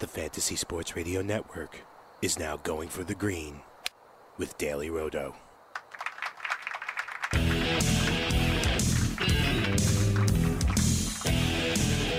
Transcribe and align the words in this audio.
The 0.00 0.06
Fantasy 0.06 0.54
Sports 0.54 0.94
Radio 0.94 1.22
Network 1.22 1.80
is 2.22 2.38
now 2.38 2.56
going 2.58 2.88
for 2.88 3.02
the 3.02 3.16
green 3.16 3.62
with 4.36 4.56
Daily 4.56 4.90
Roto. 4.90 5.34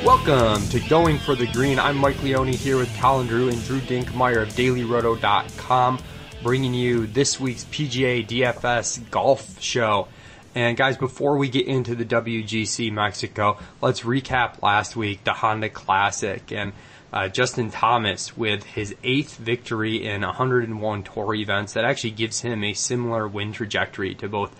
Welcome 0.03 0.67
to 0.67 0.81
Going 0.89 1.19
for 1.19 1.35
the 1.35 1.47
Green. 1.53 1.79
I'm 1.79 1.95
Mike 1.95 2.21
Leone 2.21 2.49
here 2.49 2.75
with 2.75 2.93
Colin 2.97 3.27
Drew 3.27 3.47
and 3.47 3.63
Drew 3.63 3.79
Dinkmeyer 3.79 4.41
of 4.41 4.49
DailyRoto.com, 4.49 5.99
bringing 6.43 6.73
you 6.73 7.07
this 7.07 7.39
week's 7.39 7.63
PGA 7.63 8.27
DFS 8.27 9.09
golf 9.09 9.61
show. 9.61 10.09
And 10.53 10.75
guys, 10.75 10.97
before 10.97 11.37
we 11.37 11.47
get 11.47 11.65
into 11.65 11.95
the 11.95 12.03
WGC 12.03 12.91
Mexico, 12.91 13.57
let's 13.81 14.01
recap 14.01 14.61
last 14.61 14.97
week, 14.97 15.23
the 15.23 15.31
Honda 15.31 15.69
Classic, 15.69 16.51
and 16.51 16.73
uh, 17.11 17.27
Justin 17.27 17.71
Thomas 17.71 18.37
with 18.37 18.63
his 18.63 18.95
eighth 19.03 19.37
victory 19.37 20.05
in 20.05 20.21
101 20.21 21.03
tour 21.03 21.33
events. 21.33 21.73
That 21.73 21.85
actually 21.85 22.11
gives 22.11 22.41
him 22.41 22.63
a 22.63 22.73
similar 22.73 23.27
win 23.27 23.51
trajectory 23.51 24.15
to 24.15 24.27
both 24.27 24.55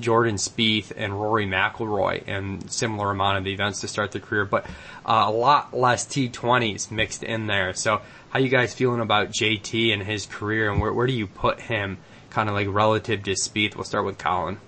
Jordan 0.00 0.36
Spieth 0.36 0.92
and 0.96 1.20
Rory 1.20 1.46
McIlroy, 1.46 2.24
and 2.26 2.70
similar 2.70 3.10
amount 3.10 3.38
of 3.38 3.46
events 3.46 3.80
to 3.82 3.88
start 3.88 4.12
their 4.12 4.22
career, 4.22 4.44
but 4.44 4.64
uh, 5.04 5.24
a 5.26 5.30
lot 5.30 5.74
less 5.74 6.06
T20s 6.06 6.90
mixed 6.90 7.22
in 7.22 7.46
there. 7.46 7.74
So, 7.74 8.00
how 8.30 8.38
you 8.38 8.48
guys 8.48 8.74
feeling 8.74 9.00
about 9.00 9.28
JT 9.28 9.92
and 9.92 10.02
his 10.02 10.26
career, 10.26 10.70
and 10.70 10.80
where, 10.80 10.92
where 10.92 11.06
do 11.06 11.12
you 11.12 11.26
put 11.26 11.60
him, 11.60 11.98
kind 12.30 12.48
of 12.48 12.54
like 12.54 12.68
relative 12.70 13.22
to 13.24 13.32
Spieth? 13.32 13.76
We'll 13.76 13.84
start 13.84 14.06
with 14.06 14.18
Colin. 14.18 14.58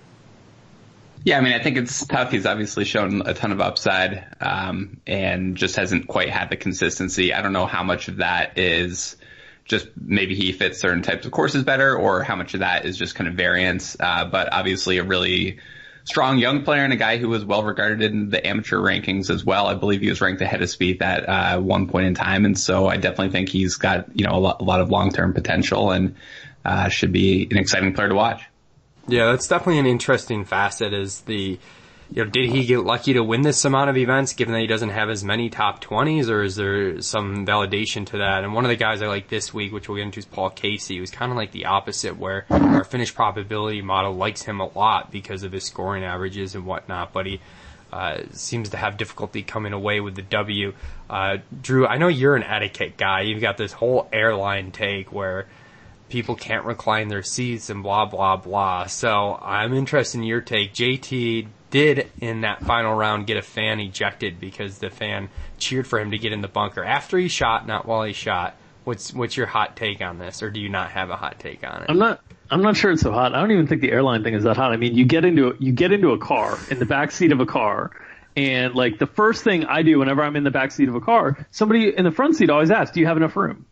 Yeah, 1.23 1.37
I 1.37 1.41
mean, 1.41 1.53
I 1.53 1.61
think 1.61 1.77
it's 1.77 2.05
tough. 2.05 2.31
He's 2.31 2.45
obviously 2.45 2.85
shown 2.85 3.23
a 3.25 3.33
ton 3.33 3.51
of 3.51 3.59
upside, 3.59 4.25
um, 4.39 5.01
and 5.05 5.55
just 5.57 5.75
hasn't 5.75 6.07
quite 6.07 6.29
had 6.29 6.49
the 6.49 6.55
consistency. 6.55 7.33
I 7.33 7.41
don't 7.41 7.53
know 7.53 7.65
how 7.65 7.83
much 7.83 8.07
of 8.07 8.17
that 8.17 8.57
is 8.57 9.17
just 9.65 9.87
maybe 9.97 10.33
he 10.35 10.51
fits 10.51 10.79
certain 10.79 11.03
types 11.03 11.25
of 11.25 11.31
courses 11.31 11.63
better, 11.63 11.95
or 11.95 12.23
how 12.23 12.35
much 12.35 12.53
of 12.53 12.61
that 12.61 12.85
is 12.85 12.97
just 12.97 13.15
kind 13.15 13.27
of 13.27 13.35
variance. 13.35 13.97
Uh, 13.99 14.25
but 14.25 14.51
obviously, 14.53 14.97
a 14.97 15.03
really 15.03 15.59
strong 16.05 16.39
young 16.39 16.63
player 16.63 16.83
and 16.83 16.93
a 16.93 16.95
guy 16.95 17.17
who 17.17 17.29
was 17.29 17.43
well 17.45 17.63
regarded 17.63 18.01
in 18.01 18.29
the 18.29 18.45
amateur 18.45 18.77
rankings 18.77 19.29
as 19.29 19.45
well. 19.45 19.67
I 19.67 19.75
believe 19.75 20.01
he 20.01 20.09
was 20.09 20.21
ranked 20.21 20.41
ahead 20.41 20.61
of 20.61 20.69
Spieth 20.69 21.01
at 21.01 21.27
uh, 21.27 21.59
one 21.59 21.87
point 21.87 22.07
in 22.07 22.15
time, 22.15 22.45
and 22.45 22.57
so 22.57 22.87
I 22.87 22.95
definitely 22.95 23.31
think 23.31 23.49
he's 23.49 23.75
got 23.75 24.17
you 24.17 24.25
know 24.25 24.35
a 24.35 24.39
lot, 24.39 24.61
a 24.61 24.63
lot 24.63 24.79
of 24.79 24.89
long 24.89 25.11
term 25.11 25.33
potential 25.33 25.91
and 25.91 26.15
uh, 26.63 26.87
should 26.87 27.11
be 27.11 27.47
an 27.51 27.57
exciting 27.57 27.93
player 27.93 28.09
to 28.09 28.15
watch. 28.15 28.41
Yeah, 29.09 29.31
that's 29.31 29.47
definitely 29.47 29.79
an 29.79 29.85
interesting 29.85 30.45
facet. 30.45 30.93
Is 30.93 31.21
the 31.21 31.59
you 32.11 32.23
know, 32.23 32.29
did 32.29 32.49
he 32.49 32.65
get 32.65 32.79
lucky 32.79 33.13
to 33.13 33.23
win 33.23 33.43
this 33.43 33.65
amount 33.65 33.89
of 33.89 33.97
events 33.97 34.33
given 34.33 34.53
that 34.53 34.61
he 34.61 34.67
doesn't 34.67 34.89
have 34.89 35.09
as 35.09 35.23
many 35.23 35.49
top 35.49 35.83
20s 35.83 36.29
or 36.29 36.41
is 36.41 36.55
there 36.55 37.01
some 37.01 37.45
validation 37.45 38.05
to 38.07 38.17
that? 38.17 38.43
And 38.43 38.53
one 38.53 38.65
of 38.65 38.69
the 38.69 38.75
guys 38.75 39.01
I 39.03 39.07
like 39.07 39.29
this 39.29 39.53
week, 39.53 39.71
which 39.71 39.87
we'll 39.87 39.97
get 39.97 40.05
into 40.05 40.19
is 40.19 40.25
Paul 40.25 40.49
Casey, 40.49 40.97
who's 40.97 41.11
kind 41.11 41.31
of 41.31 41.37
like 41.37 41.51
the 41.51 41.65
opposite 41.65 42.17
where 42.17 42.45
our 42.49 42.83
finish 42.83 43.13
probability 43.13 43.83
model 43.83 44.15
likes 44.15 44.41
him 44.41 44.59
a 44.59 44.65
lot 44.67 45.11
because 45.11 45.43
of 45.43 45.51
his 45.51 45.65
scoring 45.65 46.03
averages 46.03 46.55
and 46.55 46.65
whatnot, 46.65 47.13
but 47.13 47.27
he 47.27 47.41
uh, 47.93 48.21
seems 48.31 48.69
to 48.69 48.77
have 48.77 48.97
difficulty 48.97 49.43
coming 49.43 49.73
away 49.73 49.99
with 49.99 50.15
the 50.15 50.21
W. 50.23 50.73
Uh, 51.09 51.37
Drew, 51.61 51.85
I 51.85 51.97
know 51.97 52.07
you're 52.07 52.35
an 52.35 52.43
etiquette 52.43 52.97
guy. 52.97 53.21
You've 53.21 53.41
got 53.41 53.57
this 53.57 53.71
whole 53.71 54.09
airline 54.11 54.71
take 54.71 55.11
where 55.11 55.47
people 56.09 56.35
can't 56.35 56.65
recline 56.65 57.07
their 57.07 57.23
seats 57.23 57.69
and 57.69 57.83
blah 57.83 58.05
blah 58.05 58.35
blah. 58.37 58.85
So 58.87 59.39
I'm 59.41 59.73
interested 59.73 60.17
in 60.17 60.23
your 60.23 60.41
take. 60.41 60.73
JT 60.73 61.47
did 61.69 62.09
in 62.19 62.41
that 62.41 62.63
final 62.63 62.95
round 62.95 63.27
get 63.27 63.37
a 63.37 63.41
fan 63.43 63.79
ejected 63.79 64.39
because 64.39 64.79
the 64.79 64.89
fan 64.89 65.29
cheered 65.59 65.85
for 65.85 65.99
him 65.99 66.11
to 66.11 66.17
get 66.17 66.33
in 66.33 66.41
the 66.41 66.47
bunker 66.47 66.83
after 66.83 67.17
he 67.17 67.27
shot, 67.27 67.67
not 67.67 67.85
while 67.85 68.03
he 68.03 68.13
shot. 68.13 68.55
What's 68.85 69.13
what's 69.13 69.37
your 69.37 69.45
hot 69.45 69.75
take 69.75 70.01
on 70.01 70.17
this, 70.17 70.41
or 70.41 70.49
do 70.49 70.59
you 70.59 70.69
not 70.69 70.91
have 70.91 71.09
a 71.11 71.15
hot 71.15 71.39
take 71.39 71.63
on 71.63 71.83
it? 71.83 71.85
I'm 71.89 71.99
not. 71.99 72.21
I'm 72.51 72.63
not 72.63 72.75
sure 72.75 72.89
it's 72.91 73.03
so 73.03 73.11
hot. 73.11 73.35
I 73.35 73.39
don't 73.41 73.51
even 73.51 73.67
think 73.67 73.81
the 73.81 73.91
airline 73.91 74.23
thing 74.23 74.33
is 74.33 74.43
that 74.45 74.57
hot. 74.57 74.71
I 74.71 74.77
mean, 74.77 74.95
you 74.95 75.05
get 75.05 75.23
into 75.25 75.55
you 75.59 75.71
get 75.71 75.91
into 75.91 76.11
a 76.13 76.17
car 76.17 76.57
in 76.71 76.79
the 76.79 76.85
back 76.85 77.11
seat 77.11 77.31
of 77.31 77.39
a 77.39 77.45
car, 77.45 77.91
and 78.35 78.73
like 78.73 78.97
the 78.97 79.05
first 79.05 79.43
thing 79.43 79.65
I 79.65 79.83
do 79.83 79.99
whenever 79.99 80.23
I'm 80.23 80.35
in 80.35 80.43
the 80.43 80.49
back 80.49 80.71
seat 80.71 80.89
of 80.89 80.95
a 80.95 81.01
car, 81.01 81.45
somebody 81.51 81.95
in 81.95 82.03
the 82.03 82.11
front 82.11 82.35
seat 82.37 82.49
always 82.49 82.71
asks, 82.71 82.95
"Do 82.95 83.01
you 83.01 83.05
have 83.05 83.17
enough 83.17 83.35
room?" 83.35 83.65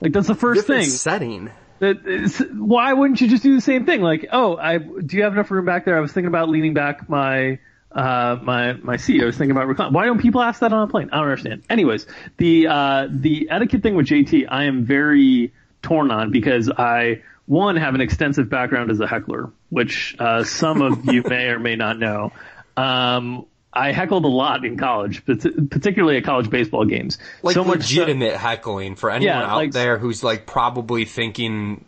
Like 0.00 0.12
that's 0.12 0.26
the 0.26 0.34
first 0.34 0.62
Different 0.62 0.82
thing. 0.82 0.90
setting. 0.90 1.50
That 1.80 2.50
why 2.54 2.92
wouldn't 2.92 3.20
you 3.20 3.28
just 3.28 3.42
do 3.42 3.54
the 3.54 3.60
same 3.60 3.84
thing? 3.84 4.00
Like, 4.00 4.26
oh, 4.32 4.56
I 4.56 4.78
do 4.78 5.16
you 5.16 5.24
have 5.24 5.32
enough 5.32 5.50
room 5.50 5.64
back 5.64 5.84
there? 5.84 5.96
I 5.96 6.00
was 6.00 6.12
thinking 6.12 6.28
about 6.28 6.48
leaning 6.48 6.74
back 6.74 7.08
my 7.08 7.58
uh, 7.90 8.38
my 8.42 8.74
my 8.74 8.96
seat. 8.96 9.22
I 9.22 9.26
was 9.26 9.36
thinking 9.36 9.52
about 9.52 9.66
recline. 9.66 9.92
Why 9.92 10.06
don't 10.06 10.20
people 10.20 10.40
ask 10.40 10.60
that 10.60 10.72
on 10.72 10.88
a 10.88 10.90
plane? 10.90 11.10
I 11.12 11.16
don't 11.16 11.24
understand. 11.24 11.62
Anyways, 11.70 12.06
the 12.36 12.66
uh, 12.68 13.08
the 13.10 13.48
etiquette 13.50 13.82
thing 13.82 13.94
with 13.94 14.06
JT, 14.06 14.46
I 14.48 14.64
am 14.64 14.84
very 14.84 15.52
torn 15.82 16.10
on 16.10 16.30
because 16.30 16.70
I 16.70 17.22
one 17.46 17.76
have 17.76 17.94
an 17.94 18.00
extensive 18.00 18.48
background 18.48 18.90
as 18.90 19.00
a 19.00 19.06
heckler, 19.06 19.52
which 19.68 20.16
uh, 20.18 20.44
some 20.44 20.82
of 20.82 21.12
you 21.12 21.22
may 21.28 21.48
or 21.48 21.58
may 21.58 21.76
not 21.76 21.98
know. 21.98 22.32
Um, 22.76 23.46
I 23.74 23.92
heckled 23.92 24.24
a 24.24 24.28
lot 24.28 24.64
in 24.64 24.76
college, 24.76 25.24
particularly 25.26 26.18
at 26.18 26.24
college 26.24 26.48
baseball 26.48 26.84
games. 26.84 27.18
Like 27.42 27.54
so 27.54 27.62
legitimate 27.62 28.32
so, 28.32 28.38
heckling 28.38 28.96
for 28.96 29.10
anyone 29.10 29.34
yeah, 29.34 29.50
out 29.50 29.56
like, 29.56 29.72
there 29.72 29.98
who's 29.98 30.22
like 30.22 30.46
probably 30.46 31.04
thinking 31.04 31.84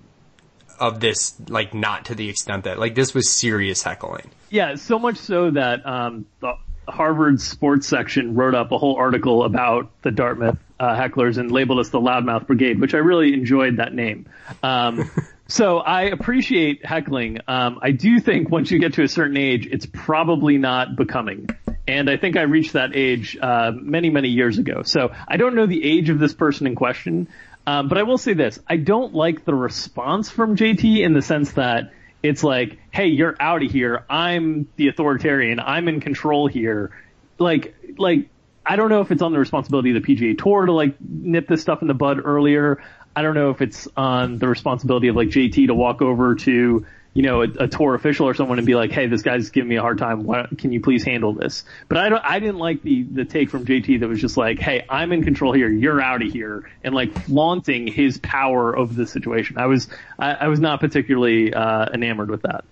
of 0.78 1.00
this 1.00 1.34
like 1.48 1.74
not 1.74 2.06
to 2.06 2.14
the 2.14 2.28
extent 2.28 2.64
that 2.64 2.78
like 2.78 2.94
this 2.94 3.14
was 3.14 3.30
serious 3.30 3.82
heckling. 3.82 4.30
Yeah, 4.50 4.74
so 4.74 4.98
much 4.98 5.16
so 5.16 5.50
that 5.50 5.86
um, 5.86 6.26
the 6.40 6.54
Harvard 6.88 7.40
sports 7.40 7.86
section 7.86 8.34
wrote 8.34 8.54
up 8.54 8.72
a 8.72 8.78
whole 8.78 8.96
article 8.96 9.44
about 9.44 9.90
the 10.02 10.10
Dartmouth 10.10 10.58
uh, 10.78 10.94
hecklers 10.94 11.38
and 11.38 11.50
labeled 11.50 11.78
us 11.78 11.88
the 11.88 12.00
Loudmouth 12.00 12.46
Brigade, 12.46 12.80
which 12.80 12.94
I 12.94 12.98
really 12.98 13.32
enjoyed 13.32 13.78
that 13.78 13.94
name. 13.94 14.28
Um, 14.62 15.10
so 15.48 15.78
I 15.78 16.02
appreciate 16.02 16.84
heckling. 16.84 17.38
Um, 17.48 17.78
I 17.82 17.92
do 17.92 18.20
think 18.20 18.50
once 18.50 18.70
you 18.70 18.78
get 18.78 18.94
to 18.94 19.02
a 19.02 19.08
certain 19.08 19.36
age, 19.36 19.66
it's 19.66 19.86
probably 19.86 20.58
not 20.58 20.96
becoming. 20.96 21.48
And 21.88 22.10
I 22.10 22.16
think 22.16 22.36
I 22.36 22.42
reached 22.42 22.72
that 22.72 22.96
age 22.96 23.36
uh, 23.40 23.70
many, 23.74 24.10
many 24.10 24.28
years 24.28 24.58
ago. 24.58 24.82
So 24.82 25.12
I 25.28 25.36
don't 25.36 25.54
know 25.54 25.66
the 25.66 25.84
age 25.84 26.10
of 26.10 26.18
this 26.18 26.34
person 26.34 26.66
in 26.66 26.74
question, 26.74 27.28
um, 27.66 27.88
but 27.88 27.98
I 27.98 28.02
will 28.02 28.18
say 28.18 28.34
this: 28.34 28.58
I 28.66 28.76
don't 28.76 29.14
like 29.14 29.44
the 29.44 29.54
response 29.54 30.30
from 30.30 30.56
JT 30.56 31.04
in 31.04 31.12
the 31.12 31.22
sense 31.22 31.52
that 31.52 31.92
it's 32.22 32.42
like, 32.44 32.78
"Hey, 32.90 33.06
you're 33.06 33.36
out 33.40 33.62
of 33.62 33.70
here. 33.70 34.04
I'm 34.08 34.68
the 34.76 34.88
authoritarian. 34.88 35.60
I'm 35.60 35.88
in 35.88 36.00
control 36.00 36.46
here." 36.46 36.90
Like, 37.38 37.74
like 37.98 38.28
I 38.64 38.76
don't 38.76 38.88
know 38.88 39.00
if 39.00 39.10
it's 39.10 39.22
on 39.22 39.32
the 39.32 39.38
responsibility 39.38 39.96
of 39.96 40.02
the 40.02 40.14
PGA 40.14 40.36
Tour 40.36 40.66
to 40.66 40.72
like 40.72 40.96
nip 41.00 41.46
this 41.46 41.60
stuff 41.62 41.82
in 41.82 41.88
the 41.88 41.94
bud 41.94 42.20
earlier. 42.24 42.82
I 43.14 43.22
don't 43.22 43.34
know 43.34 43.50
if 43.50 43.62
it's 43.62 43.88
on 43.96 44.38
the 44.38 44.48
responsibility 44.48 45.08
of 45.08 45.16
like 45.16 45.28
JT 45.28 45.68
to 45.68 45.74
walk 45.74 46.02
over 46.02 46.34
to 46.34 46.84
you 47.16 47.22
know, 47.22 47.40
a, 47.40 47.48
a, 47.60 47.66
tour 47.66 47.94
official 47.94 48.28
or 48.28 48.34
someone 48.34 48.58
and 48.58 48.66
be 48.66 48.74
like, 48.74 48.92
"Hey, 48.92 49.06
this 49.06 49.22
guy's 49.22 49.48
giving 49.48 49.70
me 49.70 49.76
a 49.76 49.80
hard 49.80 49.96
time. 49.96 50.24
Why, 50.24 50.46
can 50.58 50.70
you 50.70 50.82
please 50.82 51.02
handle 51.02 51.32
this?" 51.32 51.64
But 51.88 51.96
I 51.96 52.10
don't. 52.10 52.22
I 52.22 52.40
didn't 52.40 52.58
like 52.58 52.82
the 52.82 53.04
the 53.04 53.24
take 53.24 53.48
from 53.48 53.64
JT 53.64 54.00
that 54.00 54.06
was 54.06 54.20
just 54.20 54.36
like, 54.36 54.58
"Hey, 54.58 54.84
I'm 54.86 55.12
in 55.12 55.24
control 55.24 55.54
here. 55.54 55.70
You're 55.70 55.98
out 55.98 56.20
of 56.20 56.30
here," 56.30 56.70
and 56.84 56.94
like 56.94 57.18
flaunting 57.22 57.86
his 57.86 58.18
power 58.18 58.76
over 58.76 58.92
the 58.92 59.06
situation. 59.06 59.56
I 59.56 59.64
was 59.64 59.88
I, 60.18 60.32
I 60.32 60.48
was 60.48 60.60
not 60.60 60.78
particularly 60.80 61.54
uh, 61.54 61.86
enamored 61.86 62.30
with 62.30 62.42
that. 62.42 62.66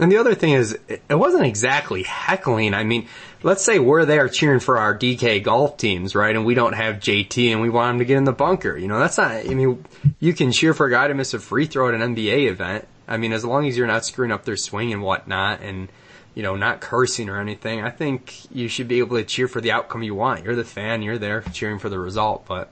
And 0.00 0.10
the 0.10 0.18
other 0.18 0.34
thing 0.34 0.52
is, 0.52 0.76
it 0.88 1.14
wasn't 1.14 1.46
exactly 1.46 2.02
heckling. 2.02 2.74
I 2.74 2.82
mean, 2.82 3.06
let's 3.44 3.64
say 3.64 3.78
we're 3.78 4.04
there 4.04 4.28
cheering 4.28 4.60
for 4.60 4.78
our 4.78 4.98
DK 4.98 5.42
golf 5.44 5.76
teams, 5.76 6.14
right? 6.14 6.34
And 6.34 6.44
we 6.44 6.54
don't 6.54 6.74
have 6.74 6.96
JT 6.96 7.52
and 7.52 7.62
we 7.62 7.70
want 7.70 7.94
him 7.94 7.98
to 8.00 8.04
get 8.04 8.18
in 8.18 8.24
the 8.24 8.32
bunker. 8.32 8.76
You 8.76 8.88
know, 8.88 8.98
that's 8.98 9.16
not, 9.16 9.30
I 9.30 9.54
mean, 9.54 9.82
you 10.18 10.34
can 10.34 10.52
cheer 10.52 10.74
for 10.74 10.86
a 10.86 10.90
guy 10.90 11.08
to 11.08 11.14
miss 11.14 11.32
a 11.32 11.38
free 11.38 11.64
throw 11.64 11.88
at 11.88 11.94
an 11.94 12.14
NBA 12.14 12.50
event. 12.50 12.86
I 13.08 13.16
mean, 13.16 13.32
as 13.32 13.44
long 13.44 13.66
as 13.66 13.76
you're 13.76 13.86
not 13.86 14.04
screwing 14.04 14.32
up 14.32 14.44
their 14.44 14.56
swing 14.56 14.92
and 14.92 15.02
whatnot 15.02 15.60
and, 15.62 15.88
you 16.34 16.42
know, 16.42 16.56
not 16.56 16.80
cursing 16.80 17.28
or 17.28 17.40
anything, 17.40 17.82
I 17.82 17.90
think 17.90 18.50
you 18.54 18.68
should 18.68 18.88
be 18.88 18.98
able 18.98 19.16
to 19.16 19.24
cheer 19.24 19.48
for 19.48 19.60
the 19.60 19.72
outcome 19.72 20.02
you 20.02 20.14
want. 20.14 20.44
You're 20.44 20.56
the 20.56 20.64
fan, 20.64 21.02
you're 21.02 21.18
there 21.18 21.42
cheering 21.52 21.78
for 21.78 21.88
the 21.88 21.98
result, 21.98 22.46
but 22.46 22.70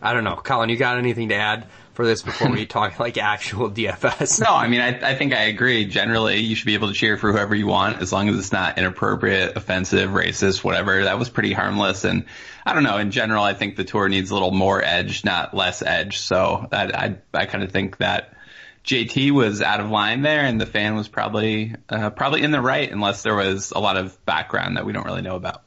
I 0.00 0.12
don't 0.12 0.24
know. 0.24 0.36
Colin, 0.36 0.68
you 0.68 0.76
got 0.76 0.98
anything 0.98 1.28
to 1.30 1.34
add 1.34 1.66
for 1.94 2.04
this 2.04 2.22
before 2.22 2.50
we 2.50 2.66
talk 2.66 2.98
like 2.98 3.16
actual 3.16 3.70
DFS? 3.70 4.40
No, 4.40 4.52
I 4.54 4.68
mean, 4.68 4.80
I, 4.80 5.10
I 5.10 5.14
think 5.14 5.32
I 5.32 5.44
agree. 5.44 5.86
Generally, 5.86 6.40
you 6.40 6.54
should 6.54 6.66
be 6.66 6.74
able 6.74 6.88
to 6.88 6.94
cheer 6.94 7.16
for 7.16 7.32
whoever 7.32 7.54
you 7.54 7.66
want 7.66 8.02
as 8.02 8.12
long 8.12 8.28
as 8.28 8.38
it's 8.38 8.52
not 8.52 8.76
inappropriate, 8.78 9.56
offensive, 9.56 10.10
racist, 10.10 10.62
whatever. 10.62 11.04
That 11.04 11.18
was 11.18 11.28
pretty 11.28 11.52
harmless. 11.52 12.04
And 12.04 12.26
I 12.66 12.74
don't 12.74 12.82
know. 12.82 12.98
In 12.98 13.10
general, 13.10 13.44
I 13.44 13.54
think 13.54 13.76
the 13.76 13.84
tour 13.84 14.08
needs 14.08 14.30
a 14.30 14.34
little 14.34 14.50
more 14.50 14.82
edge, 14.82 15.24
not 15.24 15.54
less 15.54 15.82
edge. 15.82 16.18
So 16.18 16.68
I, 16.72 16.84
I, 16.84 17.16
I 17.32 17.46
kind 17.46 17.62
of 17.62 17.70
think 17.70 17.98
that 17.98 18.34
JT 18.84 19.30
was 19.30 19.62
out 19.62 19.80
of 19.80 19.88
line 19.90 20.22
there, 20.22 20.40
and 20.44 20.60
the 20.60 20.66
fan 20.66 20.94
was 20.94 21.08
probably 21.08 21.74
uh, 21.88 22.10
probably 22.10 22.42
in 22.42 22.50
the 22.50 22.60
right, 22.60 22.90
unless 22.90 23.22
there 23.22 23.34
was 23.34 23.70
a 23.70 23.78
lot 23.80 23.96
of 23.96 24.22
background 24.26 24.76
that 24.76 24.84
we 24.84 24.92
don't 24.92 25.06
really 25.06 25.22
know 25.22 25.36
about. 25.36 25.62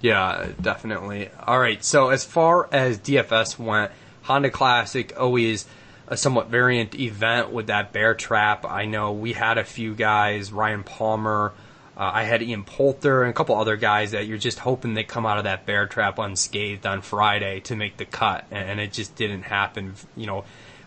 Yeah, 0.00 0.48
definitely. 0.60 1.28
All 1.44 1.58
right. 1.58 1.82
So 1.82 2.10
as 2.10 2.24
far 2.24 2.68
as 2.70 2.98
DFS 2.98 3.58
went, 3.58 3.90
Honda 4.22 4.50
Classic 4.50 5.18
always 5.18 5.66
a 6.06 6.16
somewhat 6.16 6.48
variant 6.48 6.94
event 6.94 7.50
with 7.50 7.66
that 7.66 7.92
bear 7.92 8.14
trap. 8.14 8.64
I 8.64 8.84
know 8.84 9.12
we 9.12 9.32
had 9.32 9.58
a 9.58 9.64
few 9.64 9.94
guys, 9.94 10.52
Ryan 10.52 10.84
Palmer, 10.84 11.52
Uh, 11.96 12.10
I 12.12 12.24
had 12.24 12.42
Ian 12.42 12.62
Poulter 12.62 13.22
and 13.22 13.30
a 13.30 13.32
couple 13.32 13.56
other 13.56 13.76
guys 13.76 14.10
that 14.10 14.26
you're 14.26 14.38
just 14.38 14.58
hoping 14.58 14.92
they 14.94 15.02
come 15.02 15.24
out 15.24 15.38
of 15.38 15.44
that 15.44 15.64
bear 15.64 15.86
trap 15.86 16.18
unscathed 16.18 16.84
on 16.86 17.00
Friday 17.00 17.60
to 17.60 17.74
make 17.74 17.96
the 17.96 18.04
cut, 18.04 18.44
and 18.50 18.78
it 18.78 18.92
just 18.92 19.16
didn't 19.16 19.42
happen. 19.42 19.94
You 20.14 20.26
know, 20.26 20.44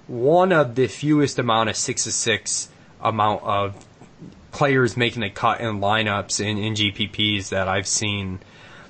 one 0.09 0.51
of 0.51 0.73
the 0.73 0.87
fewest 0.87 1.37
amount 1.37 1.69
of 1.69 1.75
six 1.75 2.05
to 2.05 2.11
six 2.11 2.69
amount 2.99 3.43
of 3.43 3.85
players 4.51 4.97
making 4.97 5.21
the 5.21 5.29
cut 5.29 5.61
in 5.61 5.79
lineups 5.79 6.39
in, 6.39 6.57
in 6.57 6.73
GPPs 6.73 7.49
that 7.49 7.67
I've 7.67 7.87
seen 7.87 8.39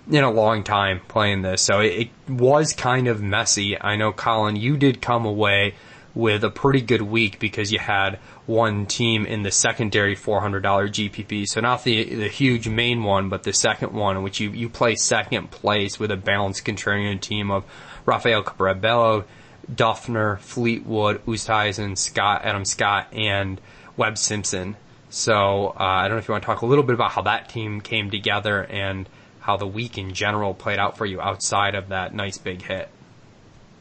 in 0.10 0.24
a 0.24 0.32
long 0.32 0.64
time 0.64 1.02
playing 1.10 1.42
this. 1.42 1.62
So 1.62 1.82
it, 1.82 2.10
it 2.28 2.32
was 2.32 2.74
kind 2.74 3.08
of 3.08 3.22
messy. 3.22 3.80
I 3.80 3.98
know, 3.98 4.14
Colin, 4.14 4.56
you 4.56 4.78
did 4.78 5.02
come 5.02 5.26
away 5.26 5.76
with 6.16 6.44
a 6.44 6.50
pretty 6.50 6.82
good 6.82 7.02
week 7.02 7.38
because 7.38 7.72
you 7.72 7.80
had 7.80 8.18
one 8.46 8.86
team 8.86 9.26
in 9.26 9.44
the 9.44 9.52
secondary 9.52 10.16
$400 10.16 10.62
GPP. 10.62 11.46
So 11.48 11.60
not 11.60 11.84
the, 11.84 12.16
the 12.16 12.30
huge 12.30 12.68
main 12.68 13.04
one, 13.04 13.30
but 13.30 13.44
the 13.44 13.54
second 13.54 13.94
one 13.94 14.18
in 14.18 14.24
which 14.24 14.40
you, 14.40 14.52
you 14.52 14.70
play 14.70 14.96
second 14.96 15.52
place 15.52 16.00
with 16.00 16.12
a 16.12 16.18
balanced 16.18 16.66
contrarian 16.66 17.20
team 17.20 17.52
of 17.52 17.66
Rafael 18.06 18.42
Cabrera 18.42 19.26
Dufner, 19.74 20.40
Fleetwood, 20.40 21.26
Oosthuizen, 21.26 21.98
Scott, 21.98 22.42
Adam 22.44 22.66
Scott, 22.66 23.08
and 23.14 23.60
Webb 23.98 24.18
Simpson. 24.18 24.76
So 25.10 25.68
uh, 25.70 25.84
I 25.84 26.08
don't 26.08 26.18
know 26.18 26.20
if 26.20 26.28
you 26.28 26.34
want 26.34 26.44
to 26.44 26.46
talk 26.46 26.62
a 26.62 26.66
little 26.66 26.84
bit 26.84 26.94
about 26.94 27.12
how 27.12 27.24
that 27.24 27.50
team 27.50 27.82
came 27.82 28.12
together 28.12 28.64
and 28.64 29.08
how 29.40 29.58
the 29.58 29.68
week 29.68 29.98
in 29.98 30.14
general 30.14 30.54
played 30.54 30.80
out 30.80 30.98
for 30.98 31.06
you 31.06 31.20
outside 31.20 31.76
of 31.76 31.90
that 31.90 32.14
nice 32.14 32.38
big 32.38 32.62
hit. 32.62 32.90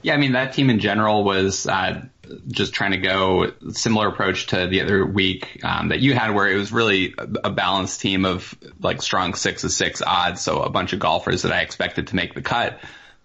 Yeah, 0.01 0.15
I 0.15 0.17
mean 0.17 0.33
that 0.33 0.53
team 0.53 0.71
in 0.71 0.79
general 0.79 1.25
was 1.25 1.67
uh, 1.67 2.03
just 2.47 2.73
trying 2.73 2.93
to 2.93 2.99
go 2.99 3.53
similar 3.71 4.09
approach 4.09 4.47
to 4.49 4.69
the 4.69 4.81
other 4.81 5.05
week 5.05 5.61
um, 5.65 5.89
that 5.89 6.01
you 6.01 6.15
had, 6.15 6.35
where 6.35 6.49
it 6.49 6.57
was 6.57 6.73
really 6.73 7.15
a 7.19 7.51
balanced 7.51 8.01
team 8.01 8.25
of 8.25 8.57
like 8.81 9.03
strong 9.03 9.35
six 9.35 9.65
of 9.65 9.73
six 9.73 10.01
odds, 10.01 10.41
so 10.41 10.63
a 10.63 10.71
bunch 10.71 10.93
of 10.93 11.01
golfers 11.01 11.43
that 11.43 11.53
I 11.53 11.63
expected 11.63 12.09
to 12.09 12.17
make 12.17 12.35
the 12.35 12.43
cut. 12.43 12.79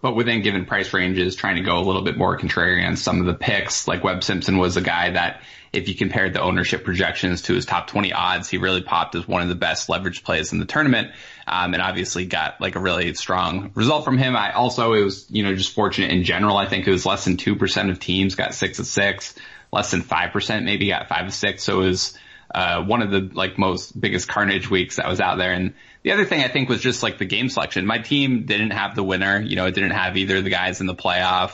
But 0.04 0.16
within 0.16 0.42
given 0.42 0.66
price 0.66 0.92
ranges, 0.92 1.34
trying 1.34 1.56
to 1.56 1.62
go 1.62 1.78
a 1.78 1.80
little 1.80 2.02
bit 2.02 2.18
more 2.18 2.36
contrarian. 2.36 2.98
Some 2.98 3.20
of 3.20 3.24
the 3.24 3.32
picks, 3.32 3.88
like 3.88 4.04
Webb 4.04 4.22
Simpson, 4.22 4.58
was 4.58 4.76
a 4.76 4.82
guy 4.82 5.12
that 5.12 5.40
if 5.72 5.88
you 5.88 5.94
compared 5.94 6.34
the 6.34 6.42
ownership 6.42 6.84
projections 6.84 7.40
to 7.44 7.54
his 7.54 7.64
top 7.64 7.86
20 7.86 8.12
odds, 8.12 8.50
he 8.50 8.58
really 8.58 8.82
popped 8.82 9.14
as 9.14 9.26
one 9.26 9.40
of 9.40 9.48
the 9.48 9.54
best 9.54 9.88
leverage 9.88 10.22
plays 10.22 10.52
in 10.52 10.58
the 10.58 10.66
tournament. 10.66 11.12
Um, 11.46 11.72
and 11.72 11.82
obviously 11.82 12.26
got 12.26 12.60
like 12.60 12.76
a 12.76 12.80
really 12.80 13.14
strong 13.14 13.70
result 13.74 14.04
from 14.04 14.18
him. 14.18 14.36
I 14.36 14.52
also, 14.52 14.92
it 14.92 15.02
was, 15.02 15.24
you 15.30 15.42
know, 15.42 15.54
just 15.54 15.72
fortunate 15.72 16.10
in 16.10 16.22
general. 16.22 16.58
I 16.58 16.66
think 16.66 16.86
it 16.86 16.90
was 16.90 17.06
less 17.06 17.24
than 17.24 17.38
2% 17.38 17.90
of 17.90 17.98
teams 17.98 18.34
got 18.34 18.52
six 18.52 18.78
of 18.80 18.86
six, 18.86 19.34
less 19.72 19.90
than 19.90 20.02
5% 20.02 20.64
maybe 20.64 20.88
got 20.88 21.08
five 21.08 21.28
of 21.28 21.32
six. 21.32 21.62
So 21.62 21.80
it 21.80 21.86
was, 21.86 22.18
uh, 22.54 22.84
one 22.84 23.00
of 23.00 23.10
the 23.10 23.30
like 23.32 23.58
most 23.58 23.98
biggest 23.98 24.28
carnage 24.28 24.68
weeks 24.68 24.96
that 24.96 25.08
was 25.08 25.22
out 25.22 25.38
there. 25.38 25.52
And 25.52 25.72
the 26.04 26.12
other 26.12 26.26
thing 26.26 26.44
I 26.44 26.48
think 26.48 26.68
was 26.68 26.82
just 26.82 27.02
like 27.02 27.18
the 27.18 27.24
game 27.24 27.48
selection. 27.48 27.86
My 27.86 27.98
team 27.98 28.44
didn't 28.44 28.70
have 28.70 28.94
the 28.94 29.02
winner. 29.02 29.40
You 29.40 29.56
know, 29.56 29.66
it 29.66 29.74
didn't 29.74 29.92
have 29.92 30.16
either 30.16 30.36
of 30.36 30.44
the 30.44 30.50
guys 30.50 30.80
in 30.80 30.86
the 30.86 30.94
playoff. 30.94 31.52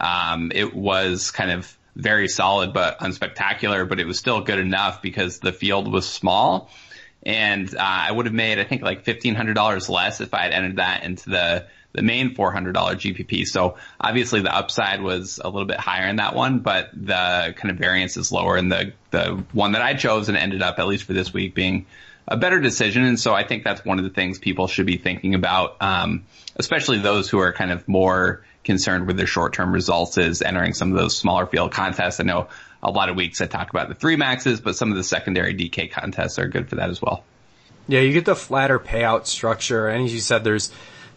Um, 0.00 0.52
it 0.54 0.72
was 0.72 1.32
kind 1.32 1.50
of 1.50 1.76
very 1.96 2.28
solid 2.28 2.72
but 2.72 3.00
unspectacular, 3.00 3.88
but 3.88 3.98
it 3.98 4.06
was 4.06 4.16
still 4.16 4.40
good 4.40 4.60
enough 4.60 5.02
because 5.02 5.40
the 5.40 5.52
field 5.52 5.92
was 5.92 6.08
small. 6.08 6.70
And 7.24 7.74
uh, 7.74 7.80
I 7.80 8.12
would 8.12 8.26
have 8.26 8.34
made, 8.34 8.60
I 8.60 8.64
think, 8.64 8.82
like 8.82 9.02
fifteen 9.02 9.34
hundred 9.34 9.54
dollars 9.54 9.88
less 9.88 10.20
if 10.20 10.32
I 10.32 10.42
had 10.42 10.52
entered 10.52 10.76
that 10.76 11.02
into 11.02 11.30
the 11.30 11.66
the 11.92 12.02
main 12.02 12.36
four 12.36 12.52
hundred 12.52 12.74
dollar 12.74 12.94
GPP. 12.94 13.46
So 13.46 13.78
obviously 14.00 14.40
the 14.42 14.54
upside 14.54 15.02
was 15.02 15.40
a 15.44 15.48
little 15.48 15.66
bit 15.66 15.80
higher 15.80 16.06
in 16.06 16.16
that 16.16 16.36
one, 16.36 16.60
but 16.60 16.90
the 16.94 17.52
kind 17.56 17.72
of 17.72 17.78
variance 17.78 18.16
is 18.16 18.30
lower 18.30 18.56
in 18.56 18.68
the 18.68 18.92
the 19.10 19.42
one 19.52 19.72
that 19.72 19.82
I 19.82 19.94
chose 19.94 20.28
and 20.28 20.38
ended 20.38 20.62
up 20.62 20.78
at 20.78 20.86
least 20.86 21.02
for 21.02 21.14
this 21.14 21.32
week 21.32 21.56
being 21.56 21.86
a 22.28 22.36
better 22.36 22.60
decision. 22.60 23.04
And 23.04 23.18
so 23.18 23.34
I 23.34 23.42
think 23.44 23.64
that's 23.64 23.84
one 23.84 23.98
of 23.98 24.04
the 24.04 24.10
things 24.10 24.38
people 24.38 24.68
should 24.68 24.86
be 24.86 24.98
thinking 24.98 25.34
about, 25.34 25.76
um, 25.80 26.24
especially 26.56 26.98
those 26.98 27.28
who 27.28 27.38
are 27.38 27.52
kind 27.52 27.72
of 27.72 27.88
more 27.88 28.44
concerned 28.64 29.06
with 29.06 29.16
their 29.16 29.26
short-term 29.26 29.72
results 29.72 30.18
is 30.18 30.42
entering 30.42 30.74
some 30.74 30.92
of 30.92 30.98
those 30.98 31.16
smaller 31.16 31.46
field 31.46 31.72
contests. 31.72 32.20
I 32.20 32.24
know 32.24 32.48
a 32.82 32.90
lot 32.90 33.08
of 33.08 33.16
weeks 33.16 33.40
I 33.40 33.46
talk 33.46 33.70
about 33.70 33.88
the 33.88 33.94
three 33.94 34.16
maxes, 34.16 34.60
but 34.60 34.76
some 34.76 34.90
of 34.90 34.96
the 34.96 35.04
secondary 35.04 35.54
DK 35.54 35.90
contests 35.90 36.38
are 36.38 36.46
good 36.46 36.68
for 36.68 36.76
that 36.76 36.90
as 36.90 37.00
well. 37.00 37.24
Yeah, 37.88 38.00
you 38.00 38.12
get 38.12 38.26
the 38.26 38.36
flatter 38.36 38.78
payout 38.78 39.26
structure, 39.26 39.88
and 39.88 40.04
as 40.04 40.12
you 40.12 40.20
said, 40.20 40.44
there's 40.44 40.70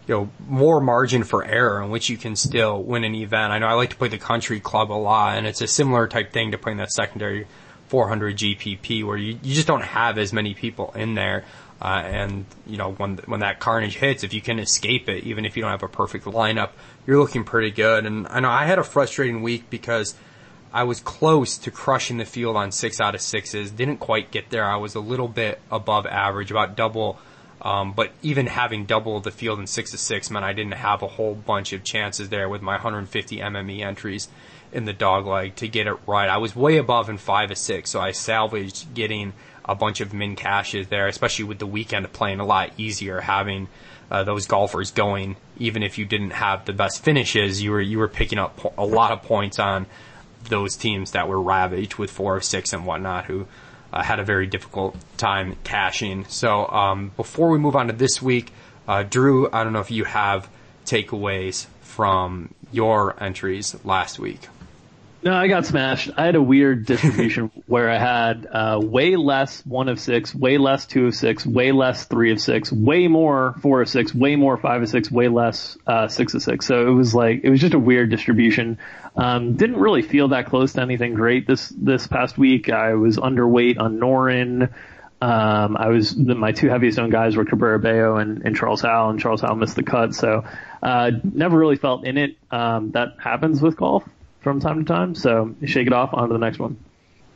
you 0.08 0.16
know 0.16 0.30
more 0.48 0.80
margin 0.80 1.24
for 1.24 1.44
error 1.44 1.84
in 1.84 1.90
which 1.90 2.08
you 2.08 2.18
can 2.18 2.38
still 2.38 2.82
win 2.82 3.04
an 3.04 3.14
event. 3.14 3.52
I 3.52 3.60
know 3.60 3.68
I 3.68 3.74
like 3.74 3.90
to 3.90 3.98
play 3.98 4.08
the 4.08 4.18
country 4.18 4.62
club 4.62 4.90
a 4.90 4.94
lot, 4.94 5.38
and 5.38 5.46
it's 5.46 5.60
a 5.60 5.68
similar 5.68 6.08
type 6.08 6.32
thing 6.32 6.52
to 6.52 6.58
playing 6.58 6.78
that 6.78 6.92
secondary 6.92 7.46
400 7.92 8.38
GPP 8.38 9.04
where 9.06 9.18
you, 9.18 9.38
you 9.44 9.54
just 9.54 9.68
don't 9.68 9.84
have 9.84 10.18
as 10.18 10.32
many 10.32 10.54
people 10.54 10.94
in 10.96 11.14
there. 11.14 11.44
Uh, 11.82 12.02
and 12.06 12.46
you 12.66 12.78
know 12.78 12.94
when 12.94 13.18
when 13.26 13.42
that 13.42 13.60
carnage 13.60 13.98
hits, 13.98 14.24
if 14.24 14.34
you 14.34 14.40
can 14.40 14.60
escape 14.60 15.10
it, 15.10 15.26
even 15.26 15.44
if 15.46 15.58
you 15.58 15.62
don't 15.62 15.72
have 15.72 15.84
a 15.84 15.90
perfect 15.90 16.26
lineup, 16.26 16.70
you're 17.06 17.20
looking 17.20 17.44
pretty 17.44 17.72
good. 17.72 18.06
And 18.06 18.28
I 18.30 18.40
know 18.40 18.50
I 18.50 18.66
had 18.66 18.80
a 18.80 18.84
frustrating 18.84 19.42
week 19.42 19.70
because 19.70 20.16
I 20.72 20.84
was 20.84 21.02
close 21.02 21.58
to 21.58 21.72
crushing 21.72 22.18
the 22.18 22.24
field 22.24 22.56
on 22.56 22.72
six 22.72 23.02
out 23.02 23.14
of 23.14 23.20
sixes. 23.20 23.72
Didn't 23.72 23.98
quite 23.98 24.32
get 24.32 24.52
there. 24.52 24.64
I 24.64 24.78
was 24.78 24.96
a 24.96 25.02
little 25.02 25.28
bit 25.28 25.60
above 25.70 26.06
average, 26.06 26.50
about 26.50 26.78
double. 26.78 27.20
Um, 27.62 27.92
but 27.92 28.12
even 28.22 28.48
having 28.48 28.86
double 28.86 29.20
the 29.20 29.32
field 29.32 29.60
in 29.60 29.68
six 29.68 29.92
to 29.92 29.98
six 29.98 30.32
meant 30.32 30.46
I 30.46 30.54
didn't 30.54 30.76
have 30.76 31.04
a 31.04 31.08
whole 31.08 31.36
bunch 31.36 31.74
of 31.74 31.84
chances 31.84 32.30
there 32.30 32.48
with 32.48 32.62
my 32.62 32.74
150 32.74 33.38
MME 33.38 33.82
entries 33.82 34.30
in 34.72 34.86
the 34.86 34.94
dog 34.94 35.26
leg 35.26 35.56
to 35.58 35.68
get 35.68 35.88
it 35.88 35.96
right. 36.08 36.30
I 36.30 36.38
was 36.38 36.56
way 36.56 36.78
above 36.78 37.10
in 37.10 37.18
five 37.18 37.52
or 37.52 37.56
six, 37.56 37.90
so 37.90 38.00
I 38.00 38.12
salvaged 38.12 38.94
getting 38.94 39.34
a 39.66 39.76
bunch 39.76 40.02
of 40.02 40.14
min 40.14 40.36
cashes 40.36 40.88
there, 40.88 41.08
especially 41.08 41.46
with 41.46 41.60
the 41.60 41.68
weekend 41.68 42.12
playing 42.14 42.40
a 42.40 42.46
lot 42.46 42.72
easier, 42.78 43.22
having 43.22 43.68
uh, 44.10 44.24
those 44.24 44.48
golfers 44.48 44.92
going. 44.92 45.36
Even 45.58 45.84
if 45.84 45.98
you 45.98 46.06
didn't 46.06 46.32
have 46.32 46.66
the 46.66 46.74
best 46.74 47.04
finishes, 47.04 47.62
you 47.62 47.72
were 47.72 47.82
you 47.82 48.00
were 48.00 48.08
picking 48.08 48.40
up 48.40 48.74
a 48.78 48.86
lot 48.86 49.12
of 49.12 49.22
points 49.22 49.60
on 49.60 49.86
those 50.50 50.76
teams 50.76 51.12
that 51.12 51.28
were 51.28 51.40
ravaged 51.40 51.96
with 51.96 52.10
four 52.10 52.36
or 52.36 52.42
six 52.42 52.74
and 52.74 52.86
whatnot, 52.86 53.26
who 53.26 53.48
uh, 53.94 54.02
had 54.02 54.20
a 54.20 54.24
very 54.24 54.48
difficult 54.48 54.96
time 55.18 55.56
cashing. 55.64 56.26
So 56.26 56.68
um, 56.68 57.12
before 57.16 57.50
we 57.50 57.60
move 57.60 57.76
on 57.76 57.88
to 57.88 57.94
this 57.94 58.22
week, 58.22 58.52
uh, 58.88 59.04
Drew, 59.04 59.50
I 59.52 59.64
don't 59.64 59.74
know 59.74 59.80
if 59.82 59.92
you 59.92 60.06
have 60.06 60.50
takeaways 60.86 61.68
from 61.82 62.54
your 62.72 63.22
entries 63.22 63.76
last 63.84 64.18
week. 64.18 64.48
No, 65.24 65.34
I 65.36 65.48
got 65.48 65.68
smashed. 65.68 66.10
I 66.18 66.26
had 66.26 66.36
a 66.36 66.42
weird 66.42 66.88
distribution 66.88 67.52
where 67.68 67.92
I 67.92 68.00
had 68.00 68.48
uh, 68.52 68.80
way 68.82 69.16
less 69.16 69.64
one 69.64 69.88
of 69.88 70.00
six, 70.00 70.34
way 70.34 70.58
less 70.58 70.88
two 70.88 71.06
of 71.06 71.16
six, 71.16 71.46
way 71.46 71.72
less 71.72 72.06
three 72.06 72.32
of 72.32 72.42
six, 72.42 72.72
way 72.72 73.08
more 73.08 73.54
four 73.62 73.84
of 73.84 73.90
six, 73.90 74.16
way 74.16 74.36
more 74.36 74.58
five 74.58 74.82
of 74.82 74.90
six, 74.90 75.12
way 75.12 75.28
less 75.28 75.78
uh, 75.86 76.08
six 76.08 76.34
of 76.34 76.42
six. 76.42 76.66
So 76.66 76.88
it 76.88 76.92
was 76.92 77.14
like 77.14 77.42
it 77.44 77.52
was 77.52 77.62
just 77.62 77.76
a 77.76 77.80
weird 77.80 78.10
distribution. 78.10 78.80
Um, 79.16 79.58
didn't 79.58 79.78
really 79.78 80.02
feel 80.02 80.30
that 80.30 80.48
close 80.48 80.74
to 80.74 80.82
anything 80.82 81.14
great 81.14 81.46
this 81.46 81.70
this 81.70 82.08
past 82.08 82.40
week. 82.40 82.72
I 82.72 82.96
was 82.96 83.18
underweight 83.18 83.80
on 83.80 84.00
Noren. 84.00 84.74
Um, 85.22 85.78
I 85.78 85.90
was 85.90 86.16
the, 86.16 86.34
my 86.34 86.52
two 86.52 86.68
heaviest 86.68 86.98
owned 86.98 87.12
guys 87.12 87.36
were 87.36 87.46
Cabrera 87.46 87.78
Bello 87.78 88.18
and, 88.18 88.42
and 88.44 88.56
Charles 88.56 88.82
Howell, 88.82 89.12
and 89.12 89.20
Charles 89.20 89.42
Howell 89.42 89.58
missed 89.58 89.76
the 89.76 89.84
cut. 89.84 90.16
So 90.16 90.46
uh, 90.82 91.12
never 91.24 91.60
really 91.60 91.76
felt 91.76 92.08
in 92.08 92.18
it. 92.18 92.38
Um, 92.50 92.90
that 92.92 93.18
happens 93.20 93.62
with 93.62 93.78
golf 93.78 94.04
from 94.42 94.60
time 94.60 94.84
to 94.84 94.94
time. 94.94 95.16
So 95.16 95.56
shake 95.66 95.88
it 95.88 95.94
off, 95.94 96.14
on 96.14 96.28
to 96.28 96.34
the 96.34 96.40
next 96.40 96.60
one. 96.60 96.78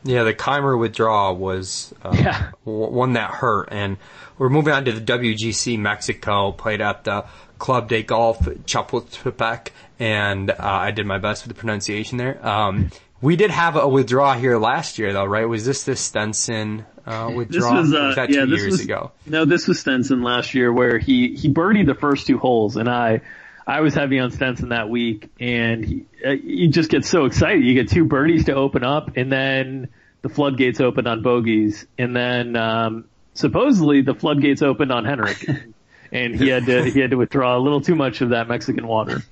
Yeah, 0.04 0.24
the 0.24 0.36
Kaymer 0.36 0.80
withdrawal 0.80 1.36
was 1.36 1.94
uh, 2.04 2.16
yeah. 2.16 2.52
one 2.64 3.14
that 3.14 3.32
hurt, 3.32 3.70
and 3.72 3.98
we're 4.38 4.50
moving 4.50 4.72
on 4.72 4.86
to 4.86 4.92
the 4.92 5.02
WGC 5.02 5.80
Mexico. 5.80 6.52
Played 6.52 6.82
at 6.82 7.06
the 7.06 7.26
Club 7.58 7.90
de 7.90 8.04
Golf 8.04 8.40
Chapultepec, 8.40 9.70
and 9.98 10.52
uh, 10.52 10.56
I 10.60 10.92
did 10.92 11.08
my 11.08 11.18
best 11.18 11.48
with 11.48 11.56
the 11.56 11.60
pronunciation 11.60 12.20
there. 12.20 12.46
Um, 12.46 12.92
we 13.20 13.36
did 13.36 13.50
have 13.50 13.76
a 13.76 13.88
withdrawal 13.88 14.34
here 14.34 14.60
last 14.60 15.00
year, 15.00 15.12
though, 15.12 15.26
right? 15.26 15.46
Was 15.46 15.66
this 15.66 15.86
the 15.86 15.96
Stenson 15.96 16.86
uh, 17.08 17.32
withdrawal? 17.36 17.82
This 17.82 17.92
was, 17.92 17.94
uh, 17.94 18.06
was 18.06 18.16
that 18.18 18.30
yeah, 18.30 18.42
two 18.42 18.52
this 18.52 18.62
years 18.62 18.72
was, 18.74 18.82
ago? 18.82 19.12
No, 19.26 19.46
this 19.46 19.68
was 19.68 19.80
Stenson 19.80 20.22
last 20.22 20.54
year, 20.54 20.72
where 20.72 21.00
he 21.00 21.36
he 21.36 21.52
birdied 21.52 21.88
the 21.88 21.96
first 21.96 22.28
two 22.28 22.38
holes, 22.38 22.76
and 22.76 22.88
I 22.88 23.22
I 23.68 23.82
was 23.82 23.96
heavy 23.96 24.20
on 24.20 24.32
Stenson 24.32 24.70
that 24.70 24.90
week, 24.90 25.30
and 25.40 25.84
he, 25.84 26.06
uh, 26.26 26.32
you 26.32 26.68
just 26.68 26.90
get 26.90 27.04
so 27.04 27.26
excited. 27.26 27.64
You 27.64 27.74
get 27.74 27.90
two 27.90 28.06
birdies 28.06 28.46
to 28.46 28.54
open 28.54 28.84
up, 28.84 29.18
and 29.18 29.32
then 29.32 29.90
the 30.22 30.30
floodgates 30.30 30.80
opened 30.80 31.08
on 31.08 31.24
bogeys, 31.24 31.88
and 31.98 32.16
then 32.16 32.56
um, 32.56 33.06
supposedly 33.34 34.02
the 34.02 34.14
floodgates 34.14 34.62
opened 34.62 34.92
on 34.92 35.06
Henrik, 35.06 35.48
and 36.12 36.36
he 36.36 36.48
had 36.48 36.66
to 36.66 36.84
he 36.86 37.00
had 37.00 37.12
to 37.12 37.18
withdraw 37.18 37.58
a 37.58 37.60
little 37.60 37.82
too 37.82 37.96
much 37.96 38.22
of 38.22 38.30
that 38.30 38.48
Mexican 38.48 38.88
water. 38.88 39.24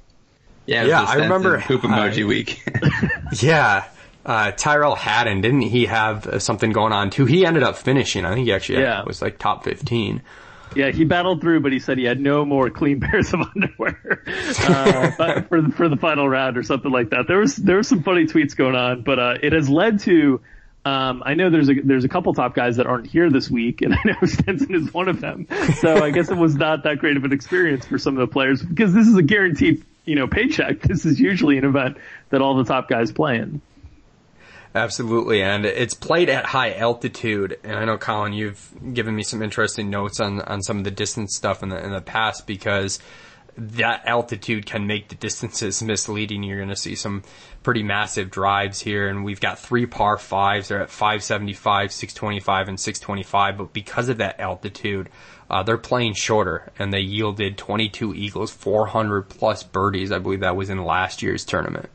Yeah, 0.66 0.86
yeah, 0.86 1.02
I 1.02 1.16
remember 1.16 1.60
poop 1.62 1.82
emoji 1.82 2.24
uh, 2.24 2.28
week. 2.28 2.64
yeah. 3.42 3.86
Uh, 4.26 4.52
Tyrrell 4.52 4.96
Hatton, 4.96 5.42
didn't 5.42 5.62
he 5.62 5.86
have 5.86 6.26
uh, 6.26 6.40
something 6.40 6.72
going 6.72 6.94
on 6.94 7.10
too? 7.10 7.26
He 7.26 7.46
ended 7.46 7.62
up 7.62 7.76
finishing. 7.76 8.24
I 8.24 8.34
think 8.34 8.46
he 8.46 8.54
actually 8.54 8.80
yeah. 8.80 9.04
was 9.04 9.22
like 9.22 9.38
top 9.38 9.66
15. 9.66 10.22
Yeah, 10.76 10.92
he 10.92 11.06
battled 11.06 11.42
through, 11.42 11.62
but 11.62 11.72
he 11.72 11.80
said 11.80 11.98
he 11.98 12.04
had 12.06 12.20
no 12.20 12.46
more 12.46 12.70
clean 12.70 13.00
pairs 13.02 13.34
of 13.34 13.42
underwear 13.42 14.24
uh, 14.28 15.42
for 15.42 15.62
the, 15.62 15.72
for 15.76 15.90
the 15.90 15.98
final 15.98 16.28
round 16.28 16.58
or 16.58 16.64
something 16.64 16.92
like 16.92 17.12
that. 17.12 17.28
There 17.28 17.40
was 17.40 17.56
there 17.56 17.78
was 17.78 17.88
some 17.88 18.04
funny 18.04 18.26
tweets 18.26 18.56
going 18.56 18.76
on, 18.76 19.04
but 19.04 19.20
uh, 19.20 19.36
it 19.42 19.54
has 19.54 19.70
led 19.70 20.00
to 20.02 20.42
Um, 20.86 21.24
I 21.26 21.36
know 21.36 21.50
there's 21.50 21.70
a 21.70 21.76
there's 21.76 22.04
a 22.04 22.10
couple 22.10 22.34
top 22.34 22.56
guys 22.56 22.76
that 22.76 22.88
aren't 22.88 23.08
here 23.08 23.30
this 23.30 23.50
week, 23.50 23.82
and 23.82 23.94
I 23.96 24.00
know 24.04 24.26
Stenson 24.26 24.76
is 24.76 24.94
one 24.94 25.08
of 25.08 25.22
them. 25.22 25.48
So 25.80 26.04
I 26.04 26.12
guess 26.12 26.30
it 26.30 26.38
was 26.38 26.56
not 26.56 26.84
that 26.84 27.00
great 27.00 27.16
of 27.16 27.24
an 27.24 27.32
experience 27.32 27.86
for 27.86 27.98
some 27.98 28.18
of 28.18 28.28
the 28.28 28.32
players 28.32 28.62
because 28.62 28.94
this 28.94 29.08
is 29.08 29.16
a 29.16 29.24
guaranteed 29.24 29.84
you 30.06 30.16
know 30.16 30.28
paycheck. 30.28 30.82
This 30.82 31.06
is 31.06 31.20
usually 31.20 31.58
an 31.58 31.66
event 31.66 31.98
that 32.32 32.42
all 32.42 32.58
the 32.58 32.66
top 32.66 32.90
guys 32.90 33.12
play 33.14 33.38
in. 33.38 33.62
Absolutely, 34.76 35.44
and 35.44 35.66
it's 35.66 35.94
played 35.94 36.30
at 36.30 36.46
high 36.46 36.74
altitude. 36.74 37.60
And 37.64 37.76
I 37.76 37.86
know, 37.86 37.98
Colin, 37.98 38.34
you've 38.34 38.72
given 38.94 39.16
me 39.16 39.22
some 39.22 39.44
interesting 39.44 39.92
notes 39.92 40.20
on, 40.20 40.42
on 40.42 40.64
some 40.64 40.80
of 40.80 40.84
the 40.84 40.92
distance 40.92 41.36
stuff 41.36 41.62
in 41.62 41.70
the 41.70 41.84
in 41.84 41.92
the 41.92 42.02
past 42.02 42.48
because 42.48 43.00
that 43.56 44.02
altitude 44.08 44.66
can 44.66 44.88
make 44.88 45.10
the 45.10 45.16
distances 45.16 45.84
misleading. 45.84 46.42
You're 46.42 46.58
going 46.58 46.70
to 46.70 46.76
see 46.76 46.96
some 46.96 47.22
pretty 47.62 47.84
massive 47.84 48.32
drives 48.32 48.80
here, 48.82 49.08
and 49.10 49.24
we've 49.24 49.40
got 49.40 49.60
three 49.60 49.86
par 49.86 50.18
fives. 50.18 50.70
They're 50.70 50.82
at 50.82 50.90
575, 50.90 51.92
625, 51.92 52.68
and 52.68 52.80
625. 52.80 53.58
But 53.60 53.74
because 53.74 54.10
of 54.10 54.18
that 54.18 54.40
altitude, 54.40 55.10
uh, 55.52 55.62
they're 55.62 55.78
playing 55.78 56.14
shorter, 56.16 56.72
and 56.80 56.92
they 56.92 57.02
yielded 57.02 57.60
22 57.60 58.16
eagles, 58.16 58.50
400 58.50 59.30
plus 59.30 59.62
birdies. 59.62 60.12
I 60.12 60.18
believe 60.18 60.40
that 60.40 60.56
was 60.56 60.72
in 60.72 60.84
last 60.84 61.22
year's 61.22 61.46
tournament. 61.46 61.90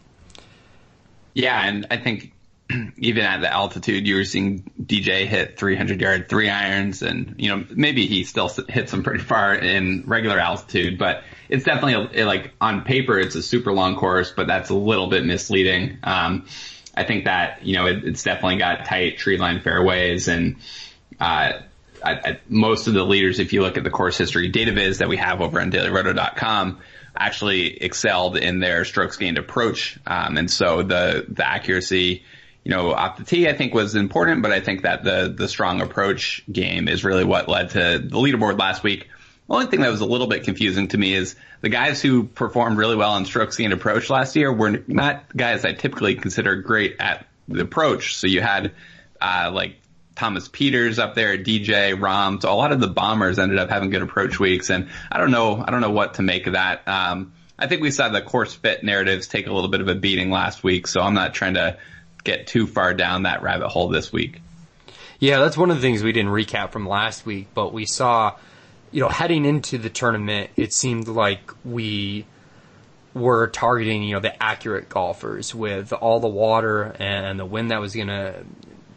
Yeah, 1.34 1.60
and 1.66 1.86
I 1.90 1.96
think 1.96 2.32
even 2.98 3.24
at 3.24 3.40
the 3.40 3.52
altitude, 3.52 4.06
you 4.06 4.16
were 4.16 4.24
seeing 4.24 4.70
DJ 4.80 5.26
hit 5.26 5.58
300 5.58 6.00
yard 6.00 6.28
three 6.28 6.50
irons, 6.50 7.02
and 7.02 7.34
you 7.38 7.48
know 7.48 7.64
maybe 7.70 8.06
he 8.06 8.24
still 8.24 8.48
hits 8.68 8.90
them 8.90 9.02
pretty 9.02 9.22
far 9.22 9.54
in 9.54 10.04
regular 10.06 10.38
altitude, 10.38 10.98
but 10.98 11.22
it's 11.48 11.64
definitely 11.64 12.20
a, 12.20 12.24
like 12.24 12.52
on 12.60 12.82
paper 12.82 13.18
it's 13.18 13.34
a 13.34 13.42
super 13.42 13.72
long 13.72 13.96
course, 13.96 14.32
but 14.34 14.46
that's 14.46 14.70
a 14.70 14.74
little 14.74 15.08
bit 15.08 15.24
misleading. 15.24 15.98
Um, 16.02 16.46
I 16.94 17.04
think 17.04 17.24
that 17.24 17.64
you 17.64 17.76
know 17.76 17.86
it, 17.86 18.04
it's 18.04 18.22
definitely 18.22 18.58
got 18.58 18.84
tight 18.84 19.18
tree 19.18 19.38
line 19.38 19.60
fairways, 19.60 20.28
and 20.28 20.56
uh, 21.20 21.52
I, 22.04 22.12
I, 22.12 22.40
most 22.48 22.86
of 22.86 22.94
the 22.94 23.04
leaders, 23.04 23.38
if 23.38 23.52
you 23.52 23.62
look 23.62 23.78
at 23.78 23.84
the 23.84 23.90
course 23.90 24.18
history 24.18 24.52
dataviz 24.52 24.98
that 24.98 25.08
we 25.08 25.16
have 25.16 25.40
over 25.40 25.60
on 25.60 25.72
DailyRoto.com, 25.72 26.80
actually 27.16 27.82
excelled 27.82 28.36
in 28.36 28.60
their 28.60 28.84
strokes 28.84 29.16
gained 29.16 29.38
approach, 29.38 29.98
um, 30.06 30.36
and 30.36 30.50
so 30.50 30.82
the 30.82 31.24
the 31.28 31.48
accuracy 31.48 32.24
you 32.68 32.74
know, 32.74 33.14
tee, 33.24 33.48
I 33.48 33.54
think 33.54 33.72
was 33.72 33.94
important, 33.94 34.42
but 34.42 34.52
I 34.52 34.60
think 34.60 34.82
that 34.82 35.02
the, 35.02 35.34
the 35.34 35.48
strong 35.48 35.80
approach 35.80 36.42
game 36.52 36.86
is 36.86 37.02
really 37.02 37.24
what 37.24 37.48
led 37.48 37.70
to 37.70 37.98
the 37.98 38.18
leaderboard 38.18 38.58
last 38.58 38.82
week. 38.82 39.08
The 39.48 39.54
only 39.54 39.66
thing 39.68 39.80
that 39.80 39.90
was 39.90 40.02
a 40.02 40.06
little 40.06 40.26
bit 40.26 40.44
confusing 40.44 40.88
to 40.88 40.98
me 40.98 41.14
is 41.14 41.34
the 41.62 41.70
guys 41.70 42.02
who 42.02 42.24
performed 42.24 42.76
really 42.76 42.94
well 42.94 43.12
on 43.12 43.24
strokes 43.24 43.56
gained 43.56 43.72
approach 43.72 44.10
last 44.10 44.36
year 44.36 44.52
were 44.52 44.84
not 44.86 45.34
guys 45.34 45.64
I 45.64 45.72
typically 45.72 46.16
consider 46.16 46.56
great 46.56 46.96
at 47.00 47.26
the 47.48 47.62
approach. 47.62 48.16
So 48.16 48.26
you 48.26 48.42
had, 48.42 48.72
uh, 49.18 49.50
like 49.50 49.76
Thomas 50.14 50.46
Pieters 50.46 50.98
up 50.98 51.14
there, 51.14 51.38
DJ 51.38 51.98
Rahm. 51.98 52.42
So 52.42 52.52
a 52.52 52.54
lot 52.54 52.72
of 52.72 52.80
the 52.80 52.88
bombers 52.88 53.38
ended 53.38 53.58
up 53.58 53.70
having 53.70 53.88
good 53.88 54.02
approach 54.02 54.38
weeks. 54.38 54.68
And 54.68 54.90
I 55.10 55.16
don't 55.16 55.30
know, 55.30 55.64
I 55.66 55.70
don't 55.70 55.80
know 55.80 55.92
what 55.92 56.14
to 56.14 56.22
make 56.22 56.46
of 56.46 56.52
that. 56.52 56.86
Um, 56.86 57.32
I 57.58 57.66
think 57.66 57.80
we 57.80 57.90
saw 57.90 58.10
the 58.10 58.20
course 58.20 58.52
fit 58.52 58.84
narratives 58.84 59.26
take 59.26 59.46
a 59.46 59.52
little 59.54 59.70
bit 59.70 59.80
of 59.80 59.88
a 59.88 59.94
beating 59.94 60.30
last 60.30 60.62
week. 60.62 60.86
So 60.86 61.00
I'm 61.00 61.14
not 61.14 61.32
trying 61.32 61.54
to 61.54 61.78
get 62.28 62.46
too 62.46 62.66
far 62.66 62.92
down 62.92 63.22
that 63.22 63.42
rabbit 63.42 63.68
hole 63.68 63.88
this 63.88 64.12
week. 64.12 64.40
Yeah, 65.18 65.38
that's 65.38 65.56
one 65.56 65.70
of 65.70 65.76
the 65.76 65.82
things 65.82 66.02
we 66.02 66.12
didn't 66.12 66.30
recap 66.30 66.70
from 66.70 66.86
last 66.86 67.26
week, 67.26 67.48
but 67.54 67.72
we 67.72 67.86
saw, 67.86 68.36
you 68.92 69.00
know, 69.00 69.08
heading 69.08 69.44
into 69.44 69.78
the 69.78 69.88
tournament, 69.88 70.50
it 70.56 70.72
seemed 70.72 71.08
like 71.08 71.50
we 71.64 72.26
were 73.14 73.48
targeting, 73.48 74.02
you 74.04 74.14
know, 74.14 74.20
the 74.20 74.40
accurate 74.42 74.88
golfers 74.88 75.54
with 75.54 75.92
all 75.92 76.20
the 76.20 76.28
water 76.28 76.94
and 77.00 77.40
the 77.40 77.46
wind 77.46 77.70
that 77.70 77.80
was 77.80 77.94
going 77.94 78.08
to 78.08 78.44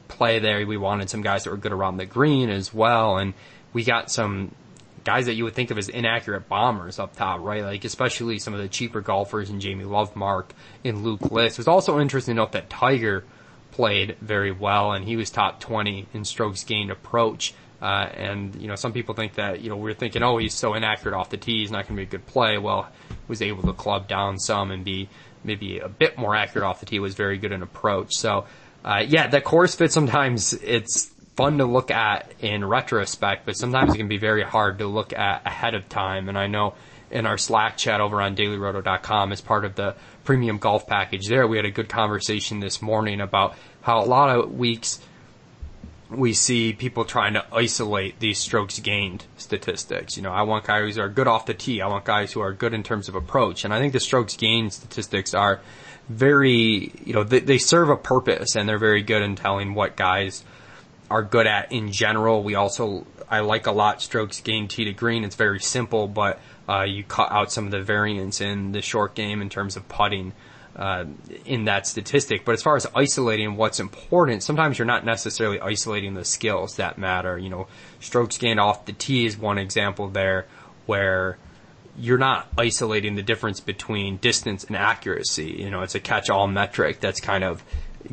play 0.10 0.40
there. 0.40 0.66
We 0.68 0.78
wanted 0.78 1.10
some 1.10 1.22
guys 1.22 1.46
that 1.46 1.52
were 1.52 1.58
good 1.58 1.72
around 1.72 1.98
the 1.98 2.06
green 2.06 2.50
as 2.50 2.74
well, 2.74 3.18
and 3.18 3.34
we 3.74 3.84
got 3.84 4.12
some 4.12 4.54
guys 5.04 5.26
that 5.26 5.34
you 5.34 5.44
would 5.44 5.54
think 5.54 5.72
of 5.72 5.78
as 5.78 5.90
inaccurate 5.90 6.48
bombers 6.48 7.00
up 7.00 7.16
top, 7.16 7.42
right? 7.42 7.64
Like 7.64 7.86
especially 7.86 8.40
some 8.40 8.54
of 8.54 8.60
the 8.60 8.68
cheaper 8.68 9.02
golfers 9.02 9.50
in 9.50 9.60
Jamie 9.60 9.86
Lovemark 9.86 10.52
and 10.86 11.04
Luke 11.04 11.32
List. 11.32 11.56
It 11.56 11.60
was 11.60 11.68
also 11.68 12.00
interesting 12.00 12.36
to 12.36 12.42
note 12.42 12.52
that 12.54 12.70
Tiger 12.70 13.24
played 13.72 14.18
very 14.22 14.52
well 14.52 14.92
and 14.92 15.06
he 15.06 15.16
was 15.16 15.30
top 15.30 15.60
20 15.60 16.08
in 16.14 16.26
strokes 16.26 16.64
gained 16.64 16.92
approach. 16.92 17.54
Uh, 17.82 18.08
and, 18.14 18.56
you 18.62 18.68
know, 18.68 18.76
some 18.76 18.94
people 18.94 19.16
think 19.16 19.36
that, 19.36 19.62
you 19.62 19.70
know, 19.70 19.76
we're 19.76 19.96
thinking, 19.96 20.22
oh, 20.22 20.38
he's 20.38 20.54
so 20.54 20.76
inaccurate 20.76 21.18
off 21.18 21.32
the 21.32 21.38
tee, 21.38 21.62
he's 21.62 21.72
not 21.72 21.88
going 21.88 21.96
to 21.96 22.02
be 22.02 22.04
a 22.04 22.06
good 22.06 22.26
play. 22.28 22.60
Well, 22.60 22.88
was 23.28 23.42
able 23.42 23.64
to 23.64 23.74
club 23.74 24.08
down 24.08 24.38
some 24.38 24.70
and 24.70 24.86
be 24.86 25.10
maybe 25.44 25.80
a 25.80 25.90
bit 25.90 26.16
more 26.18 26.36
accurate 26.36 26.64
off 26.64 26.80
the 26.80 26.86
tee, 26.86 27.00
was 27.00 27.16
very 27.16 27.40
good 27.40 27.52
in 27.52 27.64
approach. 27.64 28.14
So, 28.14 28.46
uh, 28.86 29.04
yeah, 29.08 29.28
the 29.28 29.42
course 29.42 29.74
fit 29.74 29.92
sometimes 29.92 30.54
it's 30.54 31.12
fun 31.42 31.58
to 31.58 31.66
look 31.66 31.90
at 31.90 32.32
in 32.40 32.64
retrospect, 32.64 33.48
but 33.48 33.58
sometimes 33.58 33.96
it 33.96 33.98
can 33.98 34.08
be 34.08 34.20
very 34.20 34.44
hard 34.44 34.78
to 34.78 34.86
look 34.86 35.12
at 35.12 35.42
ahead 35.44 35.74
of 35.74 35.90
time. 35.90 36.30
And 36.30 36.38
I 36.38 36.46
know 36.46 36.76
in 37.10 37.26
our 37.26 37.40
Slack 37.40 37.78
chat 37.78 38.00
over 38.00 38.22
on 38.22 38.36
dailyroto.com 38.36 39.32
as 39.32 39.42
part 39.42 39.66
of 39.66 39.74
the 39.74 39.96
premium 40.24 40.60
golf 40.60 40.86
package 40.86 41.28
there, 41.28 41.48
we 41.48 41.58
had 41.58 41.66
a 41.66 41.72
good 41.72 41.90
conversation 41.90 42.60
this 42.60 42.80
morning 42.80 43.22
about 43.22 43.56
how 43.82 44.04
a 44.04 44.06
lot 44.06 44.38
of 44.38 44.54
weeks 44.54 45.00
we 46.12 46.34
see 46.34 46.74
people 46.74 47.06
trying 47.06 47.34
to 47.34 47.46
isolate 47.52 48.20
these 48.20 48.38
strokes 48.38 48.78
gained 48.78 49.26
statistics. 49.38 50.18
You 50.18 50.22
know, 50.22 50.32
I 50.32 50.44
want 50.44 50.66
guys 50.66 50.98
who 50.98 51.02
are 51.02 51.10
good 51.10 51.28
off 51.28 51.48
the 51.48 51.56
tee. 51.56 51.82
I 51.82 51.88
want 51.88 52.06
guys 52.06 52.32
who 52.32 52.42
are 52.42 52.54
good 52.54 52.76
in 52.76 52.84
terms 52.84 53.10
of 53.10 53.16
approach. 53.16 53.66
And 53.66 53.74
I 53.74 53.80
think 53.80 53.94
the 53.94 54.00
strokes 54.00 54.38
gained 54.38 54.74
statistics 54.74 55.34
are 55.34 55.60
very, 56.08 56.92
you 57.04 57.14
know, 57.14 57.24
they, 57.24 57.40
they 57.40 57.58
serve 57.58 57.90
a 57.90 57.98
purpose 57.98 58.56
and 58.56 58.70
they're 58.70 58.78
very 58.78 59.02
good 59.02 59.24
in 59.24 59.36
telling 59.36 59.74
what 59.74 59.96
guys 59.96 60.44
are 61.12 61.24
good 61.24 61.46
at 61.46 61.72
in 61.72 61.92
general. 61.92 62.42
We 62.42 62.56
also, 62.56 63.06
I 63.30 63.42
like 63.42 63.68
a 63.68 63.72
lot 63.72 64.02
strokes 64.02 64.40
gained 64.40 64.70
tee 64.70 64.86
to 64.86 64.94
green. 64.94 65.24
It's 65.26 65.36
very 65.36 65.60
simple, 65.60 66.08
but 66.08 66.40
uh, 66.70 66.84
you 66.84 67.04
cut 67.04 67.32
out 67.32 67.52
some 67.52 67.66
of 67.66 67.72
the 67.72 67.82
variance 67.82 68.40
in 68.40 68.72
the 68.72 68.82
short 68.82 69.14
game 69.14 69.42
in 69.42 69.50
terms 69.50 69.76
of 69.76 69.88
putting 69.90 70.32
uh, 70.76 71.04
in 71.46 71.66
that 71.66 71.86
statistic. 71.86 72.46
But 72.46 72.54
as 72.54 72.64
far 72.64 72.78
as 72.78 72.88
isolating 72.96 73.58
what's 73.58 73.82
important, 73.82 74.42
sometimes 74.42 74.80
you're 74.80 74.86
not 74.86 75.06
necessarily 75.06 75.60
isolating 75.60 76.14
the 76.14 76.24
skills 76.24 76.78
that 76.78 76.98
matter. 76.98 77.38
You 77.38 77.50
know, 77.50 77.68
strokes 78.00 78.38
gained 78.38 78.62
off 78.62 78.86
the 78.86 78.94
tee 78.94 79.26
is 79.26 79.38
one 79.38 79.58
example 79.58 80.08
there 80.08 80.46
where 80.86 81.38
you're 81.98 82.18
not 82.18 82.48
isolating 82.58 83.16
the 83.16 83.22
difference 83.22 83.60
between 83.60 84.16
distance 84.18 84.64
and 84.64 84.78
accuracy. 84.78 85.58
You 85.60 85.70
know, 85.70 85.82
it's 85.82 85.96
a 85.96 86.00
catch-all 86.00 86.48
metric 86.48 87.02
that's 87.02 87.20
kind 87.20 87.44
of 87.44 87.64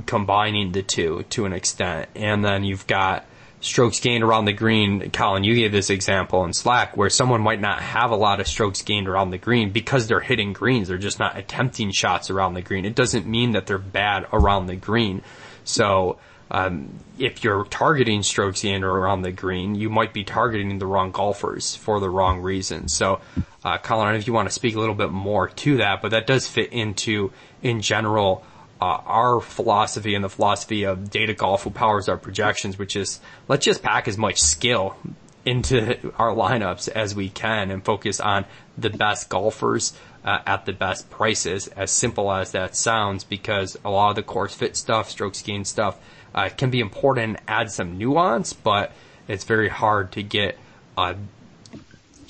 combining 0.06 0.72
the 0.72 0.82
two 0.82 1.24
to 1.30 1.44
an 1.44 1.52
extent. 1.52 2.08
And 2.14 2.44
then 2.44 2.64
you've 2.64 2.86
got 2.86 3.26
strokes 3.60 4.00
gained 4.00 4.22
around 4.22 4.44
the 4.44 4.52
green. 4.52 5.10
Colin, 5.10 5.44
you 5.44 5.54
gave 5.54 5.72
this 5.72 5.90
example 5.90 6.44
in 6.44 6.52
Slack 6.52 6.96
where 6.96 7.10
someone 7.10 7.40
might 7.40 7.60
not 7.60 7.80
have 7.80 8.10
a 8.10 8.16
lot 8.16 8.40
of 8.40 8.46
strokes 8.46 8.82
gained 8.82 9.08
around 9.08 9.30
the 9.30 9.38
green 9.38 9.70
because 9.70 10.06
they're 10.06 10.20
hitting 10.20 10.52
greens. 10.52 10.88
They're 10.88 10.98
just 10.98 11.18
not 11.18 11.36
attempting 11.36 11.90
shots 11.92 12.30
around 12.30 12.54
the 12.54 12.62
green. 12.62 12.84
It 12.84 12.94
doesn't 12.94 13.26
mean 13.26 13.52
that 13.52 13.66
they're 13.66 13.78
bad 13.78 14.26
around 14.32 14.66
the 14.66 14.76
green. 14.76 15.22
So, 15.64 16.18
um, 16.50 16.88
if 17.18 17.44
you're 17.44 17.64
targeting 17.64 18.22
strokes 18.22 18.62
gained 18.62 18.84
around 18.84 19.22
the 19.22 19.32
green, 19.32 19.74
you 19.74 19.90
might 19.90 20.14
be 20.14 20.24
targeting 20.24 20.78
the 20.78 20.86
wrong 20.86 21.10
golfers 21.10 21.76
for 21.76 22.00
the 22.00 22.08
wrong 22.08 22.40
reasons. 22.40 22.94
So, 22.94 23.20
uh, 23.64 23.76
Colin, 23.78 24.02
I 24.02 24.04
don't 24.06 24.14
know 24.14 24.18
if 24.20 24.26
you 24.26 24.32
want 24.32 24.48
to 24.48 24.54
speak 24.54 24.74
a 24.74 24.80
little 24.80 24.94
bit 24.94 25.10
more 25.10 25.48
to 25.48 25.76
that, 25.78 26.00
but 26.00 26.12
that 26.12 26.26
does 26.26 26.48
fit 26.48 26.72
into, 26.72 27.32
in 27.62 27.82
general, 27.82 28.44
uh, 28.80 28.84
our 28.84 29.40
philosophy 29.40 30.14
and 30.14 30.24
the 30.24 30.28
philosophy 30.28 30.84
of 30.84 31.10
data 31.10 31.34
golf 31.34 31.64
who 31.64 31.70
powers 31.70 32.08
our 32.08 32.16
projections, 32.16 32.78
which 32.78 32.96
is 32.96 33.20
let's 33.48 33.64
just 33.64 33.82
pack 33.82 34.06
as 34.08 34.16
much 34.16 34.40
skill 34.40 34.96
into 35.44 36.12
our 36.18 36.34
lineups 36.34 36.88
as 36.88 37.14
we 37.14 37.28
can 37.28 37.70
and 37.70 37.84
focus 37.84 38.20
on 38.20 38.44
the 38.76 38.90
best 38.90 39.28
golfers 39.28 39.94
uh, 40.24 40.40
at 40.46 40.66
the 40.66 40.72
best 40.72 41.08
prices. 41.10 41.68
As 41.68 41.90
simple 41.90 42.30
as 42.30 42.52
that 42.52 42.76
sounds, 42.76 43.24
because 43.24 43.76
a 43.84 43.90
lot 43.90 44.10
of 44.10 44.16
the 44.16 44.22
course 44.22 44.54
fit 44.54 44.76
stuff, 44.76 45.10
strokes 45.10 45.42
gain 45.42 45.64
stuff, 45.64 45.98
uh, 46.34 46.48
can 46.54 46.70
be 46.70 46.80
important 46.80 47.38
and 47.38 47.40
add 47.48 47.70
some 47.70 47.98
nuance, 47.98 48.52
but 48.52 48.92
it's 49.26 49.44
very 49.44 49.68
hard 49.68 50.12
to 50.12 50.22
get 50.22 50.58
a 50.96 51.16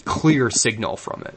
clear 0.05 0.51
signal 0.51 0.97
from 0.97 1.23
it. 1.27 1.35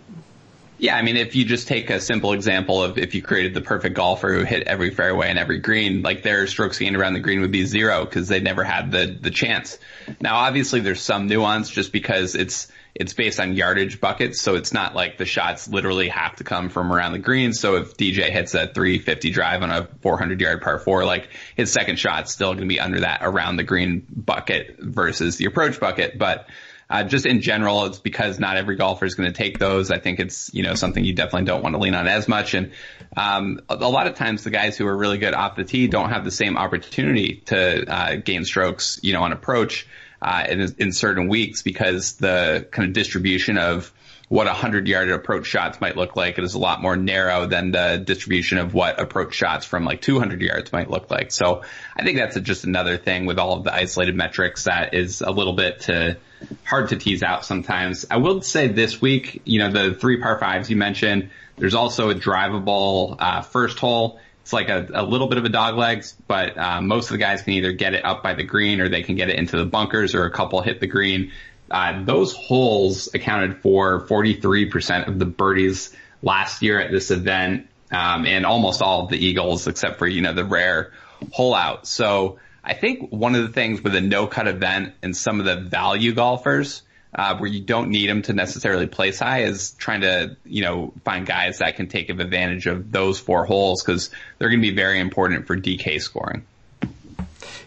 Yeah, 0.82 0.96
I 0.96 1.04
mean, 1.04 1.16
if 1.16 1.36
you 1.36 1.46
just 1.46 1.68
take 1.68 1.92
a 1.92 2.00
simple 2.00 2.34
example 2.34 2.82
of 2.82 2.98
if 2.98 3.14
you 3.14 3.22
created 3.22 3.54
the 3.54 3.62
perfect 3.62 3.96
golfer 3.96 4.34
who 4.34 4.44
hit 4.44 4.64
every 4.64 4.90
fairway 4.90 5.30
and 5.30 5.38
every 5.38 5.60
green, 5.60 6.02
like 6.02 6.24
their 6.24 6.48
strokes 6.48 6.80
gained 6.80 6.96
around 6.96 7.14
the 7.14 7.20
green 7.20 7.42
would 7.42 7.52
be 7.52 7.66
zero 7.66 8.04
because 8.04 8.28
they 8.28 8.40
never 8.40 8.64
had 8.64 8.90
the 8.90 9.06
the 9.22 9.30
chance. 9.30 9.78
Now, 10.20 10.38
obviously, 10.38 10.80
there's 10.80 11.00
some 11.00 11.28
nuance 11.28 11.70
just 11.70 11.92
because 11.92 12.34
it's 12.34 12.68
it's 12.96 13.14
based 13.14 13.40
on 13.40 13.54
yardage 13.54 14.02
buckets, 14.02 14.42
so 14.42 14.56
it's 14.56 14.74
not 14.74 14.96
like 14.96 15.20
the 15.20 15.26
shots 15.26 15.68
literally 15.68 16.10
have 16.10 16.38
to 16.38 16.44
come 16.44 16.70
from 16.70 16.92
around 16.92 17.12
the 17.12 17.20
green. 17.20 17.54
So 17.54 17.76
if 17.76 17.96
DJ 17.96 18.32
hits 18.32 18.56
a 18.56 18.66
350 18.66 19.30
drive 19.30 19.62
on 19.62 19.70
a 19.70 19.88
400 20.02 20.42
yard 20.42 20.64
par 20.64 20.80
four, 20.80 21.06
like 21.06 21.30
his 21.56 21.72
second 21.72 22.00
shot's 22.00 22.34
still 22.34 22.54
going 22.56 22.68
to 22.68 22.74
be 22.74 22.80
under 22.80 23.02
that 23.02 23.20
around 23.22 23.58
the 23.58 23.64
green 23.64 24.08
bucket 24.10 24.78
versus 24.80 25.38
the 25.38 25.46
approach 25.46 25.80
bucket, 25.80 26.18
but 26.18 26.48
uh, 26.92 27.04
just 27.04 27.26
in 27.26 27.42
general, 27.42 27.86
it's 27.86 28.00
because 28.00 28.38
not 28.38 28.58
every 28.58 28.76
golfer 28.76 29.06
is 29.06 29.16
going 29.16 29.32
to 29.32 29.36
take 29.36 29.58
those. 29.60 29.92
I 29.92 30.00
think 30.00 30.20
it's, 30.20 30.54
you 30.54 30.62
know, 30.62 30.76
something 30.76 31.04
you 31.04 31.14
definitely 31.14 31.46
don't 31.46 31.64
want 31.64 31.76
to 31.76 31.80
lean 31.80 31.96
on 31.96 32.08
as 32.08 32.28
much. 32.28 32.54
And, 32.54 32.72
um, 33.16 33.62
a, 33.70 33.76
lot 33.76 34.08
of 34.08 34.16
times 34.16 34.44
the 34.44 34.50
guys 34.50 34.78
who 34.78 34.86
are 34.88 34.96
really 34.96 35.18
good 35.18 35.34
off 35.34 35.56
the 35.56 35.64
tee 35.64 35.88
don't 35.88 36.10
have 36.10 36.26
the 36.26 36.32
same 36.32 36.58
opportunity 36.58 37.42
to, 37.46 37.90
uh, 37.90 38.16
gain 38.18 38.44
strokes, 38.44 39.00
you 39.02 39.14
know, 39.14 39.24
on 39.24 39.32
approach, 39.32 39.88
uh, 40.22 40.46
in, 40.50 40.76
in 40.78 40.92
certain 40.92 41.30
weeks 41.30 41.62
because 41.62 42.14
the 42.14 42.68
kind 42.72 42.90
of 42.90 42.94
distribution 42.94 43.58
of, 43.58 43.94
what 44.28 44.48
a 44.48 44.54
hundred 44.54 44.88
yard 44.88 45.10
approach 45.10 45.46
shots 45.46 45.82
might 45.82 45.98
look 45.98 46.16
like. 46.16 46.38
It 46.38 46.46
is 46.46 46.54
a 46.54 46.58
lot 46.58 46.82
more 46.82 46.96
narrow 46.96 47.48
than 47.48 47.72
the 47.72 48.02
distribution 48.02 48.60
of 48.60 48.74
what 48.74 48.98
approach 48.98 49.34
shots 49.34 49.66
from 49.66 49.84
like 49.84 50.00
200 50.00 50.40
yards 50.40 50.72
might 50.72 50.90
look 50.90 51.12
like. 51.12 51.34
So 51.34 51.64
I 51.98 52.06
think 52.06 52.18
that's 52.18 52.40
just 52.40 52.64
another 52.64 52.96
thing 52.96 53.26
with 53.26 53.40
all 53.40 53.58
of 53.58 53.66
the 53.66 53.74
isolated 53.74 54.16
metrics 54.16 54.64
that 54.64 54.94
is 54.94 55.20
a 55.20 55.32
little 55.32 55.52
bit 55.52 55.82
to, 55.82 56.18
hard 56.64 56.90
to 56.90 56.98
tease 56.98 57.24
out 57.24 57.46
sometimes. 57.46 58.06
I 58.10 58.18
will 58.18 58.42
say 58.42 58.68
this 58.68 59.02
week, 59.02 59.42
you 59.46 59.60
know, 59.60 59.72
the 59.72 59.96
three 59.96 60.22
par 60.22 60.40
fives 60.40 60.70
you 60.70 60.76
mentioned, 60.76 61.30
there's 61.58 61.76
also 61.76 62.10
a 62.10 62.16
drivable, 62.16 63.16
uh, 63.20 63.42
first 63.42 63.80
hole. 63.80 64.20
It's 64.42 64.54
like 64.54 64.70
a, 64.70 64.88
a 64.94 65.04
little 65.04 65.28
bit 65.28 65.38
of 65.38 65.46
a 65.46 65.50
dog 65.50 65.78
legs, 65.78 66.16
but 66.28 66.58
uh, 66.58 66.82
most 66.82 67.06
of 67.06 67.12
the 67.12 67.20
guys 67.20 67.44
can 67.44 67.54
either 67.54 67.72
get 67.74 67.94
it 67.94 68.04
up 68.04 68.24
by 68.24 68.34
the 68.34 68.44
green 68.44 68.82
or 68.82 68.90
they 68.90 69.04
can 69.04 69.16
get 69.16 69.30
it 69.30 69.38
into 69.38 69.58
the 69.58 69.66
bunkers 69.66 70.16
or 70.16 70.26
a 70.26 70.32
couple 70.32 70.62
hit 70.62 70.80
the 70.80 70.88
green. 70.88 71.32
Uh, 71.70 72.04
those 72.04 72.34
holes 72.34 73.10
accounted 73.14 73.62
for 73.62 74.02
43% 74.08 75.08
of 75.08 75.20
the 75.20 75.26
birdies 75.26 75.96
last 76.22 76.62
year 76.62 76.80
at 76.80 76.92
this 76.92 77.12
event, 77.12 77.68
um, 77.92 78.26
and 78.26 78.46
almost 78.46 78.82
all 78.82 79.04
of 79.04 79.10
the 79.10 79.18
eagles, 79.18 79.68
except 79.68 80.00
for 80.00 80.08
you 80.08 80.22
know 80.22 80.34
the 80.34 80.46
rare 80.46 80.92
hole 81.32 81.54
out. 81.54 81.88
So 81.88 82.40
I 82.64 82.74
think 82.74 83.12
one 83.12 83.36
of 83.36 83.42
the 83.42 83.54
things 83.54 83.82
with 83.82 83.96
a 83.96 84.02
no 84.02 84.28
cut 84.28 84.48
event 84.48 84.94
and 85.02 85.16
some 85.16 85.40
of 85.40 85.46
the 85.46 85.58
value 85.58 86.14
golfers. 86.14 86.84
Uh, 87.14 87.38
where 87.38 87.50
you 87.50 87.60
don't 87.60 87.90
need 87.90 88.10
them 88.10 88.22
to 88.22 88.32
necessarily 88.32 88.88
place 88.88 89.20
high 89.20 89.44
is 89.44 89.72
trying 89.72 90.00
to, 90.00 90.38
you 90.46 90.62
know, 90.62 90.94
find 91.04 91.26
guys 91.26 91.58
that 91.58 91.76
can 91.76 91.90
take 91.90 92.10
advantage 92.10 92.68
of 92.68 92.90
those 92.90 93.20
four 93.20 93.44
holes 93.44 93.84
because 93.84 94.12
they're 94.38 94.48
going 94.48 94.62
to 94.62 94.66
be 94.70 94.74
very 94.74 94.98
important 94.98 95.46
for 95.46 95.58
DK 95.58 96.02
scoring. 96.02 96.46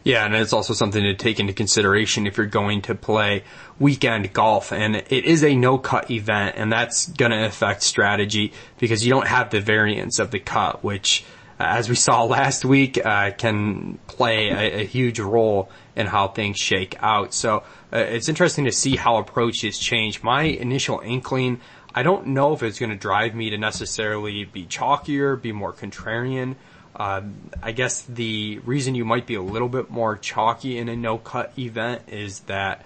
Yeah, 0.04 0.26
and 0.26 0.34
it's 0.34 0.52
also 0.52 0.74
something 0.74 1.02
to 1.02 1.14
take 1.14 1.40
into 1.40 1.54
consideration 1.54 2.26
if 2.26 2.36
you're 2.36 2.46
going 2.46 2.82
to 2.82 2.94
play 2.94 3.42
weekend 3.78 4.34
golf. 4.34 4.70
And 4.70 4.96
it 4.96 5.24
is 5.24 5.42
a 5.42 5.56
no 5.56 5.78
cut 5.78 6.10
event, 6.10 6.56
and 6.58 6.70
that's 6.70 7.08
going 7.08 7.30
to 7.30 7.46
affect 7.46 7.82
strategy 7.82 8.52
because 8.78 9.04
you 9.04 9.10
don't 9.10 9.26
have 9.26 9.48
the 9.48 9.62
variance 9.62 10.18
of 10.18 10.30
the 10.30 10.40
cut, 10.40 10.84
which, 10.84 11.24
as 11.58 11.88
we 11.88 11.94
saw 11.94 12.24
last 12.24 12.64
week, 12.64 13.04
uh, 13.04 13.30
can 13.32 13.98
play 14.06 14.48
a, 14.48 14.80
a, 14.80 14.84
huge 14.84 15.20
role 15.20 15.70
in 15.94 16.06
how 16.06 16.28
things 16.28 16.58
shake 16.58 16.96
out. 17.00 17.32
So 17.32 17.62
uh, 17.92 17.98
it's 17.98 18.28
interesting 18.28 18.64
to 18.64 18.72
see 18.72 18.96
how 18.96 19.18
approaches 19.18 19.78
change. 19.78 20.22
My 20.22 20.42
initial 20.42 21.00
inkling, 21.00 21.60
I 21.94 22.02
don't 22.02 22.28
know 22.28 22.54
if 22.54 22.62
it's 22.62 22.78
going 22.78 22.90
to 22.90 22.96
drive 22.96 23.34
me 23.34 23.50
to 23.50 23.58
necessarily 23.58 24.44
be 24.44 24.66
chalkier, 24.66 25.40
be 25.40 25.52
more 25.52 25.72
contrarian. 25.72 26.56
Uh, 26.96 27.22
I 27.62 27.72
guess 27.72 28.02
the 28.02 28.58
reason 28.60 28.94
you 28.94 29.04
might 29.04 29.26
be 29.26 29.34
a 29.34 29.42
little 29.42 29.68
bit 29.68 29.90
more 29.90 30.16
chalky 30.16 30.78
in 30.78 30.88
a 30.88 30.96
no 30.96 31.18
cut 31.18 31.52
event 31.58 32.02
is 32.08 32.40
that, 32.40 32.84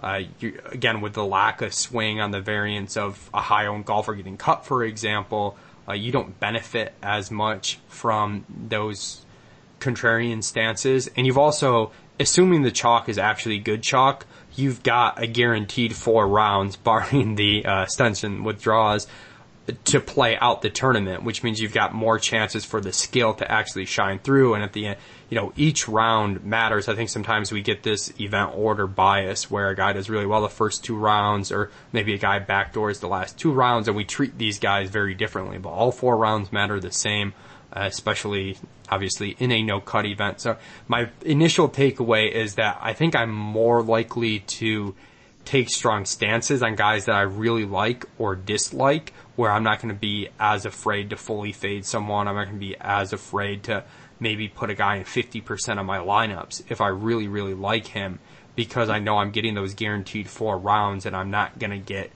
uh, 0.00 0.20
you, 0.38 0.60
again, 0.70 1.00
with 1.00 1.12
the 1.14 1.24
lack 1.24 1.62
of 1.62 1.74
swing 1.74 2.20
on 2.20 2.30
the 2.30 2.40
variance 2.40 2.96
of 2.96 3.30
a 3.34 3.40
high 3.40 3.66
owned 3.66 3.84
golfer 3.84 4.14
getting 4.14 4.36
cut, 4.36 4.64
for 4.64 4.84
example, 4.84 5.56
uh, 5.88 5.94
you 5.94 6.12
don't 6.12 6.38
benefit 6.38 6.92
as 7.02 7.30
much 7.30 7.78
from 7.88 8.44
those 8.48 9.24
contrarian 9.80 10.42
stances. 10.42 11.08
And 11.16 11.26
you've 11.26 11.38
also, 11.38 11.92
assuming 12.20 12.62
the 12.62 12.70
chalk 12.70 13.08
is 13.08 13.18
actually 13.18 13.58
good 13.58 13.82
chalk, 13.82 14.26
you've 14.54 14.82
got 14.82 15.22
a 15.22 15.26
guaranteed 15.26 15.94
four 15.94 16.26
rounds, 16.26 16.76
barring 16.88 17.36
the 17.36 17.64
uh, 17.64 17.86
Stenson 17.86 18.44
withdrawals 18.44 19.06
to 19.84 20.00
play 20.00 20.36
out 20.38 20.62
the 20.62 20.70
tournament, 20.70 21.22
which 21.22 21.42
means 21.42 21.60
you've 21.60 21.74
got 21.74 21.92
more 21.92 22.18
chances 22.18 22.64
for 22.64 22.80
the 22.80 22.92
skill 22.92 23.34
to 23.34 23.50
actually 23.50 23.84
shine 23.84 24.18
through. 24.18 24.54
And 24.54 24.62
at 24.62 24.72
the 24.72 24.86
end, 24.86 24.98
you 25.28 25.36
know, 25.36 25.52
each 25.56 25.88
round 25.88 26.44
matters. 26.44 26.88
I 26.88 26.94
think 26.94 27.10
sometimes 27.10 27.52
we 27.52 27.60
get 27.60 27.82
this 27.82 28.12
event 28.18 28.52
order 28.54 28.86
bias 28.86 29.50
where 29.50 29.68
a 29.68 29.76
guy 29.76 29.92
does 29.92 30.08
really 30.08 30.26
well 30.26 30.40
the 30.40 30.48
first 30.48 30.84
two 30.84 30.96
rounds, 30.96 31.52
or 31.52 31.70
maybe 31.92 32.14
a 32.14 32.18
guy 32.18 32.40
backdoors 32.40 33.00
the 33.00 33.08
last 33.08 33.38
two 33.38 33.52
rounds, 33.52 33.88
and 33.88 33.96
we 33.96 34.04
treat 34.04 34.38
these 34.38 34.58
guys 34.58 34.88
very 34.88 35.14
differently. 35.14 35.58
But 35.58 35.70
all 35.70 35.92
four 35.92 36.16
rounds 36.16 36.50
matter 36.50 36.80
the 36.80 36.92
same, 36.92 37.34
uh, 37.72 37.82
especially 37.82 38.56
obviously 38.88 39.36
in 39.38 39.52
a 39.52 39.62
no 39.62 39.80
cut 39.80 40.06
event. 40.06 40.40
So 40.40 40.56
my 40.86 41.10
initial 41.24 41.68
takeaway 41.68 42.30
is 42.30 42.54
that 42.54 42.78
I 42.80 42.94
think 42.94 43.14
I'm 43.14 43.30
more 43.30 43.82
likely 43.82 44.40
to 44.40 44.94
take 45.44 45.70
strong 45.70 46.04
stances 46.04 46.62
on 46.62 46.74
guys 46.74 47.06
that 47.06 47.14
I 47.14 47.22
really 47.22 47.64
like 47.64 48.06
or 48.18 48.36
dislike 48.36 49.14
where 49.36 49.50
I'm 49.50 49.62
not 49.62 49.80
going 49.80 49.94
to 49.94 49.98
be 49.98 50.28
as 50.38 50.66
afraid 50.66 51.10
to 51.10 51.16
fully 51.16 51.52
fade 51.52 51.86
someone. 51.86 52.28
I'm 52.28 52.34
not 52.34 52.46
going 52.46 52.56
to 52.56 52.66
be 52.66 52.76
as 52.80 53.12
afraid 53.12 53.62
to 53.64 53.84
maybe 54.20 54.48
put 54.48 54.70
a 54.70 54.74
guy 54.74 54.96
in 54.96 55.04
50% 55.04 55.78
of 55.78 55.86
my 55.86 55.98
lineups 55.98 56.62
if 56.70 56.80
I 56.80 56.88
really, 56.88 57.28
really 57.28 57.54
like 57.54 57.88
him 57.88 58.18
because 58.56 58.88
I 58.88 58.98
know 58.98 59.18
I'm 59.18 59.30
getting 59.30 59.54
those 59.54 59.74
guaranteed 59.74 60.28
four 60.28 60.58
rounds 60.58 61.06
and 61.06 61.14
I'm 61.14 61.30
not 61.30 61.58
going 61.58 61.70
to 61.70 61.78
get, 61.78 62.10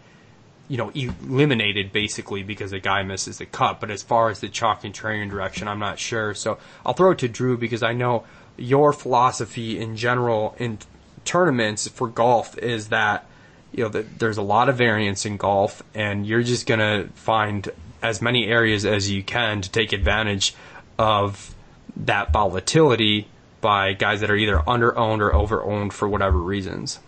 you 0.69 0.77
know, 0.77 0.91
eliminated 0.91 1.93
basically 1.93 2.43
because 2.43 2.73
a 2.73 2.81
guy 2.81 3.03
misses 3.03 3.39
the 3.39 3.47
cut. 3.47 3.81
But 3.81 3.91
as 3.91 4.03
far 4.03 4.29
as 4.31 4.41
the 4.41 4.49
chalk 4.49 4.85
and 4.85 4.95
training 4.95 5.29
direction, 5.29 5.69
I'm 5.69 5.79
not 5.79 5.99
sure. 5.99 6.35
So 6.35 6.59
I'll 6.85 6.95
throw 6.95 7.13
it 7.13 7.19
to 7.19 7.29
Drew 7.29 7.57
because 7.57 7.83
I 7.83 7.93
know 7.93 8.25
your 8.57 8.93
philosophy 8.93 9.79
in 9.79 9.97
general 9.97 10.57
in 10.59 10.79
tournaments 11.25 11.87
for 11.89 12.09
golf 12.09 12.59
is 12.59 12.89
that 12.89 13.27
you 13.73 13.85
know, 13.85 13.89
the, 13.89 14.03
there's 14.19 14.37
a 14.37 14.43
lot 14.43 14.69
of 14.69 14.77
variance 14.77 15.25
in 15.25 15.37
golf, 15.39 15.83
and 15.95 16.27
you're 16.27 16.43
just 16.43 16.67
gonna 16.67 17.09
find 17.15 17.71
as 18.03 18.21
many 18.21 18.47
areas 18.47 18.85
as 18.85 19.11
you 19.11 19.23
can 19.23 19.63
to 19.63 19.71
take 19.71 19.93
advantage 19.93 20.55
of 20.99 21.55
that 21.97 22.33
volatility 22.33 23.29
by 23.61 23.93
guys 23.93 24.21
that 24.21 24.31
are 24.31 24.37
either 24.37 24.69
under 24.69 24.97
owned 24.99 25.23
or 25.23 25.35
over 25.35 25.63
owned 25.63 25.93
for 25.93 26.09
whatever 26.09 26.39
reasons. 26.39 26.99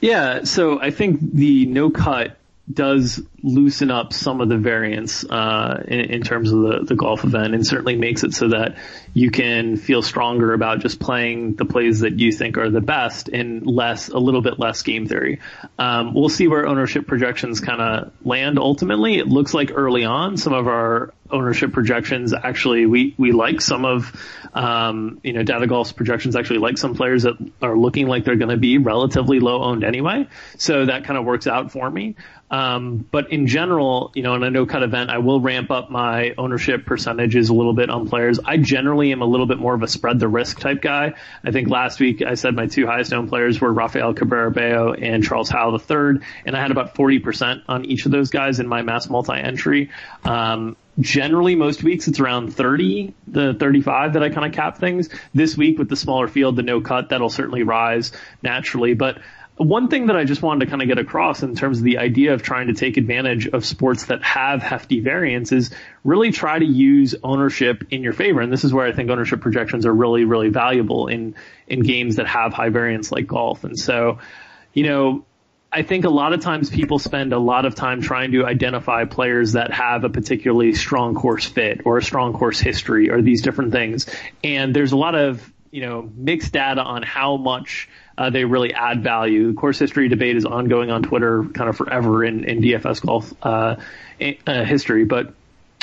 Yeah, 0.00 0.44
so 0.44 0.80
I 0.80 0.90
think 0.90 1.18
the 1.20 1.66
no 1.66 1.90
cut 1.90 2.36
does 2.72 3.20
loosen 3.42 3.90
up 3.90 4.12
some 4.12 4.40
of 4.40 4.48
the 4.48 4.56
variance 4.56 5.24
uh, 5.24 5.82
in, 5.88 6.00
in, 6.00 6.22
terms 6.22 6.52
of 6.52 6.60
the, 6.60 6.84
the 6.84 6.94
golf 6.94 7.24
event 7.24 7.54
and 7.54 7.66
certainly 7.66 7.96
makes 7.96 8.22
it 8.22 8.32
so 8.32 8.48
that 8.48 8.76
you 9.12 9.30
can 9.30 9.76
feel 9.76 10.02
stronger 10.02 10.52
about 10.52 10.78
just 10.78 11.00
playing 11.00 11.54
the 11.54 11.64
plays 11.64 12.00
that 12.00 12.18
you 12.20 12.30
think 12.30 12.58
are 12.58 12.70
the 12.70 12.80
best 12.80 13.28
and 13.28 13.66
less 13.66 14.08
a 14.08 14.18
little 14.18 14.42
bit 14.42 14.58
less 14.58 14.82
game 14.82 15.06
theory. 15.06 15.40
Um, 15.78 16.14
we'll 16.14 16.28
see 16.28 16.46
where 16.46 16.66
ownership 16.66 17.06
projections 17.06 17.60
kind 17.60 17.80
of 17.80 18.12
land 18.24 18.58
ultimately. 18.58 19.18
It 19.18 19.26
looks 19.26 19.52
like 19.52 19.72
early 19.74 20.04
on 20.04 20.36
some 20.36 20.52
of 20.52 20.68
our 20.68 21.12
ownership 21.32 21.72
projections 21.72 22.32
actually 22.32 22.86
we 22.86 23.14
we 23.18 23.32
like 23.32 23.60
some 23.60 23.84
of 23.84 24.12
um, 24.54 25.20
you 25.22 25.32
know 25.32 25.42
data 25.42 25.66
golf's 25.66 25.92
projections 25.92 26.36
actually 26.36 26.58
like 26.58 26.78
some 26.78 26.94
players 26.94 27.22
that 27.22 27.34
are 27.62 27.76
looking 27.76 28.06
like 28.06 28.24
they're 28.24 28.36
going 28.36 28.50
to 28.50 28.56
be 28.56 28.78
relatively 28.78 29.40
low 29.40 29.62
owned 29.62 29.84
anyway 29.84 30.26
so 30.58 30.86
that 30.86 31.04
kind 31.04 31.18
of 31.18 31.24
works 31.24 31.46
out 31.46 31.72
for 31.72 31.90
me 31.90 32.16
um, 32.50 33.06
but 33.10 33.32
in 33.32 33.46
general, 33.46 34.10
you 34.14 34.22
know, 34.22 34.34
in 34.34 34.42
a 34.42 34.50
no 34.50 34.66
cut 34.66 34.82
event, 34.82 35.10
I 35.10 35.18
will 35.18 35.40
ramp 35.40 35.70
up 35.70 35.90
my 35.90 36.34
ownership 36.36 36.84
percentages 36.84 37.48
a 37.48 37.54
little 37.54 37.74
bit 37.74 37.90
on 37.90 38.08
players. 38.08 38.40
I 38.44 38.56
generally 38.56 39.12
am 39.12 39.22
a 39.22 39.24
little 39.24 39.46
bit 39.46 39.58
more 39.58 39.74
of 39.74 39.82
a 39.82 39.88
spread 39.88 40.18
the 40.18 40.26
risk 40.26 40.58
type 40.58 40.82
guy. 40.82 41.14
I 41.44 41.52
think 41.52 41.68
last 41.68 42.00
week 42.00 42.22
I 42.22 42.34
said 42.34 42.56
my 42.56 42.66
two 42.66 42.86
highest 42.86 43.12
owned 43.12 43.28
players 43.28 43.60
were 43.60 43.72
Rafael 43.72 44.14
Cabrera 44.14 44.50
Bello 44.50 44.92
and 44.94 45.22
Charles 45.22 45.48
Howell 45.48 45.78
III, 45.78 46.20
and 46.44 46.56
I 46.56 46.60
had 46.60 46.72
about 46.72 46.96
40% 46.96 47.62
on 47.68 47.84
each 47.84 48.04
of 48.06 48.10
those 48.10 48.30
guys 48.30 48.58
in 48.58 48.66
my 48.66 48.82
mass 48.82 49.08
multi 49.08 49.34
entry. 49.34 49.90
Um, 50.24 50.76
generally 50.98 51.54
most 51.54 51.82
weeks 51.82 52.08
it's 52.08 52.20
around 52.20 52.52
30 52.52 53.14
the 53.28 53.54
35 53.54 54.14
that 54.14 54.22
I 54.22 54.28
kind 54.28 54.46
of 54.46 54.52
cap 54.52 54.78
things. 54.78 55.08
This 55.32 55.56
week 55.56 55.78
with 55.78 55.88
the 55.88 55.96
smaller 55.96 56.28
field, 56.28 56.56
the 56.56 56.62
no 56.62 56.80
cut, 56.80 57.10
that'll 57.10 57.30
certainly 57.30 57.62
rise 57.62 58.12
naturally. 58.42 58.94
But 58.94 59.18
one 59.60 59.88
thing 59.88 60.06
that 60.06 60.16
I 60.16 60.24
just 60.24 60.40
wanted 60.40 60.64
to 60.64 60.70
kind 60.70 60.80
of 60.80 60.88
get 60.88 60.96
across 60.96 61.42
in 61.42 61.54
terms 61.54 61.78
of 61.78 61.84
the 61.84 61.98
idea 61.98 62.32
of 62.32 62.42
trying 62.42 62.68
to 62.68 62.72
take 62.72 62.96
advantage 62.96 63.46
of 63.46 63.66
sports 63.66 64.06
that 64.06 64.22
have 64.22 64.62
hefty 64.62 65.00
variance 65.00 65.52
is 65.52 65.70
really 66.02 66.32
try 66.32 66.58
to 66.58 66.64
use 66.64 67.14
ownership 67.22 67.84
in 67.90 68.02
your 68.02 68.14
favor. 68.14 68.40
And 68.40 68.50
this 68.50 68.64
is 68.64 68.72
where 68.72 68.86
I 68.86 68.92
think 68.92 69.10
ownership 69.10 69.42
projections 69.42 69.84
are 69.84 69.92
really, 69.92 70.24
really 70.24 70.48
valuable 70.48 71.08
in, 71.08 71.34
in 71.66 71.80
games 71.80 72.16
that 72.16 72.26
have 72.26 72.54
high 72.54 72.70
variance 72.70 73.12
like 73.12 73.26
golf. 73.26 73.62
And 73.64 73.78
so, 73.78 74.18
you 74.72 74.84
know, 74.84 75.26
I 75.72 75.82
think 75.82 76.04
a 76.04 76.10
lot 76.10 76.32
of 76.32 76.40
times 76.40 76.68
people 76.68 76.98
spend 76.98 77.32
a 77.32 77.38
lot 77.38 77.64
of 77.64 77.76
time 77.76 78.02
trying 78.02 78.32
to 78.32 78.44
identify 78.44 79.04
players 79.04 79.52
that 79.52 79.72
have 79.72 80.02
a 80.02 80.08
particularly 80.08 80.74
strong 80.74 81.14
course 81.14 81.46
fit 81.46 81.82
or 81.84 81.98
a 81.98 82.02
strong 82.02 82.32
course 82.32 82.58
history 82.58 83.10
or 83.10 83.22
these 83.22 83.42
different 83.42 83.70
things. 83.70 84.06
And 84.42 84.74
there's 84.74 84.90
a 84.90 84.96
lot 84.96 85.14
of, 85.14 85.52
you 85.70 85.82
know, 85.82 86.10
mixed 86.16 86.52
data 86.52 86.82
on 86.82 87.04
how 87.04 87.36
much 87.36 87.88
uh, 88.18 88.30
they 88.30 88.44
really 88.44 88.74
add 88.74 89.04
value. 89.04 89.52
The 89.52 89.54
course 89.54 89.78
history 89.78 90.08
debate 90.08 90.36
is 90.36 90.44
ongoing 90.44 90.90
on 90.90 91.04
Twitter 91.04 91.44
kind 91.44 91.70
of 91.70 91.76
forever 91.76 92.24
in, 92.24 92.44
in 92.44 92.60
DFS 92.60 93.00
golf 93.00 93.32
uh, 93.42 93.76
uh, 94.46 94.64
history, 94.64 95.04
but 95.04 95.34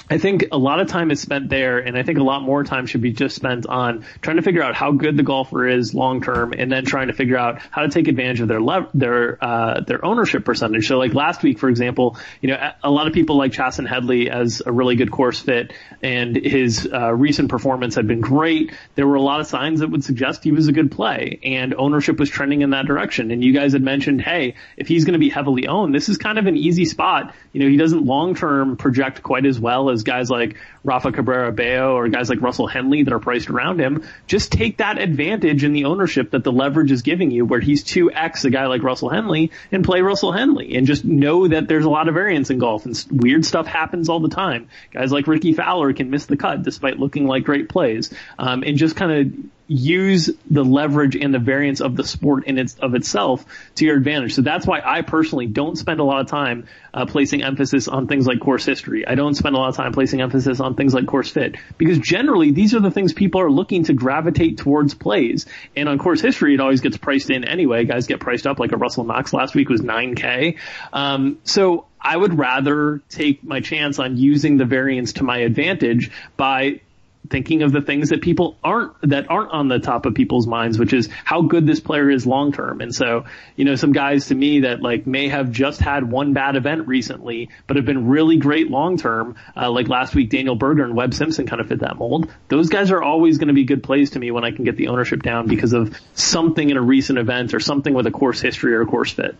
I 0.09 0.17
think 0.19 0.47
a 0.53 0.57
lot 0.57 0.79
of 0.79 0.87
time 0.87 1.11
is 1.11 1.19
spent 1.19 1.49
there, 1.49 1.79
and 1.79 1.97
I 1.97 2.03
think 2.03 2.17
a 2.17 2.23
lot 2.23 2.41
more 2.41 2.63
time 2.63 2.85
should 2.85 3.01
be 3.01 3.11
just 3.11 3.35
spent 3.35 3.65
on 3.65 4.05
trying 4.21 4.37
to 4.37 4.41
figure 4.41 4.63
out 4.63 4.73
how 4.73 4.93
good 4.93 5.17
the 5.17 5.23
golfer 5.23 5.67
is 5.67 5.93
long 5.93 6.21
term, 6.21 6.53
and 6.57 6.71
then 6.71 6.85
trying 6.85 7.07
to 7.07 7.13
figure 7.13 7.37
out 7.37 7.61
how 7.71 7.81
to 7.81 7.89
take 7.89 8.07
advantage 8.07 8.39
of 8.39 8.47
their 8.47 8.61
le- 8.61 8.89
their 8.93 9.37
uh, 9.43 9.81
their 9.81 10.03
ownership 10.05 10.45
percentage. 10.45 10.87
So, 10.87 10.97
like 10.97 11.13
last 11.13 11.43
week, 11.43 11.59
for 11.59 11.67
example, 11.67 12.17
you 12.41 12.49
know, 12.49 12.71
a 12.83 12.89
lot 12.89 13.07
of 13.07 13.13
people 13.13 13.37
like 13.37 13.51
Chesson 13.51 13.85
Hadley 13.85 14.29
as 14.29 14.61
a 14.65 14.71
really 14.71 14.95
good 14.95 15.11
course 15.11 15.41
fit, 15.41 15.73
and 16.01 16.37
his 16.37 16.87
uh, 16.91 17.13
recent 17.13 17.49
performance 17.49 17.95
had 17.95 18.07
been 18.07 18.21
great. 18.21 18.71
There 18.95 19.07
were 19.07 19.15
a 19.15 19.21
lot 19.21 19.41
of 19.41 19.47
signs 19.47 19.81
that 19.81 19.89
would 19.89 20.05
suggest 20.05 20.43
he 20.43 20.53
was 20.53 20.69
a 20.69 20.71
good 20.71 20.89
play, 20.89 21.39
and 21.43 21.73
ownership 21.73 22.17
was 22.17 22.29
trending 22.29 22.61
in 22.61 22.69
that 22.69 22.85
direction. 22.85 23.29
And 23.31 23.43
you 23.43 23.51
guys 23.51 23.73
had 23.73 23.83
mentioned, 23.83 24.21
hey, 24.21 24.55
if 24.77 24.87
he's 24.87 25.03
going 25.03 25.13
to 25.13 25.19
be 25.19 25.29
heavily 25.29 25.67
owned, 25.67 25.93
this 25.93 26.07
is 26.07 26.17
kind 26.17 26.39
of 26.39 26.45
an 26.45 26.55
easy 26.55 26.85
spot. 26.85 27.35
You 27.51 27.61
know, 27.61 27.69
he 27.69 27.75
doesn't 27.75 28.05
long 28.05 28.35
term 28.35 28.77
project 28.77 29.21
quite 29.21 29.45
as 29.45 29.59
well 29.59 29.89
as 29.89 29.96
guys 30.03 30.29
like 30.29 30.55
Rafa 30.83 31.11
Cabrera 31.11 31.51
Bello 31.51 31.95
or 31.95 32.07
guys 32.09 32.29
like 32.29 32.41
Russell 32.41 32.67
Henley 32.67 33.03
that 33.03 33.13
are 33.13 33.19
priced 33.19 33.49
around 33.49 33.79
him, 33.79 34.03
just 34.27 34.51
take 34.51 34.77
that 34.77 34.97
advantage 34.97 35.63
in 35.63 35.73
the 35.73 35.85
ownership 35.85 36.31
that 36.31 36.43
the 36.43 36.51
leverage 36.51 36.91
is 36.91 37.01
giving 37.01 37.31
you 37.31 37.45
where 37.45 37.59
he's 37.59 37.83
2x 37.83 38.45
a 38.45 38.49
guy 38.49 38.67
like 38.67 38.83
Russell 38.83 39.09
Henley 39.09 39.51
and 39.71 39.83
play 39.83 40.01
Russell 40.01 40.31
Henley 40.31 40.75
and 40.75 40.87
just 40.87 41.05
know 41.05 41.47
that 41.47 41.67
there's 41.67 41.85
a 41.85 41.89
lot 41.89 42.07
of 42.07 42.13
variance 42.13 42.49
in 42.49 42.59
golf 42.59 42.85
and 42.85 43.05
weird 43.11 43.45
stuff 43.45 43.67
happens 43.67 44.09
all 44.09 44.19
the 44.19 44.29
time. 44.29 44.69
Guys 44.91 45.11
like 45.11 45.27
Rickie 45.27 45.53
Fowler 45.53 45.93
can 45.93 46.09
miss 46.09 46.25
the 46.25 46.37
cut 46.37 46.63
despite 46.63 46.99
looking 46.99 47.27
like 47.27 47.43
great 47.43 47.69
plays. 47.69 48.13
Um, 48.39 48.63
and 48.63 48.77
just 48.77 48.95
kind 48.95 49.11
of 49.11 49.51
use 49.67 50.29
the 50.49 50.63
leverage 50.63 51.15
and 51.15 51.33
the 51.33 51.39
variance 51.39 51.81
of 51.81 51.95
the 51.95 52.03
sport 52.03 52.45
in 52.45 52.57
its 52.57 52.75
of 52.75 52.95
itself 52.95 53.45
to 53.75 53.85
your 53.85 53.97
advantage. 53.97 54.33
So 54.33 54.41
that's 54.41 54.65
why 54.65 54.81
I 54.83 55.01
personally 55.01 55.45
don't 55.45 55.77
spend 55.77 55.99
a 55.99 56.03
lot 56.03 56.21
of 56.21 56.27
time 56.27 56.67
uh, 56.93 57.05
placing 57.05 57.43
emphasis 57.43 57.87
on 57.87 58.07
things 58.07 58.25
like 58.25 58.39
course 58.39 58.65
history. 58.65 59.05
I 59.05 59.15
don't 59.15 59.35
spend 59.35 59.55
a 59.55 59.59
lot 59.59 59.69
of 59.69 59.75
time 59.75 59.91
placing 59.91 60.21
emphasis 60.21 60.59
on 60.59 60.75
things 60.75 60.93
like 60.93 61.05
course 61.05 61.29
fit 61.29 61.57
because 61.77 61.99
generally 61.99 62.51
these 62.51 62.73
are 62.73 62.79
the 62.79 62.91
things 62.91 63.13
people 63.13 63.41
are 63.41 63.51
looking 63.51 63.83
to 63.85 63.93
gravitate 63.93 64.57
towards 64.57 64.93
plays. 64.93 65.45
And 65.75 65.89
on 65.89 65.99
course 65.99 66.21
history, 66.21 66.53
it 66.53 66.61
always 66.61 66.81
gets 66.81 66.97
priced 66.97 67.29
in 67.29 67.43
anyway. 67.43 67.85
Guys 67.85 68.07
get 68.07 68.19
priced 68.19 68.47
up 68.47 68.59
like 68.59 68.71
a 68.71 68.77
Russell 68.77 69.03
Knox 69.03 69.33
last 69.33 69.53
week 69.53 69.69
was 69.69 69.81
9K. 69.81 70.57
Um, 70.93 71.39
so 71.43 71.87
I 71.99 72.15
would 72.15 72.37
rather 72.37 73.01
take 73.09 73.43
my 73.43 73.59
chance 73.59 73.99
on 73.99 74.17
using 74.17 74.57
the 74.57 74.65
variance 74.65 75.13
to 75.13 75.23
my 75.23 75.39
advantage 75.39 76.11
by 76.37 76.81
thinking 77.29 77.63
of 77.63 77.71
the 77.71 77.81
things 77.81 78.09
that 78.09 78.21
people 78.21 78.57
aren't 78.63 78.93
that 79.03 79.29
aren't 79.29 79.51
on 79.51 79.67
the 79.67 79.79
top 79.79 80.05
of 80.05 80.13
people's 80.13 80.47
minds, 80.47 80.79
which 80.79 80.93
is 80.93 81.09
how 81.23 81.41
good 81.41 81.65
this 81.67 81.79
player 81.79 82.09
is 82.09 82.25
long 82.25 82.51
term. 82.51 82.81
And 82.81 82.93
so, 82.93 83.25
you 83.55 83.65
know, 83.65 83.75
some 83.75 83.91
guys 83.91 84.27
to 84.27 84.35
me 84.35 84.61
that 84.61 84.81
like 84.81 85.07
may 85.07 85.27
have 85.27 85.51
just 85.51 85.79
had 85.79 86.09
one 86.09 86.33
bad 86.33 86.55
event 86.55 86.87
recently, 86.87 87.49
but 87.67 87.75
have 87.77 87.85
been 87.85 88.07
really 88.07 88.37
great 88.37 88.69
long 88.69 88.97
term, 88.97 89.35
uh, 89.55 89.69
like 89.71 89.87
last 89.87 90.15
week 90.15 90.29
Daniel 90.29 90.55
Berger 90.55 90.83
and 90.83 90.95
Webb 90.95 91.13
Simpson 91.13 91.45
kind 91.45 91.61
of 91.61 91.67
fit 91.67 91.79
that 91.79 91.97
mold. 91.97 92.31
Those 92.47 92.69
guys 92.69 92.91
are 92.91 93.01
always 93.01 93.37
going 93.37 93.49
to 93.49 93.53
be 93.53 93.63
good 93.63 93.83
plays 93.83 94.11
to 94.11 94.19
me 94.19 94.31
when 94.31 94.43
I 94.43 94.51
can 94.51 94.65
get 94.65 94.77
the 94.77 94.87
ownership 94.87 95.23
down 95.23 95.47
because 95.47 95.73
of 95.73 95.97
something 96.13 96.69
in 96.69 96.77
a 96.77 96.81
recent 96.81 97.19
event 97.19 97.53
or 97.53 97.59
something 97.59 97.93
with 97.93 98.07
a 98.07 98.11
course 98.11 98.41
history 98.41 98.73
or 98.73 98.81
a 98.81 98.85
course 98.85 99.11
fit. 99.11 99.35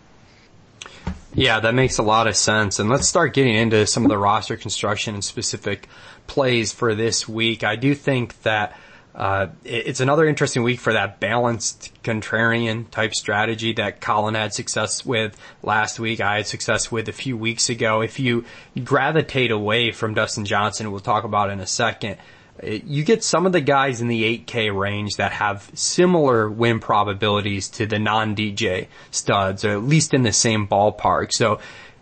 Yeah, 1.34 1.60
that 1.60 1.74
makes 1.74 1.98
a 1.98 2.02
lot 2.02 2.26
of 2.26 2.36
sense. 2.36 2.78
And 2.78 2.90
let's 2.90 3.06
start 3.06 3.34
getting 3.34 3.54
into 3.54 3.86
some 3.86 4.04
of 4.04 4.08
the 4.08 4.18
roster 4.18 4.56
construction 4.56 5.14
and 5.14 5.22
specific 5.22 5.88
plays 6.28 6.70
for 6.70 6.94
this 6.94 7.28
week. 7.28 7.64
I 7.64 7.74
do 7.74 7.96
think 7.96 8.40
that 8.42 8.78
uh, 9.18 9.48
it's 9.64 9.98
another 9.98 10.28
interesting 10.28 10.62
week 10.62 10.78
for 10.78 10.92
that 10.92 11.18
balanced 11.18 11.90
contrarian 12.04 12.88
type 12.90 13.12
strategy 13.14 13.72
that 13.72 14.00
Colin 14.00 14.36
had 14.36 14.54
success 14.54 15.04
with 15.04 15.36
last 15.60 15.98
week. 15.98 16.20
I 16.20 16.36
had 16.36 16.46
success 16.46 16.92
with 16.92 17.08
a 17.08 17.12
few 17.12 17.36
weeks 17.36 17.68
ago. 17.68 18.00
If 18.00 18.20
you 18.20 18.44
gravitate 18.84 19.50
away 19.50 19.90
from 19.90 20.14
Dustin 20.14 20.44
Johnson, 20.44 20.92
we'll 20.92 21.00
talk 21.00 21.24
about 21.24 21.50
in 21.50 21.58
a 21.58 21.66
second, 21.66 22.18
you 22.62 23.04
get 23.04 23.24
some 23.24 23.46
of 23.46 23.52
the 23.52 23.60
guys 23.60 24.00
in 24.00 24.08
the 24.08 24.38
8K 24.38 24.76
range 24.76 25.16
that 25.16 25.32
have 25.32 25.68
similar 25.74 26.48
win 26.48 26.80
probabilities 26.80 27.68
to 27.70 27.86
the 27.86 27.98
non-DJ 27.98 28.86
studs, 29.10 29.64
or 29.64 29.72
at 29.72 29.82
least 29.82 30.14
in 30.14 30.22
the 30.22 30.32
same 30.32 30.66
ballpark. 30.66 31.32
So 31.32 31.60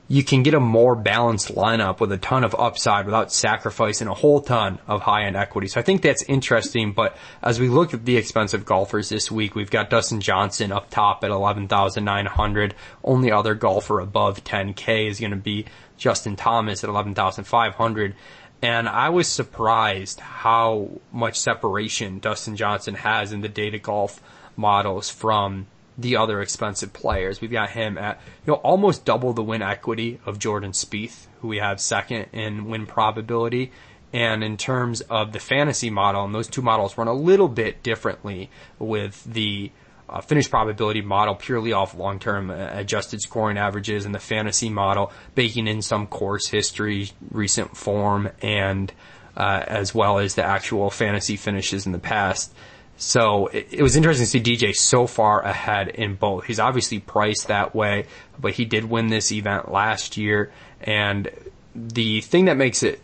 you 0.09 0.23
can 0.23 0.45
get 0.45 0.55
a 0.55 0.61
more 0.61 0.95
balanced 0.95 1.55
lineup 1.55 1.99
with 1.99 2.13
a 2.13 2.17
ton 2.17 2.45
of 2.45 2.55
upside 2.55 3.07
without 3.07 3.33
sacrificing 3.33 4.07
a 4.07 4.15
whole 4.15 4.41
ton 4.41 4.79
of 4.87 5.03
high-end 5.03 5.37
equity. 5.37 5.67
So 5.67 5.81
I 5.81 5.83
think 5.83 6.03
that's 6.03 6.23
interesting. 6.25 6.93
But 6.93 7.17
as 7.43 7.59
we 7.59 7.69
look 7.69 7.93
at 7.93 8.05
the 8.05 8.17
expensive 8.17 8.65
golfers 8.65 9.09
this 9.09 9.33
week, 9.33 9.57
we've 9.57 9.71
got 9.71 9.91
Dustin 9.91 10.21
Johnson 10.21 10.71
up 10.71 10.91
top 10.91 11.25
at 11.25 11.31
11,900. 11.31 12.75
Only 13.03 13.33
other 13.33 13.55
golfer 13.55 13.99
above 13.99 14.45
10K 14.45 15.09
is 15.09 15.19
going 15.19 15.33
to 15.33 15.37
be 15.37 15.67
Justin 15.97 16.37
Thomas 16.37 16.85
at 16.85 16.91
11,500. 16.91 18.15
And 18.63 18.89
I 18.89 19.09
was 19.09 19.27
surprised 19.27 20.21
how 20.21 21.01
much 21.13 21.39
separation 21.39 22.21
Dustin 22.21 22.57
Johnson 22.57 22.95
has 22.95 23.33
in 23.33 23.41
the 23.41 23.49
data 23.49 23.79
golf 23.79 24.23
models 24.57 25.11
from 25.11 25.67
the 25.99 26.17
other 26.17 26.41
expensive 26.41 26.93
players. 26.93 27.41
We've 27.41 27.51
got 27.51 27.71
him 27.71 27.97
at, 27.99 28.21
you 28.47 28.53
know, 28.53 28.59
almost 28.59 29.05
double 29.05 29.33
the 29.33 29.43
win 29.43 29.63
equity 29.63 30.21
of 30.27 30.39
Jordan 30.39 30.73
Spieth, 30.73 31.27
who 31.41 31.49
we 31.49 31.59
have 31.59 31.81
second 31.81 32.27
in 32.33 32.67
win 32.67 32.87
probability. 32.87 33.73
And 34.13 34.45
in 34.45 34.57
terms 34.57 35.01
of 35.03 35.33
the 35.33 35.41
fantasy 35.41 35.91
model, 35.91 36.25
and 36.25 36.35
those 36.35 36.49
two 36.49 36.63
models 36.63 36.97
run 36.97 37.09
a 37.09 37.15
little 37.15 37.49
bit 37.49 37.83
differently 37.83 38.51
with 38.79 39.25
the 39.25 39.73
uh, 40.09 40.21
finish 40.21 40.49
probability 40.49 41.03
model 41.03 41.35
purely 41.35 41.73
off 41.73 41.95
long-term 41.95 42.51
uh, 42.51 42.69
adjusted 42.73 43.21
scoring 43.21 43.59
averages 43.59 44.05
and 44.05 44.15
the 44.15 44.21
fantasy 44.21 44.71
model 44.71 45.13
baking 45.35 45.67
in 45.67 45.83
some 45.83 46.07
course 46.07 46.47
history, 46.47 47.11
recent 47.31 47.77
form, 47.77 48.31
and 48.41 48.93
uh, 49.37 49.65
as 49.67 49.95
well 49.95 50.19
as 50.19 50.35
the 50.35 50.45
actual 50.45 50.91
fantasy 50.91 51.37
finishes 51.37 51.87
in 51.87 51.93
the 51.93 51.99
past. 51.99 52.55
So 52.97 53.49
it, 53.49 53.69
it, 53.73 53.83
was 53.83 53.97
interesting 53.97 54.25
to 54.25 54.31
see 54.31 54.41
DJ 54.41 54.75
so 54.75 55.07
far 55.07 55.43
ahead 55.43 55.89
in 55.89 56.15
both. 56.15 56.45
He's 56.45 56.59
obviously 56.59 56.99
priced 56.99 57.49
that 57.49 57.75
way, 57.75 58.07
but 58.39 58.53
he 58.53 58.65
did 58.65 58.85
win 58.85 59.09
this 59.09 59.33
event 59.33 59.71
last 59.71 60.17
year. 60.17 60.51
And 60.81 61.31
the 61.75 62.23
thing 62.23 62.47
that 62.47 62.57
makes 62.57 62.83
it 62.83 63.01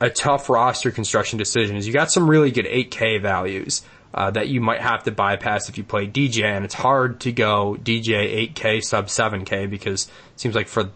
a 0.00 0.08
tough 0.08 0.48
roster 0.48 0.90
construction 0.90 1.38
decision 1.38 1.76
is 1.76 1.86
you 1.86 1.92
got 1.92 2.10
some 2.10 2.30
really 2.30 2.50
good 2.50 2.64
8K 2.64 3.20
values 3.20 3.82
uh, 4.14 4.30
that 4.30 4.48
you 4.48 4.60
might 4.60 4.80
have 4.80 5.04
to 5.04 5.12
bypass 5.12 5.68
if 5.68 5.76
you 5.76 5.84
play 5.84 6.06
DJ, 6.06 6.44
and 6.44 6.64
it's 6.64 6.74
hard 6.74 7.20
to 7.20 7.32
go 7.32 7.76
DJ 7.80 8.52
8K 8.54 8.82
sub 8.82 9.06
7K 9.06 9.68
because 9.68 10.06
it 10.06 10.40
seems 10.40 10.54
like 10.54 10.68
for 10.68 10.90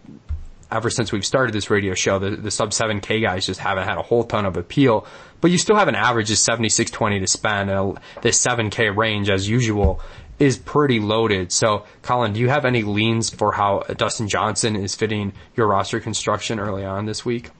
ever 0.70 0.88
since 0.88 1.12
we've 1.12 1.26
started 1.26 1.52
this 1.52 1.68
radio 1.68 1.94
show, 1.94 2.18
the, 2.18 2.30
the 2.30 2.50
sub 2.50 2.70
7K 2.70 3.20
guys 3.20 3.44
just 3.44 3.60
haven't 3.60 3.84
had 3.84 3.98
a 3.98 4.02
whole 4.02 4.24
ton 4.24 4.46
of 4.46 4.56
appeal. 4.56 5.06
But 5.42 5.50
you 5.50 5.58
still 5.58 5.76
have 5.76 5.88
an 5.88 5.96
average 5.96 6.30
of 6.30 6.38
7620 6.38 7.20
to 7.20 7.26
spend, 7.26 7.68
and 7.68 7.98
this 8.22 8.40
7K 8.40 8.96
range, 8.96 9.28
as 9.28 9.46
usual, 9.46 10.00
is 10.38 10.56
pretty 10.56 11.00
loaded. 11.00 11.50
So, 11.50 11.84
Colin, 12.00 12.32
do 12.32 12.40
you 12.40 12.48
have 12.48 12.64
any 12.64 12.84
leans 12.84 13.28
for 13.28 13.52
how 13.52 13.80
Dustin 13.80 14.28
Johnson 14.28 14.76
is 14.76 14.94
fitting 14.94 15.32
your 15.56 15.66
roster 15.66 15.98
construction 15.98 16.60
early 16.60 16.84
on 16.84 17.06
this 17.06 17.24
week? 17.24 17.50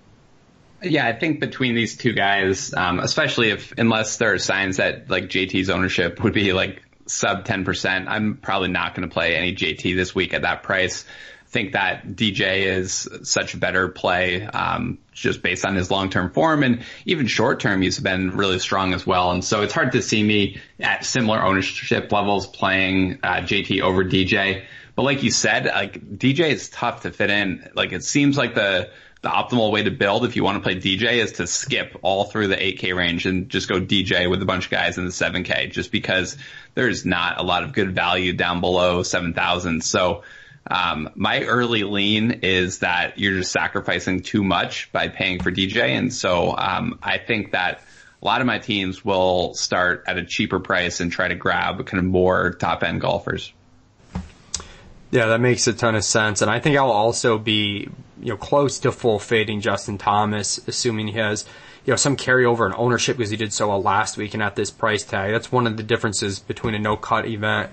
Yeah, 0.81 1.09
I 1.09 1.13
think 1.13 1.41
between 1.41 1.75
these 1.75 1.97
two 1.97 2.13
guys, 2.13 2.73
um, 2.73 3.01
especially 3.01 3.51
if 3.51 3.73
unless 3.77 4.17
there 4.17 4.33
are 4.33 4.39
signs 4.39 4.77
that 4.77 5.11
like 5.11 5.25
JT's 5.25 5.69
ownership 5.69 6.23
would 6.23 6.33
be 6.33 6.53
like 6.53 6.83
sub 7.07 7.45
10%, 7.45 8.07
I'm 8.07 8.37
probably 8.37 8.69
not 8.69 8.95
going 8.95 9.09
to 9.09 9.13
play 9.13 9.35
any 9.35 9.55
JT 9.57 9.97
this 9.97 10.15
week 10.15 10.35
at 10.35 10.43
that 10.43 10.63
price. 10.63 11.05
Think 11.53 11.73
that 11.73 12.07
DJ 12.09 12.65
is 12.65 13.09
such 13.25 13.53
a 13.53 13.59
better 13.59 13.89
play, 13.89 14.43
um, 14.43 14.99
just 15.13 15.43
based 15.43 15.67
on 15.67 15.77
his 15.77 15.91
long-term 15.91 16.31
form 16.33 16.63
and 16.63 16.83
even 17.05 17.27
short-term, 17.27 17.83
he's 17.83 18.01
been 18.01 18.31
really 18.31 18.59
strong 18.59 18.95
as 18.95 19.07
well. 19.07 19.31
And 19.33 19.45
so 19.45 19.61
it's 19.61 19.75
hard 19.75 19.93
to 19.93 20.01
see 20.01 20.23
me 20.23 20.63
at 20.81 21.05
similar 21.05 21.43
ownership 21.43 22.11
levels 22.11 22.47
playing 22.47 23.19
uh, 23.23 23.43
JT 23.43 23.83
over 23.83 24.03
DJ. 24.03 24.65
But 24.95 25.03
like 25.03 25.23
you 25.23 25.31
said, 25.31 25.67
like 25.67 26.01
DJ 26.01 26.53
is 26.53 26.71
tough 26.71 27.03
to 27.03 27.11
fit 27.11 27.29
in. 27.29 27.71
Like 27.75 27.93
it 27.93 28.03
seems 28.03 28.39
like 28.39 28.55
the 28.55 28.91
the 29.23 29.29
optimal 29.29 29.71
way 29.71 29.85
to 29.85 29.91
build 29.91 30.25
if 30.25 30.35
you 30.35 30.43
want 30.43 30.57
to 30.57 30.61
play 30.63 30.75
DJ 30.75 31.19
is 31.19 31.33
to 31.33 31.47
skip 31.47 31.97
all 32.03 32.25
through 32.25 32.49
the 32.49 32.57
8K 32.57 32.95
range 32.95 33.25
and 33.25 33.49
just 33.49 33.69
go 33.69 33.81
DJ 33.81 34.29
with 34.29 34.43
a 34.43 34.45
bunch 34.45 34.65
of 34.65 34.71
guys 34.73 34.99
in 34.99 35.05
the 35.05 35.13
7K 35.13 35.71
just 35.71 35.93
because 35.93 36.37
there's 36.75 37.07
not 37.07 37.39
a 37.39 37.45
lot 37.45 37.63
of 37.63 37.73
good 37.73 37.95
value 37.95 38.33
down 38.33 38.61
below 38.61 39.05
7,000. 39.05 39.85
So, 39.85 40.25
um, 40.71 41.11
my 41.15 41.43
early 41.43 41.83
lean 41.85 42.41
is 42.43 42.81
that 42.81 43.19
you're 43.19 43.39
just 43.39 43.53
sacrificing 43.53 44.23
too 44.23 44.45
much 44.45 44.91
by 44.93 45.09
paying 45.09 45.43
for 45.43 45.51
DJ. 45.51 45.89
And 45.99 46.13
so, 46.13 46.57
um, 46.57 46.99
I 47.03 47.19
think 47.19 47.53
that 47.53 47.83
a 48.23 48.25
lot 48.25 48.41
of 48.41 48.47
my 48.47 48.59
teams 48.59 49.05
will 49.05 49.55
start 49.55 50.05
at 50.07 50.17
a 50.17 50.25
cheaper 50.25 50.61
price 50.61 51.01
and 51.01 51.11
try 51.11 51.29
to 51.29 51.35
grab 51.35 51.85
kind 51.87 51.99
of 51.99 52.05
more 52.05 52.53
top 52.53 52.85
end 52.85 53.01
golfers. 53.01 53.53
Yeah, 55.11 55.27
that 55.27 55.41
makes 55.41 55.67
a 55.67 55.73
ton 55.73 55.95
of 55.95 56.05
sense. 56.05 56.41
And 56.41 56.51
I 56.51 56.61
think 56.61 56.77
I'll 56.79 56.91
also 56.91 57.37
be, 57.39 57.89
you 58.21 58.29
know, 58.31 58.37
close 58.37 58.79
to 58.81 58.93
full 58.93 59.19
fading 59.19 59.61
Justin 59.61 59.99
Thomas, 59.99 60.59
assuming 60.69 61.09
he 61.09 61.19
has, 61.19 61.45
you 61.85 61.93
know, 61.93 61.97
some 61.97 62.17
carryover 62.17 62.65
in 62.65 62.73
ownership 62.77 63.17
because 63.19 63.31
he 63.31 63.37
did 63.37 63.53
so 63.53 63.69
well 63.69 63.83
last 63.83 64.17
week 64.17 64.33
and 64.33 64.43
at 64.43 64.55
this 64.55 64.71
price 64.71 65.03
tag. 65.03 65.33
That's 65.33 65.51
one 65.51 65.67
of 65.67 65.77
the 65.77 65.83
differences 65.83 66.39
between 66.39 66.75
a 66.75 66.79
no 66.79 66.97
cut 66.97 67.27
event 67.27 67.73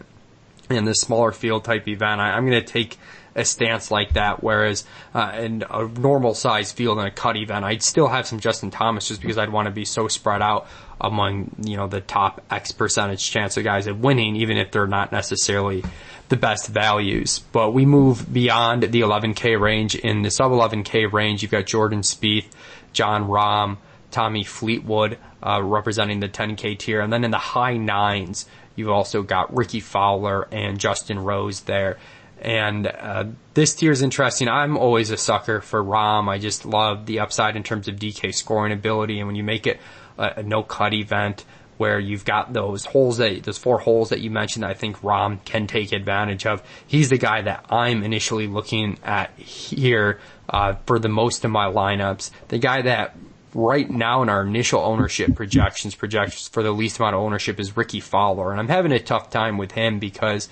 and 0.69 0.88
this 0.88 1.01
smaller 1.01 1.32
field 1.32 1.63
type 1.63 1.88
event. 1.88 2.21
I, 2.21 2.38
am 2.38 2.45
going 2.47 2.63
to 2.63 2.67
take 2.67 2.97
a 3.36 3.45
stance 3.45 3.91
like 3.91 4.13
that. 4.13 4.43
Whereas 4.43 4.86
uh, 5.13 5.32
in 5.39 5.63
a 5.69 5.88
normal 5.88 6.34
size 6.34 6.71
field 6.71 6.99
in 6.99 7.05
a 7.05 7.12
cut 7.12 7.38
event, 7.38 7.65
I'd 7.65 7.84
still 7.84 8.08
have 8.08 8.27
some 8.27 8.39
Justin 8.39 8.71
Thomas 8.71 9.08
just 9.08 9.21
because 9.21 9.38
I'd 9.38 9.49
want 9.49 9.67
to 9.67 9.71
be 9.71 9.86
so 9.86 10.08
spread 10.08 10.41
out 10.41 10.67
among 11.01 11.55
you 11.63 11.77
know 11.77 11.88
the 11.88 12.01
top 12.01 12.41
X 12.51 12.71
percentage 12.71 13.29
chance 13.29 13.55
of 13.58 13.63
guys 13.63 13.88
of 13.88 14.01
winning, 14.01 14.36
even 14.36 14.58
if 14.58 14.71
they're 14.71 14.88
not 14.88 15.12
necessarily 15.12 15.84
the 16.29 16.38
best 16.38 16.67
values. 16.67 17.39
But 17.39 17.73
we 17.73 17.86
move 17.86 18.32
beyond 18.32 18.84
the 18.84 19.01
11K 19.01 19.60
range. 19.60 19.95
In 19.95 20.21
the 20.21 20.32
sub 20.32 20.51
11K 20.51 21.12
range, 21.12 21.41
you've 21.41 21.51
got 21.51 21.65
Jordan 21.65 22.01
Spieth, 22.01 22.47
Jon 22.93 23.27
Rahm, 23.27 23.77
Tommy 24.12 24.43
Fleetwood 24.43 25.17
uh, 25.41 25.62
representing 25.63 26.19
the 26.19 26.29
10K 26.29 26.77
tier, 26.77 27.01
and 27.01 27.12
then 27.12 27.23
in 27.23 27.32
the 27.32 27.38
high 27.38 27.77
nines, 27.77 28.45
you've 28.79 28.89
also 28.89 29.21
got 29.21 29.55
Rickie 29.55 29.81
Fowler 29.81 30.47
and 30.51 30.79
Justin 30.79 31.19
Rose 31.19 31.61
there. 31.61 31.97
And 32.41 32.87
uh, 32.87 33.25
this 33.53 33.75
tier 33.75 33.91
is 33.91 34.01
interesting. 34.01 34.47
I'm 34.47 34.77
always 34.77 35.11
a 35.11 35.17
sucker 35.17 35.59
for 35.59 35.83
Rahm. 35.83 36.29
I 36.29 36.37
just 36.37 36.65
love 36.65 37.05
the 37.05 37.19
upside 37.19 37.57
in 37.57 37.63
terms 37.63 37.89
of 37.89 37.97
DK 37.97 38.33
scoring 38.33 38.71
ability, 38.71 39.19
and 39.19 39.27
when 39.27 39.35
you 39.35 39.43
make 39.43 39.67
it 39.67 39.79
a, 40.17 40.39
a 40.39 40.43
no 40.43 40.63
cut 40.63 40.93
event 40.93 41.43
where 41.79 41.99
you've 41.99 42.25
got 42.25 42.51
those 42.51 42.83
holes 42.83 43.17
that 43.17 43.43
those 43.43 43.57
four 43.57 43.79
holes 43.79 44.09
that 44.09 44.19
you 44.19 44.29
mentioned 44.29 44.63
that 44.63 44.71
I 44.71 44.73
think 44.73 44.97
Rahm 44.99 45.43
can 45.45 45.65
take 45.65 45.93
advantage 45.93 46.45
of. 46.45 46.61
He's 46.85 47.09
the 47.09 47.17
guy 47.17 47.41
that 47.41 47.65
I'm 47.69 48.03
initially 48.03 48.47
looking 48.47 48.99
at 49.03 49.31
here 49.37 50.19
uh, 50.49 50.75
for 50.85 50.99
the 50.99 51.07
most 51.07 51.45
of 51.45 51.51
my 51.51 51.67
lineups. 51.67 52.31
The 52.49 52.57
guy 52.57 52.81
that 52.81 53.15
right 53.53 53.89
now 53.89 54.21
in 54.21 54.29
our 54.29 54.43
initial 54.43 54.79
ownership 54.81 55.35
projections 55.35 55.95
projections 55.95 56.47
for 56.47 56.63
the 56.63 56.71
least 56.71 56.99
amount 56.99 57.15
of 57.15 57.21
ownership 57.21 57.59
is 57.59 57.75
Rickie 57.75 57.99
Fowler, 57.99 58.51
and 58.51 58.59
I'm 58.59 58.67
having 58.67 58.91
a 58.91 58.99
tough 58.99 59.29
time 59.29 59.57
with 59.57 59.71
him 59.71 59.99
because 59.99 60.49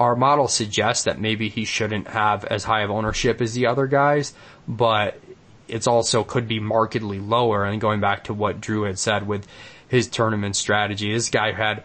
our 0.00 0.16
model 0.16 0.48
suggests 0.48 1.04
that 1.04 1.20
maybe 1.20 1.48
he 1.48 1.64
shouldn't 1.64 2.08
have 2.08 2.44
as 2.46 2.64
high 2.64 2.80
of 2.80 2.90
ownership 2.90 3.40
as 3.40 3.54
the 3.54 3.66
other 3.66 3.86
guys, 3.86 4.34
but 4.66 5.20
it's 5.68 5.86
also 5.86 6.24
could 6.24 6.48
be 6.48 6.58
markedly 6.58 7.20
lower. 7.20 7.64
And 7.64 7.80
going 7.80 8.00
back 8.00 8.24
to 8.24 8.34
what 8.34 8.60
Drew 8.60 8.82
had 8.82 8.98
said 8.98 9.26
with 9.26 9.46
his 9.88 10.08
tournament 10.08 10.56
strategy, 10.56 11.12
this 11.12 11.30
guy 11.30 11.52
had, 11.52 11.84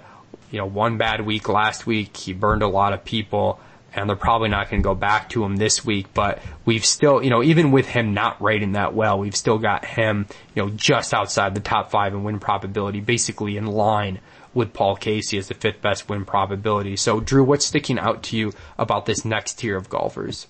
you 0.49 0.57
know, 0.57 0.65
one 0.65 0.97
bad 0.97 1.21
week 1.21 1.47
last 1.47 1.85
week. 1.85 2.17
He 2.17 2.33
burned 2.33 2.63
a 2.63 2.67
lot 2.67 2.93
of 2.93 3.05
people 3.05 3.59
and 3.97 4.07
they're 4.07 4.15
probably 4.15 4.49
not 4.49 4.69
going 4.69 4.81
to 4.81 4.87
go 4.87 4.95
back 4.95 5.29
to 5.29 5.43
him 5.43 5.57
this 5.57 5.83
week, 5.83 6.07
but 6.13 6.39
we've 6.65 6.85
still, 6.85 7.23
you 7.23 7.29
know, 7.29 7.43
even 7.43 7.71
with 7.71 7.87
him 7.87 8.13
not 8.13 8.41
rating 8.41 8.73
that 8.73 8.93
well, 8.93 9.17
we've 9.19 9.35
still 9.35 9.57
got 9.57 9.83
him, 9.83 10.27
you 10.55 10.63
know, 10.63 10.69
just 10.69 11.13
outside 11.13 11.55
the 11.55 11.61
top 11.61 11.89
five 11.89 12.13
in 12.13 12.23
win 12.23 12.39
probability, 12.39 13.01
basically 13.01 13.57
in 13.57 13.65
line 13.65 14.19
with 14.53 14.73
Paul 14.73 14.95
Casey 14.95 15.37
as 15.37 15.47
the 15.47 15.53
fifth 15.55 15.81
best 15.81 16.09
win 16.09 16.25
probability. 16.25 16.95
So 16.95 17.19
Drew, 17.19 17.43
what's 17.43 17.65
sticking 17.65 17.99
out 17.99 18.23
to 18.23 18.37
you 18.37 18.53
about 18.77 19.05
this 19.05 19.25
next 19.25 19.55
tier 19.55 19.75
of 19.75 19.89
golfers? 19.89 20.47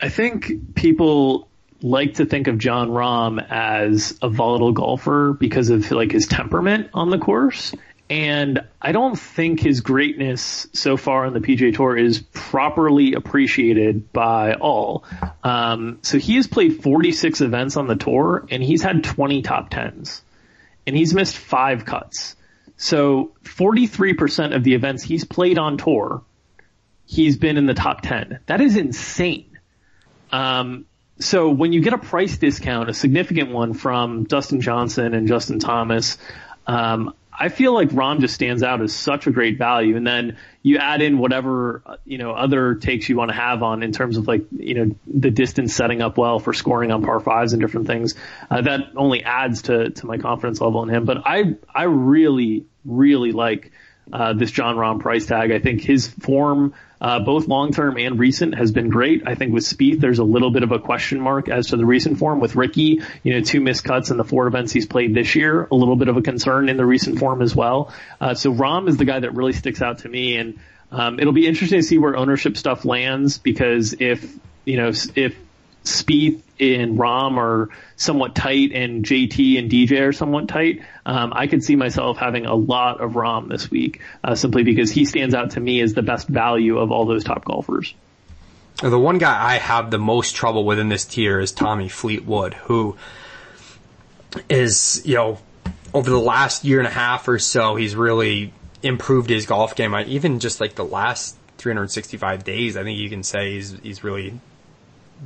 I 0.00 0.08
think 0.08 0.74
people 0.74 1.48
like 1.82 2.14
to 2.14 2.24
think 2.24 2.46
of 2.46 2.58
Jon 2.58 2.88
Rahm 2.88 3.44
as 3.50 4.18
a 4.22 4.30
volatile 4.30 4.72
golfer 4.72 5.36
because 5.38 5.68
of 5.68 5.90
like 5.90 6.12
his 6.12 6.26
temperament 6.26 6.88
on 6.94 7.10
the 7.10 7.18
course. 7.18 7.74
And 8.10 8.60
I 8.82 8.92
don't 8.92 9.18
think 9.18 9.60
his 9.60 9.80
greatness 9.80 10.66
so 10.74 10.96
far 10.96 11.24
on 11.24 11.32
the 11.32 11.40
PGA 11.40 11.74
Tour 11.74 11.96
is 11.96 12.20
properly 12.32 13.14
appreciated 13.14 14.12
by 14.12 14.54
all. 14.54 15.04
Um, 15.42 16.00
so 16.02 16.18
he 16.18 16.36
has 16.36 16.46
played 16.46 16.82
46 16.82 17.40
events 17.40 17.76
on 17.76 17.86
the 17.86 17.96
tour 17.96 18.46
and 18.50 18.62
he's 18.62 18.82
had 18.82 19.04
20 19.04 19.40
top 19.42 19.70
tens 19.70 20.22
and 20.86 20.94
he's 20.94 21.14
missed 21.14 21.36
five 21.36 21.86
cuts. 21.86 22.36
So 22.76 23.32
43% 23.44 24.54
of 24.54 24.64
the 24.64 24.74
events 24.74 25.02
he's 25.02 25.24
played 25.24 25.58
on 25.58 25.78
tour, 25.78 26.22
he's 27.06 27.38
been 27.38 27.56
in 27.56 27.64
the 27.64 27.74
top 27.74 28.02
10. 28.02 28.40
That 28.46 28.60
is 28.60 28.76
insane. 28.76 29.58
Um, 30.30 30.84
so 31.20 31.48
when 31.48 31.72
you 31.72 31.80
get 31.80 31.92
a 31.92 31.98
price 31.98 32.36
discount, 32.36 32.90
a 32.90 32.94
significant 32.94 33.50
one 33.50 33.72
from 33.72 34.24
Dustin 34.24 34.60
Johnson 34.60 35.14
and 35.14 35.28
Justin 35.28 35.58
Thomas, 35.58 36.18
um, 36.66 37.14
I 37.38 37.48
feel 37.48 37.74
like 37.74 37.90
Rahm 37.90 38.20
just 38.20 38.34
stands 38.34 38.62
out 38.62 38.80
as 38.80 38.94
such 38.94 39.26
a 39.26 39.30
great 39.30 39.58
value. 39.58 39.96
And 39.96 40.06
then 40.06 40.36
you 40.62 40.78
add 40.78 41.02
in 41.02 41.18
whatever, 41.18 41.82
you 42.04 42.18
know, 42.18 42.32
other 42.32 42.74
takes 42.76 43.08
you 43.08 43.16
want 43.16 43.30
to 43.30 43.36
have 43.36 43.62
on 43.62 43.82
in 43.82 43.92
terms 43.92 44.16
of 44.16 44.28
like, 44.28 44.44
you 44.56 44.74
know, 44.74 44.96
the 45.06 45.30
distance 45.30 45.74
setting 45.74 46.00
up 46.00 46.16
well 46.16 46.38
for 46.38 46.52
scoring 46.52 46.92
on 46.92 47.02
par 47.02 47.20
fives 47.20 47.52
and 47.52 47.60
different 47.60 47.86
things. 47.86 48.14
Uh, 48.50 48.60
that 48.62 48.92
only 48.96 49.24
adds 49.24 49.62
to, 49.62 49.90
to 49.90 50.06
my 50.06 50.18
confidence 50.18 50.60
level 50.60 50.82
in 50.84 50.88
him. 50.88 51.04
But 51.04 51.22
I, 51.26 51.56
I 51.74 51.84
really, 51.84 52.66
really 52.84 53.32
like, 53.32 53.72
uh, 54.12 54.34
this 54.34 54.50
Jon 54.50 54.76
Rahm 54.76 55.00
price 55.00 55.26
tag. 55.26 55.50
I 55.50 55.58
think 55.58 55.82
his 55.82 56.08
form, 56.08 56.74
uh, 57.04 57.20
both 57.20 57.46
long 57.48 57.70
term 57.70 57.98
and 57.98 58.18
recent 58.18 58.54
has 58.54 58.72
been 58.72 58.88
great. 58.88 59.24
I 59.26 59.34
think 59.34 59.52
with 59.52 59.64
Spieth, 59.64 60.00
there's 60.00 60.20
a 60.20 60.24
little 60.24 60.50
bit 60.50 60.62
of 60.62 60.72
a 60.72 60.78
question 60.78 61.20
mark 61.20 61.50
as 61.50 61.66
to 61.66 61.76
the 61.76 61.84
recent 61.84 62.18
form. 62.18 62.40
With 62.40 62.56
Rickie, 62.56 63.02
you 63.22 63.34
know, 63.34 63.42
two 63.42 63.60
missed 63.60 63.84
cuts 63.84 64.10
in 64.10 64.16
the 64.16 64.24
four 64.24 64.46
events 64.46 64.72
he's 64.72 64.86
played 64.86 65.14
this 65.14 65.34
year, 65.34 65.68
a 65.70 65.74
little 65.74 65.96
bit 65.96 66.08
of 66.08 66.16
a 66.16 66.22
concern 66.22 66.70
in 66.70 66.78
the 66.78 66.86
recent 66.86 67.18
form 67.18 67.42
as 67.42 67.54
well. 67.54 67.92
Uh, 68.18 68.32
so 68.32 68.54
Rahm 68.54 68.88
is 68.88 68.96
the 68.96 69.04
guy 69.04 69.20
that 69.20 69.34
really 69.34 69.52
sticks 69.52 69.82
out 69.82 69.98
to 69.98 70.08
me, 70.08 70.38
and 70.38 70.58
um, 70.90 71.20
it'll 71.20 71.34
be 71.34 71.46
interesting 71.46 71.80
to 71.80 71.82
see 71.82 71.98
where 71.98 72.16
ownership 72.16 72.56
stuff 72.56 72.86
lands 72.86 73.36
because 73.36 73.94
if 74.00 74.34
you 74.64 74.78
know 74.78 74.90
if 75.14 75.36
Spieth 75.84 76.40
and 76.58 76.98
Rahm 76.98 77.36
are 77.36 77.68
somewhat 77.96 78.34
tight 78.34 78.72
and 78.72 79.04
JT 79.04 79.58
and 79.58 79.70
DJ 79.70 80.08
are 80.08 80.12
somewhat 80.12 80.48
tight, 80.48 80.82
um, 81.04 81.32
I 81.34 81.46
could 81.46 81.62
see 81.62 81.76
myself 81.76 82.16
having 82.16 82.46
a 82.46 82.54
lot 82.54 83.00
of 83.00 83.12
Rahm 83.12 83.48
this 83.48 83.70
week, 83.70 84.00
uh, 84.22 84.34
simply 84.34 84.62
because 84.62 84.90
he 84.90 85.04
stands 85.04 85.34
out 85.34 85.50
to 85.52 85.60
me 85.60 85.80
as 85.80 85.94
the 85.94 86.02
best 86.02 86.26
value 86.26 86.78
of 86.78 86.90
all 86.90 87.04
those 87.06 87.24
top 87.24 87.44
golfers. 87.44 87.94
The 88.82 88.98
one 88.98 89.18
guy 89.18 89.54
I 89.54 89.58
have 89.58 89.90
the 89.90 89.98
most 89.98 90.34
trouble 90.34 90.64
with 90.64 90.78
in 90.78 90.88
this 90.88 91.04
tier 91.04 91.38
is 91.38 91.52
Tommy 91.52 91.88
Fleetwood, 91.88 92.54
who 92.54 92.96
is, 94.48 95.02
you 95.04 95.14
know, 95.14 95.38
over 95.92 96.10
the 96.10 96.18
last 96.18 96.64
year 96.64 96.78
and 96.78 96.88
a 96.88 96.90
half 96.90 97.28
or 97.28 97.38
so, 97.38 97.76
he's 97.76 97.94
really 97.94 98.52
improved 98.82 99.30
his 99.30 99.46
golf 99.46 99.76
game. 99.76 99.94
Even 100.06 100.40
just 100.40 100.60
like 100.60 100.74
the 100.74 100.84
last 100.84 101.36
365 101.58 102.42
days, 102.42 102.76
I 102.76 102.82
think 102.82 102.98
you 102.98 103.08
can 103.08 103.22
say 103.22 103.52
he's, 103.52 103.78
he's 103.80 104.02
really 104.02 104.40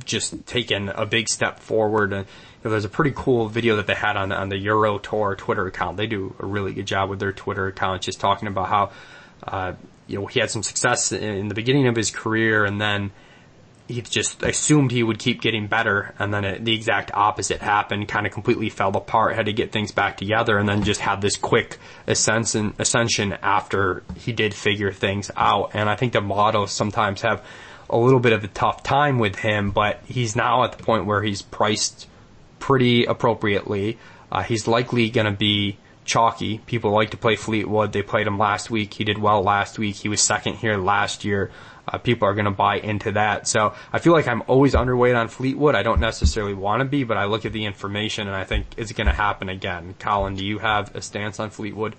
just 0.05 0.45
taken 0.45 0.89
a 0.89 1.05
big 1.05 1.29
step 1.29 1.59
forward. 1.59 2.13
And 2.13 2.25
you 2.25 2.61
know, 2.65 2.71
there's 2.71 2.85
a 2.85 2.89
pretty 2.89 3.13
cool 3.15 3.47
video 3.47 3.77
that 3.77 3.87
they 3.87 3.95
had 3.95 4.17
on 4.17 4.31
on 4.31 4.49
the 4.49 4.57
Euro 4.57 4.97
Tour 4.97 5.35
Twitter 5.35 5.67
account. 5.67 5.97
They 5.97 6.07
do 6.07 6.35
a 6.39 6.45
really 6.45 6.73
good 6.73 6.85
job 6.85 7.09
with 7.09 7.19
their 7.19 7.31
Twitter 7.31 7.67
account, 7.67 8.01
just 8.01 8.19
talking 8.19 8.47
about 8.47 8.67
how 8.67 8.91
uh, 9.43 9.73
you 10.07 10.19
know 10.19 10.25
he 10.25 10.39
had 10.39 10.49
some 10.49 10.63
success 10.63 11.11
in, 11.11 11.47
the 11.47 11.55
beginning 11.55 11.87
of 11.87 11.95
his 11.95 12.11
career, 12.11 12.65
and 12.65 12.79
then 12.79 13.11
he 13.87 14.01
just 14.01 14.43
assumed 14.43 14.91
he 14.91 15.01
would 15.01 15.17
keep 15.17 15.41
getting 15.41 15.67
better, 15.67 16.13
and 16.19 16.33
then 16.33 16.45
it, 16.45 16.65
the 16.65 16.75
exact 16.75 17.11
opposite 17.13 17.61
happened. 17.61 18.07
Kind 18.07 18.27
of 18.27 18.33
completely 18.33 18.69
fell 18.69 18.95
apart. 18.95 19.35
Had 19.35 19.47
to 19.47 19.53
get 19.53 19.71
things 19.71 19.91
back 19.91 20.17
together, 20.17 20.57
and 20.57 20.67
then 20.67 20.83
just 20.83 21.01
had 21.01 21.21
this 21.21 21.37
quick 21.37 21.77
ascension, 22.07 22.73
ascension 22.77 23.33
after 23.41 24.03
he 24.17 24.31
did 24.31 24.53
figure 24.53 24.91
things 24.91 25.31
out. 25.35 25.71
And 25.73 25.89
I 25.89 25.95
think 25.95 26.13
the 26.13 26.21
models 26.21 26.71
sometimes 26.71 27.21
have 27.21 27.43
a 27.89 27.97
little 27.97 28.19
bit 28.19 28.33
of 28.33 28.43
a 28.43 28.47
tough 28.47 28.83
time 28.83 29.19
with 29.19 29.39
him, 29.39 29.71
but 29.71 29.99
he's 30.05 30.35
now 30.35 30.63
at 30.63 30.77
the 30.77 30.83
point 30.83 31.05
where 31.05 31.21
he's 31.21 31.41
priced 31.41 32.07
pretty 32.59 33.05
appropriately. 33.05 33.97
Uh, 34.31 34.43
he's 34.43 34.67
likely 34.67 35.09
going 35.09 35.25
to 35.25 35.37
be 35.37 35.77
chalky. 36.05 36.59
People 36.59 36.91
like 36.91 37.11
to 37.11 37.17
play 37.17 37.35
Fleetwood. 37.35 37.93
They 37.93 38.01
played 38.01 38.27
him 38.27 38.37
last 38.37 38.69
week. 38.69 38.93
He 38.93 39.03
did 39.03 39.17
well 39.17 39.41
last 39.41 39.79
week. 39.79 39.95
He 39.95 40.09
was 40.09 40.21
second 40.21 40.55
here 40.55 40.77
last 40.77 41.23
year. 41.25 41.51
Uh, 41.87 41.97
people 41.97 42.27
are 42.27 42.33
going 42.33 42.45
to 42.45 42.51
buy 42.51 42.77
into 42.77 43.13
that. 43.13 43.47
So 43.47 43.73
I 43.91 43.99
feel 43.99 44.13
like 44.13 44.27
I'm 44.27 44.43
always 44.47 44.73
underweight 44.75 45.17
on 45.17 45.27
Fleetwood. 45.27 45.73
I 45.73 45.81
don't 45.81 45.99
necessarily 45.99 46.53
want 46.53 46.81
to 46.81 46.85
be, 46.85 47.03
but 47.03 47.17
I 47.17 47.25
look 47.25 47.45
at 47.45 47.53
the 47.53 47.65
information 47.65 48.27
and 48.27 48.35
I 48.35 48.43
think 48.43 48.67
it's 48.77 48.91
going 48.91 49.07
to 49.07 49.13
happen 49.13 49.49
again. 49.49 49.95
Colin, 49.97 50.35
do 50.35 50.45
you 50.45 50.59
have 50.59 50.95
a 50.95 51.01
stance 51.01 51.39
on 51.39 51.49
Fleetwood? 51.49 51.95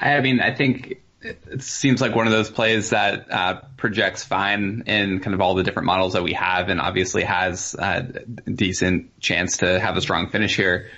I 0.00 0.20
mean, 0.20 0.40
I 0.40 0.54
think 0.54 1.00
it 1.20 1.62
seems 1.62 2.00
like 2.00 2.14
one 2.14 2.26
of 2.26 2.32
those 2.32 2.50
plays 2.50 2.90
that 2.90 3.30
uh, 3.30 3.60
projects 3.76 4.24
fine 4.24 4.84
in 4.86 5.20
kind 5.20 5.34
of 5.34 5.40
all 5.40 5.54
the 5.54 5.64
different 5.64 5.86
models 5.86 6.12
that 6.12 6.22
we 6.22 6.32
have, 6.34 6.68
and 6.68 6.80
obviously 6.80 7.24
has 7.24 7.74
a 7.78 8.02
decent 8.52 9.18
chance 9.20 9.58
to 9.58 9.80
have 9.80 9.96
a 9.96 10.00
strong 10.00 10.30
finish 10.30 10.56
here. 10.56 10.88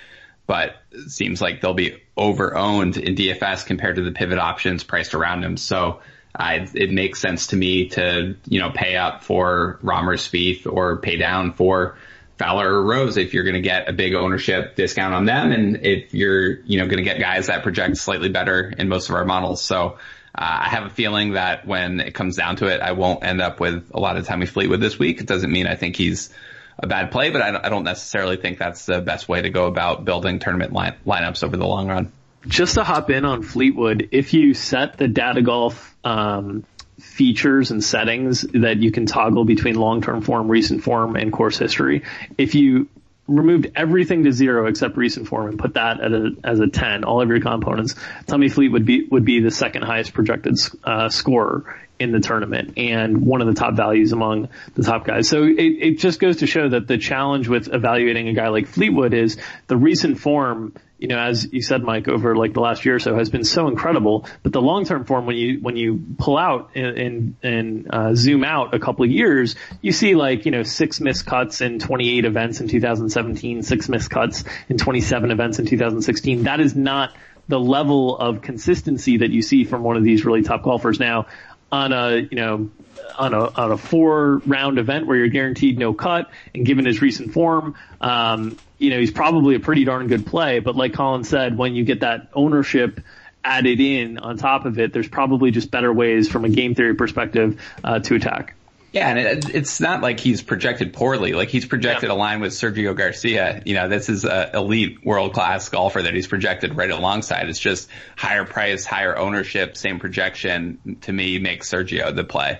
But 0.45 0.75
seems 1.07 1.41
like 1.41 1.61
they'll 1.61 1.73
be 1.73 2.01
over 2.17 2.55
owned 2.55 2.97
in 2.97 3.15
DFS 3.15 3.65
compared 3.65 3.95
to 3.95 4.03
the 4.03 4.11
pivot 4.11 4.37
options 4.37 4.83
priced 4.83 5.13
around 5.13 5.41
them. 5.41 5.57
So 5.57 6.01
uh, 6.35 6.59
it, 6.61 6.75
it, 6.75 6.91
makes 6.91 7.19
sense 7.19 7.47
to 7.47 7.55
me 7.55 7.89
to 7.89 8.35
you 8.45 8.59
know 8.59 8.71
pay 8.71 8.97
up 8.97 9.23
for 9.23 9.79
Romer 9.81 10.17
Spieth 10.17 10.71
or 10.71 10.97
pay 10.97 11.17
down 11.17 11.53
for 11.53 11.97
Fowler 12.41 12.73
or 12.73 12.83
Rose 12.83 13.17
if 13.17 13.35
you're 13.35 13.43
going 13.43 13.53
to 13.55 13.61
get 13.61 13.87
a 13.87 13.93
big 13.93 14.15
ownership 14.15 14.75
discount 14.75 15.13
on 15.13 15.25
them, 15.25 15.51
and 15.51 15.85
if 15.85 16.13
you're 16.13 16.61
you 16.61 16.79
know 16.79 16.85
going 16.85 16.97
to 16.97 17.03
get 17.03 17.19
guys 17.19 17.47
that 17.47 17.61
project 17.61 17.97
slightly 17.97 18.29
better 18.29 18.73
in 18.75 18.89
most 18.89 19.09
of 19.09 19.15
our 19.15 19.25
models. 19.25 19.61
So 19.61 19.97
uh, 20.33 20.59
I 20.63 20.69
have 20.69 20.85
a 20.85 20.89
feeling 20.89 21.33
that 21.33 21.67
when 21.67 21.99
it 21.99 22.15
comes 22.15 22.37
down 22.37 22.55
to 22.57 22.65
it, 22.65 22.81
I 22.81 22.93
won't 22.93 23.23
end 23.23 23.41
up 23.41 23.59
with 23.59 23.91
a 23.93 23.99
lot 23.99 24.17
of 24.17 24.25
Tommy 24.25 24.47
Fleetwood 24.47 24.81
this 24.81 24.97
week. 24.97 25.21
It 25.21 25.27
doesn't 25.27 25.51
mean 25.51 25.67
I 25.67 25.75
think 25.75 25.95
he's 25.95 26.33
a 26.79 26.87
bad 26.87 27.11
play, 27.11 27.29
but 27.29 27.41
I, 27.43 27.69
don't 27.69 27.83
necessarily 27.83 28.37
think 28.37 28.57
that's 28.57 28.87
the 28.87 29.01
best 29.01 29.29
way 29.29 29.43
to 29.43 29.49
go 29.51 29.67
about 29.67 30.03
building 30.03 30.39
tournament 30.39 30.73
line, 30.73 30.95
lineups 31.05 31.43
over 31.43 31.57
the 31.57 31.67
long 31.67 31.89
run. 31.89 32.11
Just 32.47 32.73
to 32.73 32.83
hop 32.83 33.11
in 33.11 33.23
on 33.23 33.43
Fleetwood, 33.43 34.09
if 34.11 34.33
you 34.33 34.55
set 34.55 34.97
the 34.97 35.07
data 35.07 35.43
golf 35.43 35.95
um, 36.03 36.63
features 37.01 37.71
and 37.71 37.83
settings 37.83 38.41
that 38.41 38.77
you 38.77 38.91
can 38.91 39.05
toggle 39.05 39.45
between 39.45 39.75
long-term 39.75 40.21
form, 40.21 40.47
recent 40.47 40.83
form, 40.83 41.15
and 41.15 41.31
course 41.31 41.57
history. 41.57 42.03
If 42.37 42.55
you 42.55 42.87
removed 43.27 43.71
everything 43.75 44.23
to 44.25 44.31
zero 44.31 44.67
except 44.67 44.97
recent 44.97 45.27
form 45.27 45.47
and 45.47 45.59
put 45.59 45.75
that 45.75 46.01
at 46.01 46.11
a, 46.11 46.31
as 46.43 46.59
a 46.59 46.67
10, 46.67 47.03
all 47.03 47.21
of 47.21 47.29
your 47.29 47.39
components, 47.39 47.95
Tommy 48.27 48.49
Fleet 48.49 48.69
would 48.69 48.85
be, 48.85 49.05
would 49.07 49.25
be 49.25 49.39
the 49.39 49.51
second 49.51 49.83
highest 49.83 50.13
projected, 50.13 50.57
uh, 50.83 51.09
scorer 51.09 51.79
in 52.01 52.11
the 52.11 52.19
tournament 52.19 52.73
and 52.77 53.23
one 53.23 53.41
of 53.41 53.47
the 53.47 53.53
top 53.53 53.75
values 53.75 54.11
among 54.11 54.49
the 54.73 54.81
top 54.81 55.05
guys. 55.05 55.29
So 55.29 55.43
it, 55.43 55.53
it 55.53 55.99
just 55.99 56.19
goes 56.19 56.37
to 56.37 56.47
show 56.47 56.67
that 56.69 56.87
the 56.87 56.97
challenge 56.97 57.47
with 57.47 57.71
evaluating 57.71 58.27
a 58.27 58.33
guy 58.33 58.47
like 58.47 58.67
Fleetwood 58.67 59.13
is 59.13 59.37
the 59.67 59.77
recent 59.77 60.19
form 60.19 60.73
you 61.01 61.07
know, 61.07 61.17
as 61.17 61.51
you 61.51 61.63
said, 61.63 61.81
Mike, 61.81 62.07
over 62.07 62.35
like 62.35 62.53
the 62.53 62.59
last 62.59 62.85
year 62.85 62.95
or 62.95 62.99
so 62.99 63.15
has 63.15 63.31
been 63.31 63.43
so 63.43 63.67
incredible. 63.67 64.27
But 64.43 64.53
the 64.53 64.61
long-term 64.61 65.05
form, 65.05 65.25
when 65.25 65.35
you, 65.35 65.59
when 65.59 65.75
you 65.75 65.99
pull 66.19 66.37
out 66.37 66.69
and, 66.75 66.97
and, 66.97 67.35
and 67.41 67.87
uh, 67.91 68.13
zoom 68.13 68.43
out 68.43 68.75
a 68.75 68.79
couple 68.79 69.03
of 69.03 69.09
years, 69.09 69.55
you 69.81 69.93
see 69.93 70.13
like, 70.13 70.45
you 70.45 70.51
know, 70.51 70.61
six 70.61 70.99
missed 70.99 71.25
cuts 71.25 71.61
in 71.61 71.79
28 71.79 72.25
events 72.25 72.61
in 72.61 72.67
2017, 72.67 73.63
six 73.63 73.89
missed 73.89 74.11
cuts 74.11 74.43
in 74.69 74.77
27 74.77 75.31
events 75.31 75.57
in 75.57 75.65
2016. 75.65 76.43
That 76.43 76.59
is 76.59 76.75
not 76.75 77.15
the 77.47 77.59
level 77.59 78.15
of 78.15 78.43
consistency 78.43 79.17
that 79.17 79.31
you 79.31 79.41
see 79.41 79.63
from 79.63 79.81
one 79.81 79.97
of 79.97 80.03
these 80.03 80.23
really 80.23 80.43
top 80.43 80.61
golfers. 80.61 80.99
Now, 80.99 81.25
on 81.71 81.93
a, 81.93 82.17
you 82.17 82.35
know, 82.35 82.69
on 83.17 83.33
a, 83.33 83.49
on 83.49 83.71
a 83.71 83.77
four 83.77 84.41
round 84.45 84.79
event 84.79 85.07
where 85.07 85.17
you're 85.17 85.27
guaranteed 85.27 85.77
no 85.77 85.93
cut 85.93 86.29
and 86.53 86.65
given 86.65 86.85
his 86.85 87.01
recent 87.01 87.33
form, 87.33 87.75
um, 87.99 88.57
you 88.77 88.89
know, 88.89 88.99
he's 88.99 89.11
probably 89.11 89.55
a 89.55 89.59
pretty 89.59 89.83
darn 89.83 90.07
good 90.07 90.25
play. 90.25 90.59
But 90.59 90.75
like 90.75 90.93
Colin 90.93 91.23
said, 91.23 91.57
when 91.57 91.75
you 91.75 91.83
get 91.83 92.01
that 92.01 92.29
ownership 92.33 92.99
added 93.43 93.79
in 93.79 94.17
on 94.17 94.37
top 94.37 94.65
of 94.65 94.79
it, 94.79 94.93
there's 94.93 95.09
probably 95.09 95.51
just 95.51 95.71
better 95.71 95.91
ways 95.91 96.29
from 96.29 96.45
a 96.45 96.49
game 96.49 96.75
theory 96.75 96.95
perspective 96.95 97.61
uh, 97.83 97.99
to 97.99 98.15
attack. 98.15 98.55
Yeah, 98.93 99.07
and 99.07 99.19
it, 99.19 99.55
it's 99.55 99.79
not 99.79 100.01
like 100.01 100.19
he's 100.19 100.41
projected 100.41 100.91
poorly. 100.91 101.31
Like 101.31 101.47
he's 101.47 101.65
projected 101.65 102.09
yeah. 102.09 102.15
line 102.15 102.41
with 102.41 102.51
Sergio 102.51 102.93
Garcia. 102.93 103.63
You 103.65 103.73
know, 103.75 103.87
this 103.87 104.09
is 104.09 104.25
an 104.25 104.53
elite 104.53 105.05
world 105.05 105.33
class 105.33 105.69
golfer 105.69 106.01
that 106.01 106.13
he's 106.13 106.27
projected 106.27 106.75
right 106.75 106.91
alongside. 106.91 107.47
It's 107.47 107.57
just 107.57 107.87
higher 108.17 108.43
price, 108.43 108.85
higher 108.85 109.17
ownership, 109.17 109.77
same 109.77 109.99
projection. 109.99 110.97
To 111.01 111.13
me, 111.13 111.39
makes 111.39 111.69
Sergio 111.69 112.13
the 112.13 112.25
play. 112.25 112.59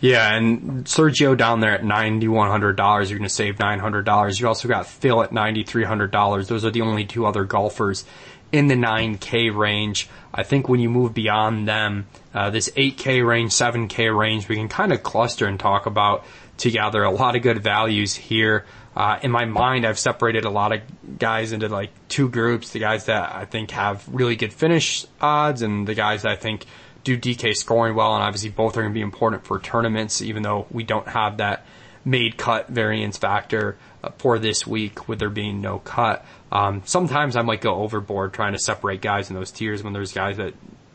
Yeah, 0.00 0.32
and 0.32 0.84
Sergio 0.84 1.36
down 1.36 1.58
there 1.58 1.72
at 1.72 1.84
ninety 1.84 2.28
one 2.28 2.48
hundred 2.48 2.76
dollars, 2.76 3.10
you're 3.10 3.18
going 3.18 3.28
to 3.28 3.34
save 3.34 3.58
nine 3.58 3.80
hundred 3.80 4.04
dollars. 4.04 4.38
You 4.38 4.46
also 4.46 4.68
got 4.68 4.86
Phil 4.86 5.22
at 5.22 5.32
ninety 5.32 5.64
three 5.64 5.84
hundred 5.84 6.12
dollars. 6.12 6.46
Those 6.46 6.64
are 6.64 6.70
the 6.70 6.82
only 6.82 7.04
two 7.04 7.26
other 7.26 7.44
golfers 7.44 8.04
in 8.52 8.68
the 8.68 8.76
nine 8.76 9.18
K 9.18 9.50
range. 9.50 10.08
I 10.34 10.42
think 10.42 10.68
when 10.68 10.80
you 10.80 10.88
move 10.88 11.12
beyond 11.12 11.68
them, 11.68 12.06
uh, 12.32 12.50
this 12.50 12.70
eight 12.76 12.96
K 12.96 13.22
range, 13.22 13.52
seven 13.52 13.88
K 13.88 14.08
range, 14.08 14.48
we 14.48 14.56
can 14.56 14.68
kind 14.68 14.92
of 14.92 15.02
cluster 15.02 15.46
and 15.46 15.60
talk 15.60 15.86
about 15.86 16.24
together. 16.56 17.02
A 17.02 17.10
lot 17.10 17.36
of 17.36 17.42
good 17.42 17.62
values 17.62 18.14
here. 18.14 18.64
Uh, 18.94 19.18
in 19.22 19.30
my 19.30 19.44
mind, 19.44 19.86
I've 19.86 19.98
separated 19.98 20.44
a 20.44 20.50
lot 20.50 20.72
of 20.72 20.80
guys 21.18 21.52
into 21.52 21.68
like 21.68 21.90
two 22.08 22.28
groups: 22.28 22.70
the 22.70 22.78
guys 22.78 23.06
that 23.06 23.34
I 23.34 23.44
think 23.44 23.72
have 23.72 24.06
really 24.10 24.36
good 24.36 24.52
finish 24.52 25.06
odds, 25.20 25.62
and 25.62 25.86
the 25.86 25.94
guys 25.94 26.22
that 26.22 26.32
I 26.32 26.36
think 26.36 26.66
do 27.04 27.18
DK 27.18 27.56
scoring 27.56 27.94
well, 27.94 28.14
and 28.14 28.22
obviously 28.22 28.50
both 28.50 28.76
are 28.76 28.82
going 28.82 28.92
to 28.92 28.94
be 28.94 29.02
important 29.02 29.44
for 29.44 29.58
tournaments, 29.58 30.22
even 30.22 30.42
though 30.42 30.66
we 30.70 30.84
don't 30.84 31.08
have 31.08 31.38
that 31.38 31.66
made 32.04 32.36
cut 32.36 32.68
variance 32.68 33.16
factor 33.16 33.76
uh, 34.02 34.10
for 34.18 34.38
this 34.38 34.66
week 34.66 35.08
with 35.08 35.18
there 35.18 35.30
being 35.30 35.60
no 35.60 35.78
cut. 35.78 36.24
Um, 36.52 36.82
sometimes 36.84 37.34
I 37.34 37.42
might 37.42 37.62
go 37.62 37.76
overboard 37.76 38.34
trying 38.34 38.52
to 38.52 38.58
separate 38.58 39.00
guys 39.00 39.30
in 39.30 39.36
those 39.36 39.50
tiers 39.50 39.82
when 39.82 39.94
there's 39.94 40.12
guys 40.12 40.36
that 40.36 40.52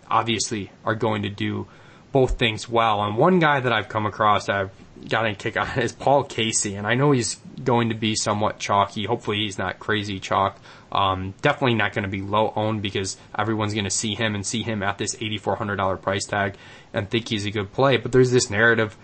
obviously 0.09 0.71
are 0.85 0.93
going 0.93 1.23
to 1.23 1.29
do 1.29 1.67
both 2.11 2.37
things 2.37 2.69
well. 2.69 3.03
And 3.03 3.17
one 3.17 3.39
guy 3.39 3.59
that 3.59 3.73
I've 3.73 3.89
come 3.89 4.05
across 4.05 4.49
I've 4.49 4.69
gotten 5.09 5.31
a 5.31 5.35
kick 5.35 5.57
on 5.57 5.67
is 5.79 5.93
Paul 5.93 6.23
Casey, 6.23 6.75
and 6.75 6.85
I 6.85 6.93
know 6.93 7.11
he's 7.11 7.35
going 7.63 7.89
to 7.89 7.95
be 7.95 8.15
somewhat 8.15 8.59
chalky. 8.59 9.05
Hopefully 9.05 9.37
he's 9.37 9.57
not 9.57 9.79
crazy 9.79 10.19
chalk. 10.19 10.59
Um, 10.91 11.33
definitely 11.41 11.73
not 11.73 11.91
going 11.91 12.03
to 12.03 12.09
be 12.09 12.21
low 12.21 12.53
owned 12.55 12.83
because 12.83 13.17
everyone's 13.37 13.73
going 13.73 13.85
to 13.85 13.89
see 13.89 14.13
him 14.13 14.35
and 14.35 14.45
see 14.45 14.61
him 14.61 14.83
at 14.83 14.99
this 14.99 15.15
$8,400 15.15 16.01
price 16.01 16.25
tag 16.25 16.55
and 16.93 17.09
think 17.09 17.27
he's 17.27 17.47
a 17.47 17.51
good 17.51 17.73
play. 17.73 17.97
But 17.97 18.11
there's 18.11 18.31
this 18.31 18.51
narrative 18.51 18.95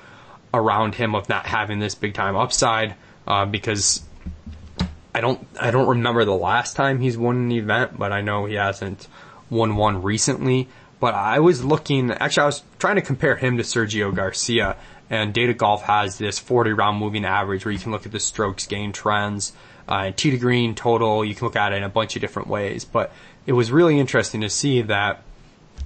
around 0.53 0.95
him 0.95 1.15
of 1.15 1.27
not 1.29 1.47
having 1.47 1.79
this 1.79 1.95
big 1.95 2.13
time 2.13 2.35
upside, 2.35 2.95
uh, 3.27 3.45
because 3.45 4.03
I 5.15 5.21
don't, 5.21 5.45
I 5.59 5.71
don't 5.71 5.87
remember 5.87 6.25
the 6.25 6.35
last 6.35 6.75
time 6.75 6.99
he's 6.99 7.17
won 7.17 7.37
an 7.37 7.51
event, 7.51 7.97
but 7.97 8.11
I 8.11 8.21
know 8.21 8.45
he 8.45 8.55
hasn't 8.55 9.07
won 9.49 9.75
one 9.75 10.01
recently. 10.01 10.67
But 10.99 11.13
I 11.13 11.39
was 11.39 11.63
looking, 11.63 12.11
actually 12.11 12.43
I 12.43 12.45
was 12.45 12.63
trying 12.79 12.95
to 12.95 13.01
compare 13.01 13.35
him 13.35 13.57
to 13.57 13.63
Sergio 13.63 14.13
Garcia 14.15 14.77
and 15.09 15.33
Data 15.33 15.53
Golf 15.53 15.83
has 15.83 16.17
this 16.17 16.39
40 16.39 16.73
round 16.73 16.97
moving 16.97 17.25
average 17.25 17.65
where 17.65 17.71
you 17.71 17.79
can 17.79 17.91
look 17.91 18.05
at 18.05 18.11
the 18.11 18.19
strokes 18.19 18.65
gain 18.65 18.91
trends, 18.91 19.53
uh, 19.87 20.11
tee 20.15 20.31
to 20.31 20.37
green 20.37 20.75
total. 20.75 21.23
You 21.23 21.35
can 21.35 21.45
look 21.45 21.55
at 21.55 21.73
it 21.73 21.77
in 21.77 21.83
a 21.83 21.89
bunch 21.89 22.15
of 22.15 22.21
different 22.21 22.47
ways. 22.47 22.85
But 22.85 23.11
it 23.45 23.53
was 23.53 23.71
really 23.71 23.99
interesting 23.99 24.41
to 24.41 24.49
see 24.49 24.81
that 24.83 25.21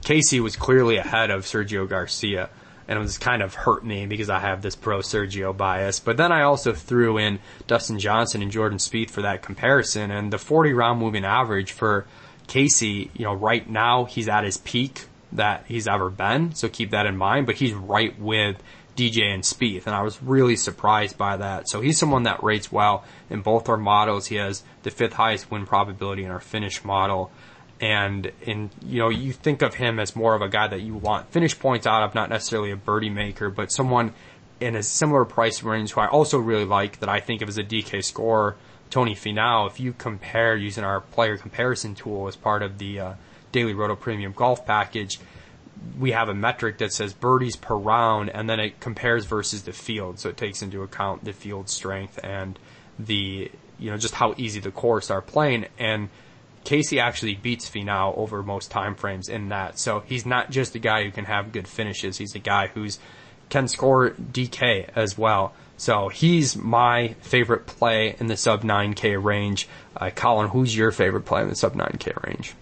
Casey 0.03 0.39
was 0.39 0.55
clearly 0.55 0.97
ahead 0.97 1.29
of 1.31 1.43
Sergio 1.43 1.89
Garcia. 1.89 2.49
And 2.87 2.97
it 2.97 3.01
was 3.01 3.17
kind 3.17 3.41
of 3.41 3.53
hurt 3.53 3.83
me 3.85 4.05
because 4.05 4.29
I 4.29 4.39
have 4.39 4.61
this 4.61 4.75
pro 4.75 4.99
Sergio 4.99 5.55
bias. 5.55 5.99
But 5.99 6.17
then 6.17 6.31
I 6.31 6.43
also 6.43 6.73
threw 6.73 7.17
in 7.17 7.39
Dustin 7.67 7.99
Johnson 7.99 8.41
and 8.41 8.51
Jordan 8.51 8.77
Spieth 8.77 9.09
for 9.09 9.21
that 9.23 9.41
comparison. 9.41 10.09
And 10.09 10.31
the 10.31 10.37
40 10.37 10.73
round 10.73 10.99
moving 10.99 11.25
average 11.25 11.73
for 11.73 12.05
Casey, 12.47 13.11
you 13.13 13.25
know, 13.25 13.33
right 13.33 13.69
now 13.69 14.05
he's 14.05 14.29
at 14.29 14.45
his 14.45 14.57
peak 14.57 15.05
that 15.33 15.65
he's 15.67 15.87
ever 15.87 16.09
been. 16.09 16.55
So 16.55 16.69
keep 16.69 16.91
that 16.91 17.05
in 17.05 17.17
mind. 17.17 17.45
But 17.45 17.55
he's 17.55 17.73
right 17.73 18.17
with 18.17 18.63
DJ 18.97 19.31
and 19.31 19.43
Spieth, 19.43 19.85
and 19.85 19.95
I 19.95 20.01
was 20.01 20.21
really 20.23 20.55
surprised 20.55 21.17
by 21.17 21.37
that. 21.37 21.69
So 21.69 21.81
he's 21.81 21.99
someone 21.99 22.23
that 22.23 22.43
rates 22.43 22.71
well 22.71 23.05
in 23.29 23.41
both 23.41 23.69
our 23.69 23.77
models. 23.77 24.25
He 24.25 24.35
has 24.35 24.63
the 24.81 24.89
fifth 24.89 25.13
highest 25.13 25.51
win 25.51 25.67
probability 25.67 26.23
in 26.23 26.31
our 26.31 26.39
finish 26.39 26.83
model. 26.83 27.31
And 27.79 28.31
in 28.41 28.71
you 28.83 28.99
know, 28.99 29.09
you 29.09 29.31
think 29.31 29.61
of 29.61 29.75
him 29.75 29.99
as 29.99 30.15
more 30.15 30.33
of 30.33 30.41
a 30.41 30.49
guy 30.49 30.67
that 30.67 30.81
you 30.81 30.95
want 30.95 31.29
finish 31.31 31.57
points 31.57 31.85
out 31.85 32.03
of, 32.03 32.15
not 32.15 32.29
necessarily 32.29 32.71
a 32.71 32.75
birdie 32.75 33.09
maker, 33.09 33.49
but 33.49 33.71
someone 33.71 34.13
in 34.59 34.75
a 34.75 34.83
similar 34.83 35.25
price 35.25 35.61
range 35.61 35.91
who 35.91 36.01
I 36.01 36.07
also 36.07 36.39
really 36.39 36.65
like 36.65 36.99
that 36.99 37.09
I 37.09 37.19
think 37.19 37.41
of 37.41 37.49
as 37.49 37.57
a 37.57 37.63
DK 37.63 38.03
scorer, 38.03 38.55
Tony 38.89 39.15
Finau. 39.15 39.67
If 39.67 39.79
you 39.79 39.93
compare 39.93 40.55
using 40.55 40.83
our 40.83 41.01
player 41.01 41.37
comparison 41.37 41.93
tool 41.93 42.27
as 42.27 42.35
part 42.35 42.63
of 42.63 42.79
the 42.79 42.99
uh, 42.99 43.13
Daily 43.51 43.73
Roto 43.73 43.95
Premium 43.95 44.33
Golf 44.33 44.65
Package, 44.65 45.19
we 45.99 46.11
have 46.11 46.29
a 46.29 46.33
metric 46.33 46.79
that 46.79 46.93
says 46.93 47.13
birdies 47.13 47.55
per 47.55 47.75
round, 47.75 48.29
and 48.29 48.49
then 48.49 48.59
it 48.59 48.79
compares 48.79 49.25
versus 49.25 49.63
the 49.63 49.73
field. 49.73 50.19
So 50.19 50.29
it 50.29 50.37
takes 50.37 50.61
into 50.61 50.81
account 50.81 51.23
the 51.23 51.33
field 51.33 51.69
strength 51.69 52.19
and 52.23 52.57
the 52.97 53.51
you 53.77 53.91
know 53.91 53.97
just 53.97 54.15
how 54.15 54.33
easy 54.37 54.59
the 54.59 54.71
course 54.71 55.11
are 55.11 55.21
playing. 55.21 55.67
And 55.77 56.09
Casey 56.67 56.99
actually 56.99 57.35
beats 57.35 57.69
Finau 57.69 58.17
over 58.17 58.43
most 58.43 58.69
time 58.69 58.95
frames 58.95 59.29
in 59.29 59.47
that. 59.49 59.79
So 59.79 60.01
he's 60.01 60.25
not 60.25 60.51
just 60.51 60.75
a 60.75 60.79
guy 60.79 61.05
who 61.05 61.11
can 61.11 61.23
have 61.23 61.53
good 61.53 61.65
finishes. 61.65 62.17
He's 62.17 62.35
a 62.35 62.39
guy 62.39 62.67
who's 62.67 62.99
can 63.47 63.69
score 63.69 64.09
DK 64.09 64.89
as 64.93 65.17
well. 65.17 65.53
So 65.77 66.09
he's 66.09 66.57
my 66.57 67.15
favorite 67.21 67.67
play 67.67 68.17
in 68.19 68.27
the 68.27 68.35
sub 68.35 68.63
9K 68.63 69.23
range. 69.23 69.69
Uh, 69.95 70.09
Colin, 70.13 70.49
who's 70.49 70.75
your 70.75 70.91
favorite 70.91 71.21
play 71.21 71.41
in 71.41 71.47
the 71.47 71.55
sub 71.55 71.73
9K 71.73 72.21
range? 72.27 72.53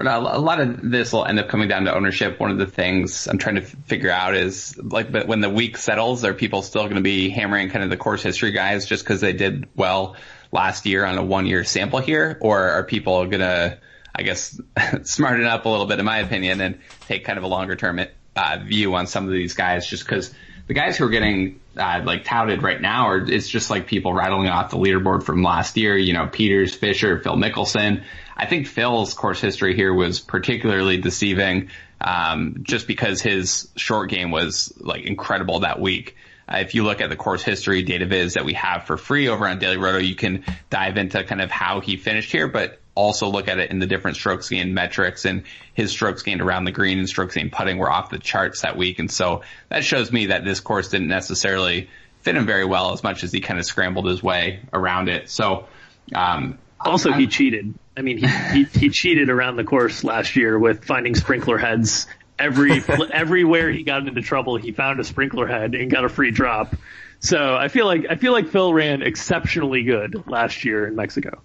a 0.00 0.38
lot 0.38 0.60
of 0.60 0.88
this 0.88 1.12
will 1.12 1.24
end 1.24 1.40
up 1.40 1.48
coming 1.48 1.66
down 1.66 1.86
to 1.86 1.92
ownership. 1.92 2.38
One 2.38 2.52
of 2.52 2.58
the 2.58 2.66
things 2.66 3.26
I'm 3.26 3.36
trying 3.36 3.56
to 3.56 3.62
figure 3.62 4.12
out 4.12 4.36
is 4.36 4.78
like, 4.78 5.10
but 5.10 5.26
when 5.26 5.40
the 5.40 5.50
week 5.50 5.76
settles, 5.76 6.22
are 6.22 6.34
people 6.34 6.62
still 6.62 6.84
going 6.84 6.94
to 6.94 7.00
be 7.00 7.30
hammering 7.30 7.68
kind 7.68 7.82
of 7.82 7.90
the 7.90 7.96
course 7.96 8.22
history 8.22 8.52
guys 8.52 8.86
just 8.86 9.02
because 9.02 9.20
they 9.20 9.32
did 9.32 9.68
well 9.74 10.14
last 10.52 10.86
year 10.86 11.04
on 11.04 11.18
a 11.18 11.24
one 11.24 11.46
year 11.46 11.64
sample 11.64 12.00
here, 12.00 12.38
or 12.40 12.58
are 12.58 12.84
people 12.84 13.26
going 13.26 13.40
to, 13.40 13.78
I 14.14 14.22
guess, 14.22 14.60
smarten 15.02 15.46
up 15.46 15.64
a 15.64 15.68
little 15.68 15.86
bit, 15.86 15.98
in 15.98 16.04
my 16.04 16.18
opinion, 16.18 16.60
and 16.60 16.78
take 17.06 17.24
kind 17.24 17.38
of 17.38 17.44
a 17.44 17.48
longer 17.48 17.76
term 17.76 18.00
uh, 18.36 18.58
view 18.64 18.94
on 18.94 19.06
some 19.06 19.24
of 19.24 19.32
these 19.32 19.54
guys 19.54 19.86
just 19.86 20.04
because 20.04 20.32
the 20.68 20.74
guys 20.74 20.96
who 20.96 21.06
are 21.06 21.10
getting 21.10 21.60
uh, 21.76 22.02
like 22.04 22.24
touted 22.24 22.62
right 22.62 22.80
now 22.80 23.08
are 23.08 23.18
it's 23.18 23.48
just 23.48 23.70
like 23.70 23.86
people 23.86 24.12
rattling 24.12 24.48
off 24.48 24.70
the 24.70 24.76
leaderboard 24.76 25.22
from 25.24 25.42
last 25.42 25.76
year. 25.76 25.96
You 25.96 26.12
know, 26.12 26.26
Pieters, 26.26 26.74
Fisher, 26.74 27.18
Phil 27.18 27.36
Mickelson. 27.36 28.04
I 28.36 28.46
think 28.46 28.68
Phil's 28.68 29.14
course 29.14 29.40
history 29.40 29.74
here 29.74 29.92
was 29.92 30.20
particularly 30.20 30.98
deceiving, 30.98 31.70
um, 32.00 32.58
just 32.62 32.86
because 32.86 33.20
his 33.20 33.68
short 33.74 34.10
game 34.10 34.30
was 34.30 34.72
like 34.78 35.04
incredible 35.04 35.60
that 35.60 35.80
week. 35.80 36.16
Uh, 36.48 36.58
if 36.58 36.74
you 36.74 36.84
look 36.84 37.00
at 37.00 37.10
the 37.10 37.16
course 37.16 37.42
history 37.42 37.82
data 37.82 38.06
viz 38.06 38.34
that 38.34 38.44
we 38.44 38.54
have 38.54 38.84
for 38.84 38.96
free 38.96 39.28
over 39.28 39.46
on 39.46 39.58
Daily 39.58 39.76
Roto, 39.76 39.98
you 39.98 40.14
can 40.14 40.44
dive 40.70 40.96
into 40.96 41.22
kind 41.24 41.40
of 41.40 41.50
how 41.50 41.80
he 41.80 41.96
finished 41.96 42.32
here, 42.32 42.48
but 42.48 42.80
also 42.94 43.28
look 43.28 43.46
at 43.46 43.58
it 43.58 43.70
in 43.70 43.78
the 43.78 43.86
different 43.86 44.16
strokes 44.16 44.48
gained 44.48 44.74
metrics 44.74 45.24
and 45.24 45.44
his 45.74 45.92
strokes 45.92 46.22
gained 46.22 46.40
around 46.40 46.64
the 46.64 46.72
green 46.72 46.98
and 46.98 47.08
strokes 47.08 47.34
gained 47.36 47.52
putting 47.52 47.78
were 47.78 47.90
off 47.90 48.10
the 48.10 48.18
charts 48.18 48.62
that 48.62 48.76
week. 48.76 48.98
And 48.98 49.10
so 49.10 49.42
that 49.68 49.84
shows 49.84 50.10
me 50.10 50.26
that 50.26 50.44
this 50.44 50.58
course 50.58 50.88
didn't 50.88 51.06
necessarily 51.08 51.88
fit 52.22 52.34
him 52.34 52.46
very 52.46 52.64
well 52.64 52.92
as 52.92 53.04
much 53.04 53.22
as 53.22 53.30
he 53.30 53.40
kind 53.40 53.60
of 53.60 53.66
scrambled 53.66 54.06
his 54.06 54.22
way 54.22 54.60
around 54.72 55.08
it. 55.08 55.30
So, 55.30 55.68
um, 56.12 56.58
also, 56.80 57.10
I'm, 57.10 57.20
he 57.20 57.26
cheated. 57.28 57.74
I 57.96 58.02
mean, 58.02 58.18
he, 58.18 58.26
he, 58.26 58.64
he 58.64 58.90
cheated 58.90 59.30
around 59.30 59.56
the 59.56 59.64
course 59.64 60.04
last 60.04 60.36
year 60.36 60.58
with 60.58 60.84
finding 60.84 61.14
sprinkler 61.14 61.58
heads 61.58 62.06
every 62.38 62.82
everywhere 63.12 63.70
he 63.70 63.82
got 63.82 64.06
into 64.06 64.22
trouble, 64.22 64.56
he 64.56 64.72
found 64.72 65.00
a 65.00 65.04
sprinkler 65.04 65.46
head 65.46 65.74
and 65.74 65.90
got 65.90 66.04
a 66.04 66.08
free 66.08 66.30
drop. 66.30 66.74
So 67.20 67.56
I 67.56 67.68
feel 67.68 67.86
like 67.86 68.06
I 68.08 68.16
feel 68.16 68.32
like 68.32 68.48
Phil 68.48 68.72
ran 68.72 69.02
exceptionally 69.02 69.82
good 69.82 70.26
last 70.26 70.64
year 70.64 70.86
in 70.86 70.96
Mexico. 70.96 71.40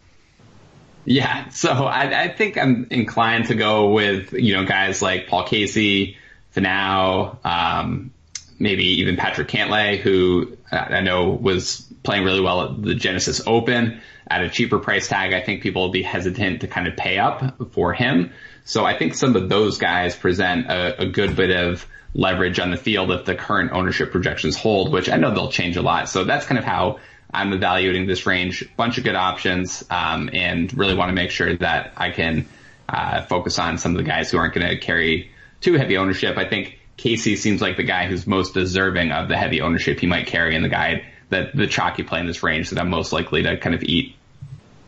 Yeah, 1.05 1.49
so 1.49 1.69
I, 1.69 2.23
I 2.23 2.27
think 2.29 2.57
I'm 2.57 2.87
inclined 2.89 3.47
to 3.47 3.55
go 3.55 3.89
with 3.89 4.33
you 4.33 4.55
know 4.55 4.65
guys 4.65 5.01
like 5.01 5.27
Paul 5.27 5.45
Casey, 5.45 6.17
Finau, 6.55 7.43
um, 7.45 8.11
maybe 8.59 8.85
even 9.01 9.17
Patrick 9.17 9.47
Cantlay, 9.47 9.99
who 9.99 10.57
I 10.71 11.01
know 11.01 11.31
was 11.31 11.81
playing 12.03 12.23
really 12.23 12.41
well 12.41 12.63
at 12.63 12.81
the 12.81 12.95
Genesis 12.95 13.41
Open 13.45 14.01
at 14.27 14.43
a 14.43 14.49
cheaper 14.49 14.79
price 14.79 15.07
tag. 15.07 15.33
I 15.33 15.41
think 15.41 15.61
people 15.61 15.81
will 15.81 15.91
be 15.91 16.03
hesitant 16.03 16.61
to 16.61 16.67
kind 16.67 16.87
of 16.87 16.95
pay 16.95 17.17
up 17.17 17.71
for 17.71 17.93
him. 17.93 18.31
So 18.65 18.85
I 18.85 18.97
think 18.97 19.15
some 19.15 19.35
of 19.35 19.49
those 19.49 19.77
guys 19.77 20.15
present 20.15 20.67
a, 20.69 21.01
a 21.01 21.05
good 21.05 21.35
bit 21.35 21.51
of 21.51 21.85
leverage 22.13 22.59
on 22.59 22.71
the 22.71 22.77
field 22.77 23.11
if 23.11 23.25
the 23.25 23.35
current 23.35 23.71
ownership 23.71 24.11
projections 24.11 24.55
hold, 24.55 24.91
which 24.91 25.09
I 25.09 25.17
know 25.17 25.33
they'll 25.33 25.51
change 25.51 25.77
a 25.77 25.81
lot. 25.81 26.09
So 26.09 26.23
that's 26.23 26.45
kind 26.45 26.59
of 26.59 26.63
how 26.63 26.99
I'm 27.33 27.51
evaluating 27.51 28.05
this 28.05 28.25
range. 28.25 28.63
Bunch 28.77 28.97
of 28.97 29.03
good 29.03 29.15
options, 29.15 29.83
um, 29.89 30.29
and 30.31 30.71
really 30.77 30.95
want 30.95 31.09
to 31.09 31.13
make 31.13 31.31
sure 31.31 31.55
that 31.57 31.93
I 31.97 32.11
can 32.11 32.47
uh, 32.87 33.23
focus 33.23 33.57
on 33.57 33.77
some 33.77 33.91
of 33.91 33.97
the 33.97 34.03
guys 34.03 34.29
who 34.29 34.37
aren't 34.37 34.53
going 34.53 34.67
to 34.67 34.77
carry 34.77 35.31
too 35.59 35.73
heavy 35.73 35.97
ownership. 35.97 36.37
I 36.37 36.47
think 36.47 36.79
Casey 36.97 37.35
seems 37.35 37.61
like 37.61 37.77
the 37.77 37.83
guy 37.83 38.07
who's 38.07 38.27
most 38.27 38.53
deserving 38.53 39.11
of 39.11 39.29
the 39.29 39.37
heavy 39.37 39.61
ownership 39.61 39.99
he 39.99 40.07
might 40.07 40.27
carry 40.27 40.55
in 40.55 40.61
the 40.61 40.69
guide 40.69 41.05
that 41.29 41.55
the 41.55 41.65
chalky 41.65 42.03
play 42.03 42.19
in 42.19 42.27
this 42.27 42.43
range 42.43 42.69
that 42.69 42.79
I'm 42.79 42.89
most 42.89 43.11
likely 43.11 43.43
to 43.43 43.57
kind 43.57 43.73
of 43.73 43.81
eat. 43.81 44.15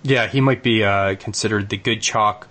Yeah, 0.03 0.27
he 0.27 0.39
might 0.39 0.61
be 0.61 0.83
uh, 0.83 1.15
considered 1.15 1.69
the 1.69 1.77
good 1.77 2.01
chalk. 2.01 2.47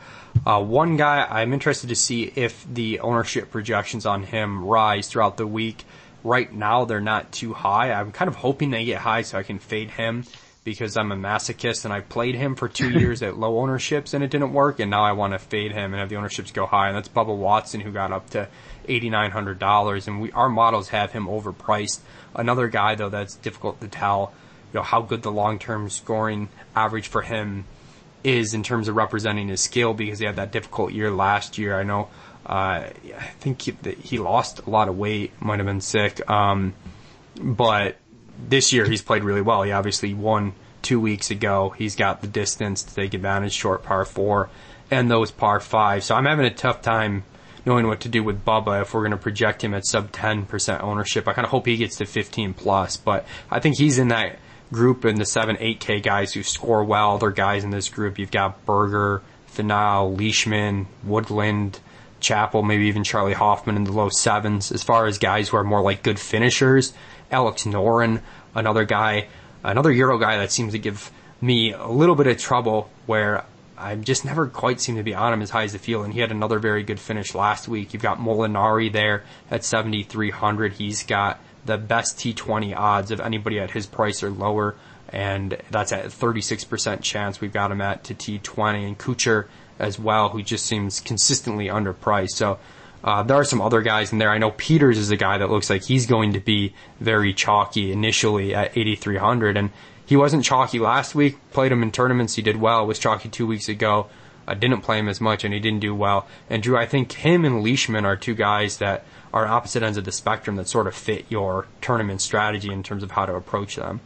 Uh, 0.46 0.62
one 0.62 0.96
guy 0.98 1.26
I'm 1.28 1.54
interested 1.54 1.88
to 1.88 1.96
see 1.96 2.24
if 2.34 2.66
the 2.70 3.00
ownership 3.00 3.50
projections 3.50 4.04
on 4.04 4.24
him 4.24 4.64
rise 4.64 5.08
throughout 5.08 5.38
the 5.38 5.46
week. 5.46 5.84
Right 6.22 6.52
now, 6.52 6.84
they're 6.84 7.00
not 7.00 7.32
too 7.32 7.54
high. 7.54 7.92
I'm 7.92 8.12
kind 8.12 8.28
of 8.28 8.36
hoping 8.36 8.70
they 8.70 8.84
get 8.84 9.00
high 9.00 9.22
so 9.22 9.38
I 9.38 9.42
can 9.42 9.58
fade 9.58 9.90
him 9.90 10.24
because 10.62 10.96
I'm 10.96 11.12
a 11.12 11.16
masochist 11.16 11.84
and 11.84 11.92
I 11.94 12.00
played 12.00 12.34
him 12.34 12.56
for 12.56 12.68
two 12.68 12.90
years 12.98 13.22
at 13.22 13.38
low 13.38 13.58
ownerships 13.58 14.12
and 14.12 14.22
it 14.22 14.30
didn't 14.30 14.52
work, 14.52 14.80
and 14.80 14.90
now 14.90 15.02
I 15.02 15.12
want 15.12 15.32
to 15.32 15.38
fade 15.38 15.72
him 15.72 15.92
and 15.92 16.00
have 16.00 16.10
the 16.10 16.16
ownerships 16.16 16.50
go 16.50 16.66
high. 16.66 16.88
And 16.88 16.96
that's 16.96 17.08
Bubba 17.08 17.34
Watson 17.34 17.80
who 17.80 17.90
got 17.90 18.12
up 18.12 18.28
to 18.30 18.48
eighty 18.86 19.08
nine 19.08 19.30
hundred 19.30 19.58
dollars, 19.58 20.08
and 20.08 20.20
we 20.20 20.30
our 20.32 20.50
models 20.50 20.88
have 20.90 21.12
him 21.12 21.26
overpriced. 21.26 22.00
Another 22.34 22.68
guy 22.68 22.96
though 22.96 23.10
that's 23.10 23.36
difficult 23.36 23.80
to 23.80 23.88
tell, 23.88 24.34
you 24.72 24.80
know, 24.80 24.82
how 24.82 25.00
good 25.00 25.22
the 25.22 25.32
long 25.32 25.58
term 25.58 25.88
scoring 25.88 26.50
average 26.76 27.08
for 27.08 27.22
him 27.22 27.64
is 28.24 28.54
in 28.54 28.62
terms 28.62 28.88
of 28.88 28.96
representing 28.96 29.48
his 29.48 29.60
skill 29.60 29.94
because 29.94 30.18
he 30.18 30.24
had 30.24 30.36
that 30.36 30.50
difficult 30.50 30.92
year 30.92 31.10
last 31.10 31.58
year. 31.58 31.78
I 31.78 31.82
know. 31.82 32.08
Uh, 32.44 32.90
I 33.16 33.32
think 33.40 33.62
he, 33.62 33.74
he, 34.02 34.18
lost 34.18 34.60
a 34.66 34.70
lot 34.70 34.88
of 34.88 34.98
weight, 34.98 35.32
might 35.40 35.60
have 35.60 35.66
been 35.66 35.80
sick. 35.80 36.28
Um, 36.28 36.74
but 37.40 37.96
this 38.48 38.72
year 38.72 38.84
he's 38.84 39.00
played 39.00 39.24
really 39.24 39.40
well. 39.40 39.62
He 39.62 39.72
obviously 39.72 40.12
won 40.12 40.52
two 40.82 41.00
weeks 41.00 41.30
ago. 41.30 41.70
He's 41.70 41.96
got 41.96 42.20
the 42.20 42.26
distance 42.26 42.82
to 42.82 42.94
take 42.94 43.14
advantage, 43.14 43.52
short 43.52 43.82
par 43.82 44.04
four, 44.04 44.50
and 44.90 45.10
those 45.10 45.30
par 45.30 45.60
five. 45.60 46.04
So 46.04 46.14
I'm 46.14 46.26
having 46.26 46.44
a 46.44 46.54
tough 46.54 46.82
time 46.82 47.24
knowing 47.64 47.86
what 47.86 48.00
to 48.00 48.08
do 48.08 48.22
with 48.22 48.44
Bubba 48.44 48.82
if 48.82 48.92
we're 48.92 49.00
going 49.00 49.12
to 49.12 49.16
project 49.16 49.64
him 49.64 49.72
at 49.72 49.86
sub 49.86 50.12
10% 50.12 50.82
ownership. 50.82 51.26
I 51.26 51.32
kind 51.32 51.46
of 51.46 51.50
hope 51.50 51.66
he 51.66 51.78
gets 51.78 51.96
to 51.96 52.04
15 52.04 52.52
plus, 52.54 52.96
but 52.98 53.24
I 53.50 53.60
think 53.60 53.78
he's 53.78 53.98
in 53.98 54.08
that 54.08 54.38
group 54.72 55.04
in 55.04 55.16
the 55.16 55.26
7, 55.26 55.56
8K 55.56 56.02
guys 56.02 56.32
who 56.32 56.42
score 56.42 56.84
well. 56.84 57.18
They're 57.18 57.30
guys 57.30 57.64
in 57.64 57.70
this 57.70 57.88
group. 57.88 58.18
You've 58.18 58.30
got 58.30 58.64
Berger, 58.66 59.22
Finau, 59.52 60.16
Leishman, 60.18 60.86
Woodland, 61.04 61.80
Chappell, 62.20 62.62
maybe 62.62 62.86
even 62.86 63.04
Charley 63.04 63.34
Hoffman 63.34 63.76
in 63.76 63.84
the 63.84 63.92
low 63.92 64.08
sevens. 64.08 64.72
As 64.72 64.82
far 64.82 65.06
as 65.06 65.18
guys 65.18 65.48
who 65.48 65.56
are 65.56 65.64
more 65.64 65.82
like 65.82 66.02
good 66.02 66.18
finishers, 66.18 66.92
Alex 67.30 67.64
Noren, 67.64 68.22
another 68.54 68.84
guy, 68.84 69.28
another 69.62 69.92
Euro 69.92 70.18
guy 70.18 70.38
that 70.38 70.50
seems 70.50 70.72
to 70.72 70.78
give 70.78 71.10
me 71.40 71.72
a 71.72 71.86
little 71.86 72.14
bit 72.14 72.26
of 72.26 72.38
trouble 72.38 72.90
where 73.06 73.44
I 73.76 73.96
just 73.96 74.24
never 74.24 74.46
quite 74.46 74.80
seem 74.80 74.96
to 74.96 75.02
be 75.02 75.14
on 75.14 75.32
him 75.32 75.42
as 75.42 75.50
high 75.50 75.64
as 75.64 75.72
the 75.72 75.78
field, 75.78 76.04
and 76.04 76.14
he 76.14 76.20
had 76.20 76.30
another 76.30 76.58
very 76.58 76.82
good 76.82 77.00
finish 77.00 77.34
last 77.34 77.68
week. 77.68 77.92
You've 77.92 78.02
got 78.02 78.18
Molinari 78.18 78.90
there 78.90 79.24
at 79.50 79.64
7,300. 79.64 80.74
He's 80.74 81.02
got 81.02 81.38
the 81.64 81.78
best 81.78 82.18
T20 82.18 82.76
odds 82.76 83.10
of 83.10 83.20
anybody 83.20 83.58
at 83.58 83.70
his 83.70 83.86
price 83.86 84.22
or 84.22 84.30
lower, 84.30 84.74
and 85.08 85.56
that's 85.70 85.92
at 85.92 86.06
36% 86.06 87.02
chance 87.02 87.40
we've 87.40 87.52
got 87.52 87.70
him 87.70 87.80
at 87.80 88.04
to 88.04 88.14
T20. 88.14 88.86
And 88.86 88.98
Kuchar 88.98 89.46
as 89.78 89.98
well, 89.98 90.30
who 90.30 90.42
just 90.42 90.66
seems 90.66 91.00
consistently 91.00 91.66
underpriced. 91.66 92.30
So 92.30 92.58
uh, 93.02 93.22
there 93.22 93.36
are 93.36 93.44
some 93.44 93.60
other 93.60 93.82
guys 93.82 94.12
in 94.12 94.18
there. 94.18 94.30
I 94.30 94.38
know 94.38 94.50
Pieters 94.50 94.96
is 94.96 95.10
a 95.10 95.16
guy 95.16 95.38
that 95.38 95.50
looks 95.50 95.68
like 95.68 95.84
he's 95.84 96.06
going 96.06 96.32
to 96.32 96.40
be 96.40 96.74
very 97.00 97.34
chalky 97.34 97.92
initially 97.92 98.54
at 98.54 98.76
8,300, 98.76 99.56
and 99.56 99.70
he 100.06 100.16
wasn't 100.16 100.44
chalky 100.44 100.78
last 100.78 101.14
week. 101.14 101.36
Played 101.52 101.72
him 101.72 101.82
in 101.82 101.92
tournaments. 101.92 102.34
He 102.34 102.42
did 102.42 102.56
well. 102.56 102.86
Was 102.86 102.98
chalky 102.98 103.28
two 103.28 103.46
weeks 103.46 103.68
ago. 103.68 104.08
I 104.46 104.54
didn't 104.54 104.82
play 104.82 104.98
him 104.98 105.08
as 105.08 105.20
much, 105.20 105.44
and 105.44 105.54
he 105.54 105.60
didn't 105.60 105.80
do 105.80 105.94
well. 105.94 106.26
And 106.50 106.62
Drew, 106.62 106.76
I 106.76 106.86
think 106.86 107.12
him 107.12 107.44
and 107.44 107.62
Leishman 107.62 108.04
are 108.04 108.16
two 108.16 108.34
guys 108.34 108.78
that 108.78 109.04
are 109.32 109.46
opposite 109.46 109.82
ends 109.82 109.98
of 109.98 110.04
the 110.04 110.12
spectrum 110.12 110.56
that 110.56 110.68
sort 110.68 110.86
of 110.86 110.94
fit 110.94 111.26
your 111.28 111.66
tournament 111.80 112.20
strategy 112.20 112.72
in 112.72 112.82
terms 112.82 113.02
of 113.02 113.10
how 113.10 113.26
to 113.26 113.34
approach 113.34 113.76
them. 113.76 114.00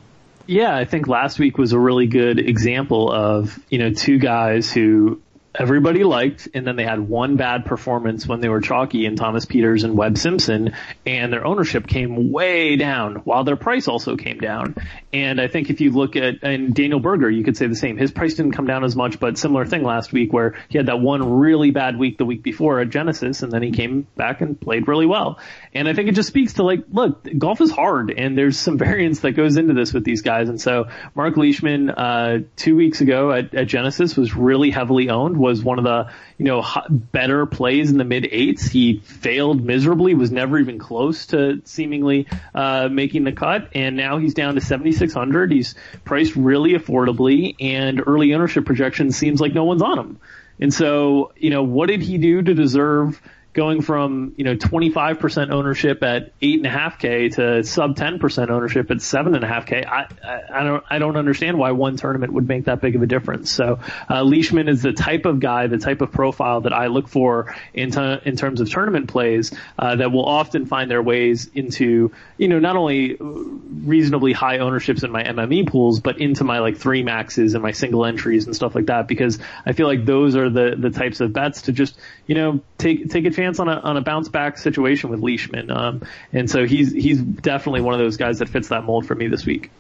Yeah, 0.47 0.75
I 0.75 0.87
think 0.87 1.07
last 1.07 1.39
week 1.39 1.59
was 1.59 1.73
a 1.73 1.79
really 1.79 2.07
good 2.07 2.39
example 2.39 3.13
of 3.13 3.59
you 3.69 3.79
know 3.79 3.93
two 3.93 4.19
guys 4.19 4.73
who 4.73 5.21
everybody 5.55 6.05
liked, 6.05 6.49
and 6.55 6.67
then 6.67 6.77
they 6.77 6.85
had 6.85 7.01
one 7.01 7.37
bad 7.37 7.65
performance 7.65 8.27
when 8.27 8.41
they 8.41 8.49
were 8.49 8.61
chalky 8.61 9.07
in 9.07 9.17
Thomas 9.17 9.47
Pieters 9.47 9.85
and 9.85 9.97
Webb 9.97 10.19
Simpson, 10.19 10.75
and 11.07 11.33
their 11.33 11.47
ownership 11.47 11.87
came 11.87 12.31
way 12.31 12.77
down 12.77 13.17
while 13.17 13.45
their 13.45 13.57
price 13.57 13.89
also 13.89 14.17
came 14.17 14.39
down. 14.39 14.77
And 15.13 15.41
I 15.41 15.49
think 15.49 15.71
if 15.71 15.81
you 15.81 15.91
look 15.91 16.17
at 16.17 16.43
and 16.43 16.75
Daniel 16.75 17.01
Berger, 17.01 17.31
you 17.31 17.45
could 17.45 17.57
say 17.57 17.67
the 17.67 17.75
same. 17.75 17.97
His 17.97 18.13
price 18.13 18.35
didn't 18.35 18.53
come 18.53 18.67
down 18.67 18.85
as 18.85 18.95
much, 18.95 19.19
but 19.19 19.39
similar 19.39 19.65
thing 19.65 19.83
last 19.83 20.13
week 20.13 20.33
where 20.33 20.57
he 20.69 20.79
had 20.79 20.87
that 20.87 21.01
one 21.01 21.39
really 21.39 21.71
bad 21.71 21.99
week 21.99 22.19
the 22.19 22.27
week 22.27 22.43
before 22.43 22.81
at 22.81 22.91
Genesis, 22.91 23.43
and 23.43 23.51
then 23.51 23.63
he 23.63 23.71
came 23.71 24.07
back 24.17 24.41
and 24.41 24.61
played 24.61 24.87
really 24.87 25.07
well. 25.07 25.39
And 25.73 25.89
I 25.89 25.95
think 25.95 26.09
it 26.09 26.15
just 26.15 26.29
speaks 26.29 26.55
to 26.55 26.63
like, 26.63 26.85
look, 26.91 27.27
golf 27.39 27.61
is 27.61 27.71
hard, 27.71 28.11
and 28.11 28.37
there's 28.37 28.59
some 28.59 28.77
variance 28.79 29.21
that 29.21 29.33
goes 29.33 29.57
into 29.57 29.75
this 29.75 29.93
with 29.93 30.05
these 30.05 30.23
guys. 30.23 30.49
And 30.49 30.61
so 30.61 30.89
Mark 31.15 31.37
Leishman, 31.37 31.91
uh, 31.91 32.39
two 32.57 32.77
weeks 32.77 33.01
ago 33.01 33.33
at, 33.33 33.55
at 33.55 33.67
Genesis 33.67 34.17
was 34.17 34.35
really 34.35 34.71
heavily 34.71 35.09
owned 35.09 35.38
was 35.39 35.63
one 35.63 35.79
of 35.79 35.85
the, 35.85 36.13
you 36.37 36.45
know, 36.45 36.65
better 36.91 37.47
plays 37.47 37.91
in 37.91 37.99
the 37.99 38.05
mid 38.05 38.27
eights. 38.31 38.69
He 38.69 38.99
failed 38.99 39.65
miserably, 39.65 40.15
was 40.15 40.31
never 40.31 40.59
even 40.59 40.79
close 40.79 41.27
to 41.27 41.63
seemingly, 41.65 42.27
uh, 42.55 42.89
making 42.91 43.25
the 43.25 43.33
cut. 43.33 43.71
And 43.75 43.97
now 43.97 44.19
he's 44.19 44.35
down 44.35 44.57
to 44.57 44.61
7,600. 44.61 45.53
He's 45.53 45.75
priced 46.05 46.37
really 46.37 46.73
affordably 46.73 47.55
and 47.61 48.03
early 48.07 48.35
ownership 48.35 48.67
projections 48.67 49.17
seems 49.17 49.41
like 49.41 49.55
no 49.55 49.65
one's 49.65 49.83
on 49.83 49.99
him. 49.99 50.21
And 50.61 50.75
so, 50.75 51.33
you 51.37 51.51
know, 51.51 51.63
what 51.63 51.89
did 51.89 52.03
he 52.03 52.19
do 52.19 52.43
to 52.43 52.55
deserve 52.55 53.23
going 53.59 53.83
from 53.83 54.35
you 54.37 54.45
know 54.45 54.55
25% 54.55 55.51
ownership 55.51 56.01
at 56.05 56.39
8.5k 56.39 57.35
to 57.35 57.65
sub 57.65 57.97
10% 57.97 58.51
ownership 58.51 58.89
at 58.93 58.99
7.5k 58.99 59.85
I, 59.85 60.07
I, 60.23 60.61
I 60.61 60.63
don't 60.63 60.85
I 60.89 60.99
don't 61.01 61.17
understand 61.17 61.59
why 61.59 61.73
one 61.73 61.97
tournament 61.97 62.33
would 62.35 62.47
make 62.47 62.67
that 62.67 62.81
big 62.81 62.95
of 62.95 63.03
a 63.03 63.07
difference. 63.07 63.51
So 63.51 63.81
uh, 64.09 64.23
Leishman 64.23 64.69
is 64.69 64.83
the 64.83 64.93
type 64.93 65.27
of 65.27 65.41
guy 65.41 65.67
the 65.67 65.79
type 65.79 66.03
of 66.03 66.13
profile 66.13 66.61
that 66.61 66.73
I 66.73 66.87
look 66.87 67.09
for 67.09 67.53
in, 67.75 67.99
in 67.99 68.37
terms 68.37 68.61
of 68.61 68.71
tournament 68.71 69.09
plays 69.09 69.53
uh, 69.77 69.97
that 69.97 70.13
will 70.13 70.25
often 70.25 70.67
find 70.67 70.89
their 70.89 71.03
ways 71.03 71.51
into 71.53 72.13
you 72.37 72.47
know 72.47 72.61
not 72.61 72.77
only 72.77 73.17
reasonably 73.19 74.33
high 74.33 74.59
ownerships 74.59 75.03
in 75.03 75.11
my 75.11 75.25
MME 75.25 75.69
pools 75.69 75.99
but 75.99 76.21
into 76.21 76.45
my 76.45 76.61
like 76.61 76.77
three 76.77 77.03
maxes 77.03 77.55
and 77.55 77.63
my 77.65 77.73
single 77.73 78.05
entries 78.05 78.47
and 78.47 78.55
stuff 78.55 78.77
like 78.77 78.87
that 78.87 79.09
because 79.09 79.41
I 79.67 79.73
feel 79.73 79.89
like 79.89 80.05
those 80.05 80.37
are 80.37 80.49
the 80.49 80.77
the 80.79 80.91
types 80.91 81.21
of 81.21 81.33
bets 81.33 81.63
to 81.63 81.73
just 81.73 81.99
you 82.29 82.37
know 82.37 82.61
take 82.79 83.11
take 83.11 83.25
a 83.25 83.31
chance 83.33 83.48
on 83.59 83.69
a 83.69 83.81
on 83.81 83.97
a 83.97 84.01
bounce 84.01 84.29
back 84.29 84.59
situation 84.59 85.11
with 85.11 85.21
Leishman. 85.21 85.71
Um, 85.71 86.03
and 86.33 86.51
so 86.51 86.67
he's 86.67 86.93
he's 86.93 87.21
definitely 87.21 87.81
one 87.81 87.95
of 87.95 88.01
those 88.01 88.17
guys 88.17 88.41
that 88.41 88.49
fits 88.49 88.69
that 88.69 88.85
mold 88.85 89.07
for 89.07 89.15
me 89.15 89.29
this 89.29 89.47
week. 89.47 89.71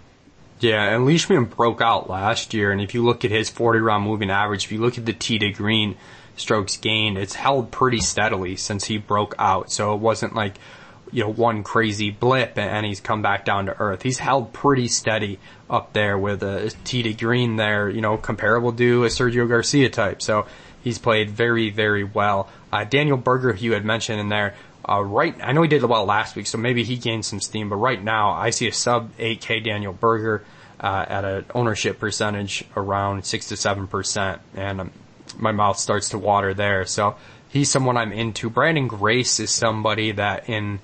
Yeah, 0.60 0.94
and 0.94 1.06
Leishman 1.06 1.44
broke 1.44 1.80
out 1.80 2.10
last 2.10 2.52
year, 2.52 2.72
and 2.72 2.80
if 2.80 2.94
you 2.94 3.04
look 3.04 3.24
at 3.24 3.30
his 3.30 3.48
40 3.48 3.78
round 3.78 4.04
moving 4.04 4.30
average, 4.30 4.64
if 4.64 4.72
you 4.72 4.80
look 4.80 4.98
at 4.98 5.06
the 5.06 5.12
tee 5.12 5.38
to 5.38 5.50
green 5.50 5.96
strokes 6.36 6.76
gained, 6.76 7.18
it's 7.18 7.34
held 7.34 7.70
pretty 7.70 8.00
steadily 8.00 8.56
since 8.56 8.84
he 8.84 8.98
broke 8.98 9.34
out. 9.38 9.70
So 9.70 9.94
it 9.94 10.00
wasn't 10.00 10.34
like, 10.34 10.54
you 11.12 11.24
know, 11.24 11.30
one 11.30 11.62
crazy 11.62 12.10
blip 12.10 12.58
and 12.58 12.84
he's 12.84 13.00
come 13.00 13.22
back 13.22 13.44
down 13.44 13.66
to 13.66 13.78
earth. 13.78 14.02
He's 14.02 14.18
held 14.18 14.52
pretty 14.52 14.88
steady 14.88 15.38
up 15.68 15.92
there 15.92 16.18
with 16.18 16.42
a 16.42 16.72
tee 16.84 17.02
to 17.02 17.14
green 17.14 17.56
there, 17.56 17.88
you 17.88 18.00
know, 18.00 18.16
comparable 18.16 18.72
to 18.72 19.04
a 19.04 19.08
Sergio 19.08 19.48
Garcia 19.48 19.90
type. 19.90 20.22
So 20.22 20.46
he's 20.88 20.98
played 20.98 21.28
very, 21.28 21.68
very 21.68 22.02
well. 22.02 22.48
Uh, 22.72 22.82
Daniel 22.82 23.18
Berger, 23.18 23.54
you 23.54 23.72
had 23.72 23.84
mentioned 23.84 24.18
in 24.20 24.30
there, 24.30 24.54
uh, 24.88 25.02
right, 25.02 25.36
I 25.42 25.52
know 25.52 25.60
he 25.60 25.68
did 25.68 25.84
well 25.84 26.06
last 26.06 26.34
week, 26.34 26.46
so 26.46 26.56
maybe 26.56 26.82
he 26.82 26.96
gained 26.96 27.26
some 27.26 27.42
steam, 27.42 27.68
but 27.68 27.76
right 27.76 28.02
now 28.02 28.30
I 28.30 28.48
see 28.48 28.66
a 28.68 28.72
sub 28.72 29.14
8K 29.18 29.62
Daniel 29.62 29.92
Berger, 29.92 30.46
uh, 30.80 31.04
at 31.06 31.24
an 31.26 31.44
ownership 31.54 31.98
percentage 31.98 32.64
around 32.74 33.26
6 33.26 33.48
to 33.48 33.54
7%, 33.54 34.38
and 34.54 34.80
um, 34.80 34.90
my 35.36 35.52
mouth 35.52 35.78
starts 35.78 36.08
to 36.10 36.18
water 36.18 36.54
there. 36.54 36.86
So 36.86 37.16
he's 37.50 37.70
someone 37.70 37.98
I'm 37.98 38.12
into. 38.12 38.48
Branden 38.48 38.88
Grace 38.88 39.40
is 39.40 39.50
somebody 39.50 40.12
that 40.12 40.48
in, 40.48 40.78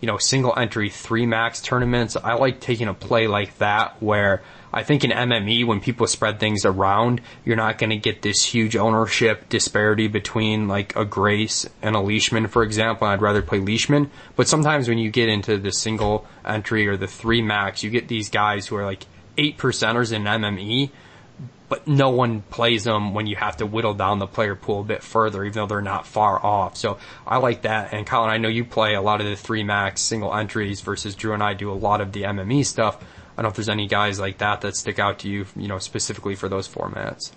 you 0.00 0.08
know, 0.08 0.18
single 0.18 0.52
entry 0.56 0.90
three 0.90 1.26
max 1.26 1.60
tournaments, 1.60 2.16
I 2.16 2.34
like 2.34 2.58
taking 2.58 2.88
a 2.88 2.94
play 2.94 3.28
like 3.28 3.56
that 3.58 4.02
where 4.02 4.42
I 4.74 4.82
think 4.82 5.04
in 5.04 5.12
MME, 5.12 5.64
when 5.66 5.80
people 5.80 6.08
spread 6.08 6.40
things 6.40 6.64
around, 6.64 7.20
you're 7.44 7.54
not 7.54 7.78
going 7.78 7.90
to 7.90 7.96
get 7.96 8.22
this 8.22 8.44
huge 8.44 8.74
ownership 8.74 9.48
disparity 9.48 10.08
between 10.08 10.66
like 10.66 10.96
a 10.96 11.04
Grace 11.04 11.64
and 11.80 11.94
a 11.94 12.00
Leishman, 12.00 12.48
for 12.48 12.64
example. 12.64 13.06
I'd 13.06 13.22
rather 13.22 13.40
play 13.40 13.60
Leishman. 13.60 14.10
But 14.34 14.48
sometimes 14.48 14.88
when 14.88 14.98
you 14.98 15.12
get 15.12 15.28
into 15.28 15.58
the 15.58 15.70
single 15.70 16.26
entry 16.44 16.88
or 16.88 16.96
the 16.96 17.06
three 17.06 17.40
max, 17.40 17.84
you 17.84 17.90
get 17.90 18.08
these 18.08 18.28
guys 18.28 18.66
who 18.66 18.74
are 18.74 18.84
like 18.84 19.06
eight 19.38 19.58
percenters 19.58 20.12
in 20.12 20.24
MME, 20.24 20.90
but 21.68 21.86
no 21.86 22.10
one 22.10 22.42
plays 22.42 22.82
them 22.82 23.14
when 23.14 23.28
you 23.28 23.36
have 23.36 23.58
to 23.58 23.66
whittle 23.66 23.94
down 23.94 24.18
the 24.18 24.26
player 24.26 24.56
pool 24.56 24.80
a 24.80 24.84
bit 24.84 25.04
further, 25.04 25.44
even 25.44 25.54
though 25.54 25.66
they're 25.66 25.82
not 25.82 26.04
far 26.04 26.44
off. 26.44 26.76
So 26.76 26.98
I 27.24 27.38
like 27.38 27.62
that. 27.62 27.92
And 27.92 28.04
Colin, 28.04 28.28
I 28.28 28.38
know 28.38 28.48
you 28.48 28.64
play 28.64 28.94
a 28.94 29.00
lot 29.00 29.20
of 29.20 29.28
the 29.28 29.36
three 29.36 29.62
max 29.62 30.00
single 30.00 30.34
entries 30.34 30.80
versus 30.80 31.14
Drew 31.14 31.32
and 31.32 31.44
I 31.44 31.54
do 31.54 31.70
a 31.70 31.74
lot 31.74 32.00
of 32.00 32.10
the 32.10 32.22
MME 32.22 32.66
stuff. 32.66 32.98
I 33.36 33.42
don't 33.42 33.44
know 33.44 33.48
if 33.50 33.56
there's 33.56 33.68
any 33.68 33.88
guys 33.88 34.20
like 34.20 34.38
that 34.38 34.60
that 34.60 34.76
stick 34.76 34.98
out 34.98 35.20
to 35.20 35.28
you, 35.28 35.46
you 35.56 35.66
know, 35.66 35.78
specifically 35.78 36.36
for 36.36 36.48
those 36.48 36.68
formats. 36.68 37.32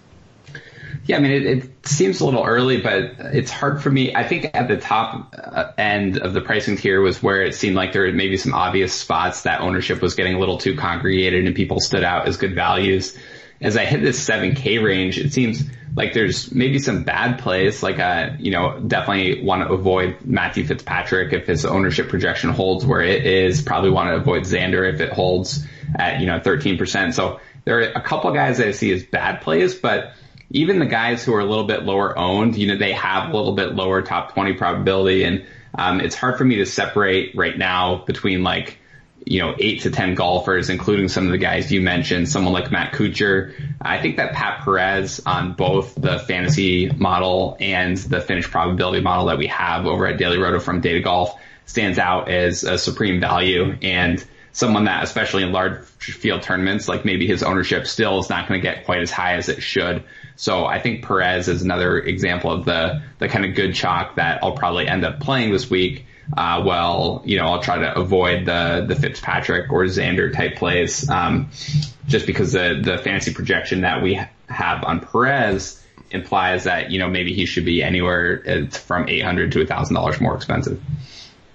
Yeah, 1.05 1.17
I 1.17 1.19
mean, 1.19 1.31
it, 1.31 1.45
it, 1.45 1.87
seems 1.87 2.19
a 2.19 2.25
little 2.25 2.43
early, 2.43 2.81
but 2.81 3.15
it's 3.33 3.51
hard 3.51 3.81
for 3.81 3.89
me. 3.89 4.13
I 4.13 4.27
think 4.27 4.51
at 4.53 4.67
the 4.67 4.77
top 4.77 5.33
uh, 5.37 5.71
end 5.77 6.17
of 6.17 6.33
the 6.33 6.41
pricing 6.41 6.77
tier 6.77 7.01
was 7.01 7.23
where 7.23 7.41
it 7.41 7.55
seemed 7.55 7.75
like 7.75 7.93
there 7.93 8.03
were 8.03 8.11
maybe 8.11 8.37
some 8.37 8.53
obvious 8.53 8.93
spots 8.93 9.43
that 9.43 9.61
ownership 9.61 10.01
was 10.01 10.15
getting 10.15 10.35
a 10.35 10.39
little 10.39 10.57
too 10.57 10.75
congregated 10.75 11.45
and 11.45 11.55
people 11.55 11.79
stood 11.79 12.03
out 12.03 12.27
as 12.27 12.37
good 12.37 12.55
values. 12.55 13.17
As 13.59 13.77
I 13.77 13.85
hit 13.85 14.01
this 14.01 14.23
7K 14.27 14.83
range, 14.83 15.17
it 15.17 15.33
seems 15.33 15.63
like 15.95 16.13
there's 16.13 16.53
maybe 16.53 16.77
some 16.77 17.03
bad 17.03 17.39
plays. 17.39 17.81
Like, 17.81 17.99
uh, 17.99 18.31
you 18.37 18.51
know, 18.51 18.79
definitely 18.79 19.43
want 19.43 19.67
to 19.67 19.73
avoid 19.73 20.17
Matthew 20.25 20.65
Fitzpatrick 20.65 21.33
if 21.33 21.47
his 21.47 21.65
ownership 21.65 22.09
projection 22.09 22.51
holds 22.51 22.85
where 22.85 23.01
it 23.01 23.25
is. 23.25 23.61
Probably 23.61 23.89
want 23.89 24.09
to 24.09 24.15
avoid 24.15 24.43
Xander 24.43 24.93
if 24.93 25.01
it 25.01 25.11
holds 25.11 25.65
at, 25.95 26.19
you 26.19 26.27
know, 26.27 26.39
13%. 26.39 27.13
So 27.13 27.39
there 27.65 27.79
are 27.79 27.83
a 27.83 28.01
couple 28.01 28.31
guys 28.31 28.57
that 28.57 28.67
I 28.67 28.71
see 28.71 28.91
as 28.91 29.03
bad 29.03 29.41
plays, 29.41 29.75
but 29.75 30.13
even 30.49 30.79
the 30.79 30.85
guys 30.85 31.23
who 31.23 31.33
are 31.33 31.39
a 31.39 31.45
little 31.45 31.65
bit 31.65 31.83
lower 31.83 32.17
owned, 32.17 32.55
you 32.55 32.67
know, 32.67 32.77
they 32.77 32.93
have 32.93 33.29
a 33.29 33.35
little 33.35 33.53
bit 33.53 33.75
lower 33.75 34.01
top 34.01 34.33
20 34.33 34.53
probability. 34.53 35.23
And, 35.23 35.45
um, 35.77 35.99
it's 35.99 36.15
hard 36.15 36.37
for 36.37 36.45
me 36.45 36.55
to 36.57 36.65
separate 36.65 37.35
right 37.35 37.57
now 37.57 38.03
between 38.05 38.43
like, 38.43 38.79
you 39.25 39.41
know, 39.41 39.53
eight 39.59 39.81
to 39.81 39.91
10 39.91 40.15
golfers, 40.15 40.69
including 40.69 41.09
some 41.09 41.25
of 41.25 41.31
the 41.31 41.37
guys 41.37 41.71
you 41.71 41.81
mentioned, 41.81 42.29
someone 42.29 42.53
like 42.53 42.71
Matt 42.71 42.93
Kuchar. 42.93 43.53
I 43.81 44.01
think 44.01 44.17
that 44.17 44.33
Pat 44.33 44.63
Perez 44.63 45.21
on 45.25 45.53
both 45.53 45.95
the 45.95 46.17
fantasy 46.17 46.89
model 46.89 47.57
and 47.59 47.97
the 47.97 48.21
finish 48.21 48.49
probability 48.49 49.01
model 49.01 49.25
that 49.25 49.37
we 49.37 49.47
have 49.47 49.85
over 49.85 50.07
at 50.07 50.17
Daily 50.17 50.37
Roto 50.37 50.59
from 50.59 50.79
Data 50.79 51.01
Golf 51.01 51.37
stands 51.65 51.99
out 51.99 52.29
as 52.29 52.63
a 52.63 52.77
supreme 52.77 53.19
value. 53.19 53.77
And 53.81 54.23
someone 54.57 54.85
that, 54.85 55.03
especially 55.03 55.43
in 55.43 55.51
large 55.51 55.85
field 55.99 56.41
tournaments, 56.41 56.87
like 56.87 57.05
maybe 57.05 57.27
his 57.27 57.43
ownership 57.43 57.85
still 57.85 58.17
is 58.17 58.27
not 58.27 58.47
going 58.47 58.59
to 58.59 58.63
get 58.67 58.85
quite 58.85 59.01
as 59.01 59.11
high 59.11 59.35
as 59.35 59.49
it 59.49 59.61
should. 59.61 60.03
So 60.35 60.65
I 60.65 60.79
think 60.79 61.05
Perez 61.05 61.47
is 61.47 61.61
another 61.61 61.99
example 61.99 62.51
of 62.51 62.65
the, 62.65 63.03
the 63.19 63.27
kind 63.29 63.45
of 63.45 63.53
good 63.53 63.75
chalk 63.75 64.15
that 64.15 64.43
I'll 64.43 64.55
probably 64.55 64.87
end 64.87 65.05
up 65.05 65.19
playing 65.19 65.51
this 65.51 65.69
week. 65.69 66.07
Uh, 66.35 66.63
well, 66.65 67.21
you 67.23 67.37
know, 67.37 67.45
I'll 67.45 67.61
try 67.61 67.77
to 67.77 67.99
avoid 67.99 68.47
the, 68.47 68.83
the 68.87 68.95
Fitzpatrick 68.95 69.71
or 69.71 69.83
Xander 69.83 70.33
type 70.33 70.55
plays, 70.55 71.07
um, 71.07 71.51
just 72.07 72.25
because 72.25 72.51
the, 72.51 72.81
the 72.83 72.97
fantasy 72.97 73.35
projection 73.35 73.81
that 73.81 74.01
we 74.01 74.19
have 74.49 74.83
on 74.83 75.01
Perez 75.01 75.79
implies 76.09 76.63
that, 76.63 76.89
you 76.89 76.97
know, 76.97 77.07
maybe 77.07 77.31
he 77.31 77.45
should 77.45 77.65
be 77.65 77.83
anywhere 77.83 78.41
uh, 78.47 78.75
from 78.75 79.07
800 79.07 79.51
to 79.51 79.63
$1,000 79.63 80.19
more 80.19 80.35
expensive. 80.35 80.81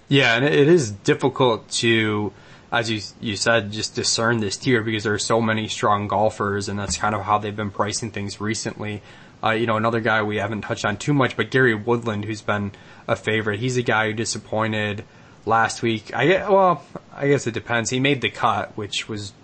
Yeah, 0.08 0.36
and 0.36 0.44
it 0.44 0.68
is 0.68 0.92
difficult 0.92 1.68
to, 1.70 2.32
as 2.72 2.90
you 2.90 3.00
you 3.20 3.36
said, 3.36 3.70
just 3.70 3.94
discern 3.94 4.40
this 4.40 4.56
tier 4.56 4.82
because 4.82 5.04
there 5.04 5.12
are 5.12 5.18
so 5.18 5.42
many 5.42 5.68
strong 5.68 6.08
golfers, 6.08 6.70
and 6.70 6.78
that's 6.78 6.96
kind 6.96 7.14
of 7.14 7.20
how 7.20 7.36
they've 7.36 7.54
been 7.54 7.70
pricing 7.70 8.10
things 8.10 8.40
recently. 8.40 9.02
Uh, 9.44 9.50
you 9.50 9.66
know, 9.66 9.76
another 9.76 10.00
guy 10.00 10.22
we 10.22 10.36
haven't 10.36 10.62
touched 10.62 10.86
on 10.86 10.96
too 10.96 11.12
much, 11.12 11.36
but 11.36 11.50
Gary 11.50 11.74
Woodland, 11.74 12.24
who's 12.24 12.40
been 12.40 12.72
a 13.06 13.14
favorite. 13.14 13.60
He's 13.60 13.76
a 13.76 13.82
guy 13.82 14.06
who 14.06 14.14
disappointed 14.14 15.04
last 15.44 15.82
week. 15.82 16.14
I 16.14 16.26
get, 16.26 16.50
well, 16.50 16.82
I 17.14 17.28
guess 17.28 17.46
it 17.46 17.52
depends. 17.52 17.90
He 17.90 18.00
made 18.00 18.22
the 18.22 18.30
cut, 18.30 18.74
which 18.76 19.08
was 19.08 19.34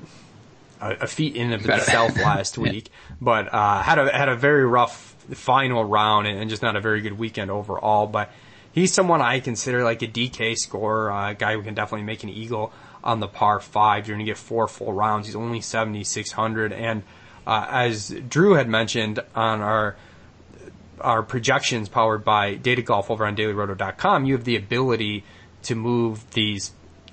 a, 0.80 0.92
a 1.00 1.06
feat 1.06 1.36
in 1.36 1.52
of 1.52 1.68
itself 1.68 2.16
last 2.16 2.56
week, 2.58 2.90
but 3.20 3.52
uh, 3.52 3.82
had 3.82 3.98
a 3.98 4.10
had 4.10 4.30
a 4.30 4.36
very 4.36 4.64
rough 4.64 5.16
final 5.34 5.84
round 5.84 6.26
and, 6.26 6.38
and, 6.38 6.48
just 6.48 6.62
not 6.62 6.76
a 6.76 6.80
very 6.80 7.02
good 7.02 7.18
weekend 7.18 7.50
overall. 7.50 8.06
But 8.06 8.30
he's 8.72 8.94
someone 8.94 9.20
I 9.20 9.40
consider 9.40 9.84
like 9.84 10.00
a 10.00 10.06
DK 10.06 10.56
scorer, 10.56 11.10
uh, 11.12 11.34
guy 11.34 11.52
who 11.52 11.62
can 11.62 11.74
definitely 11.74 12.06
make 12.06 12.22
an 12.22 12.30
eagle 12.30 12.72
on 13.02 13.20
the 13.20 13.28
par 13.28 13.60
five. 13.60 14.06
You're 14.06 14.16
going 14.16 14.26
to 14.26 14.30
get 14.30 14.38
four 14.38 14.68
full 14.68 14.92
rounds. 14.92 15.26
He's 15.26 15.36
only 15.36 15.60
7,600. 15.60 16.72
And 16.72 17.02
uh, 17.46 17.66
as 17.70 18.10
Drew 18.28 18.54
had 18.54 18.68
mentioned 18.68 19.20
on 19.34 19.60
our 19.60 19.96
our 21.00 21.22
projections 21.22 21.88
powered 21.88 22.24
by 22.24 22.54
Data 22.54 22.82
Golf 22.82 23.10
over 23.10 23.24
on 23.24 23.36
DailyRoto.com, 23.36 24.24
you 24.24 24.34
have 24.34 24.44
the 24.44 24.56
ability 24.56 25.24
to 25.62 25.76
move 25.76 26.28
these 26.32 26.72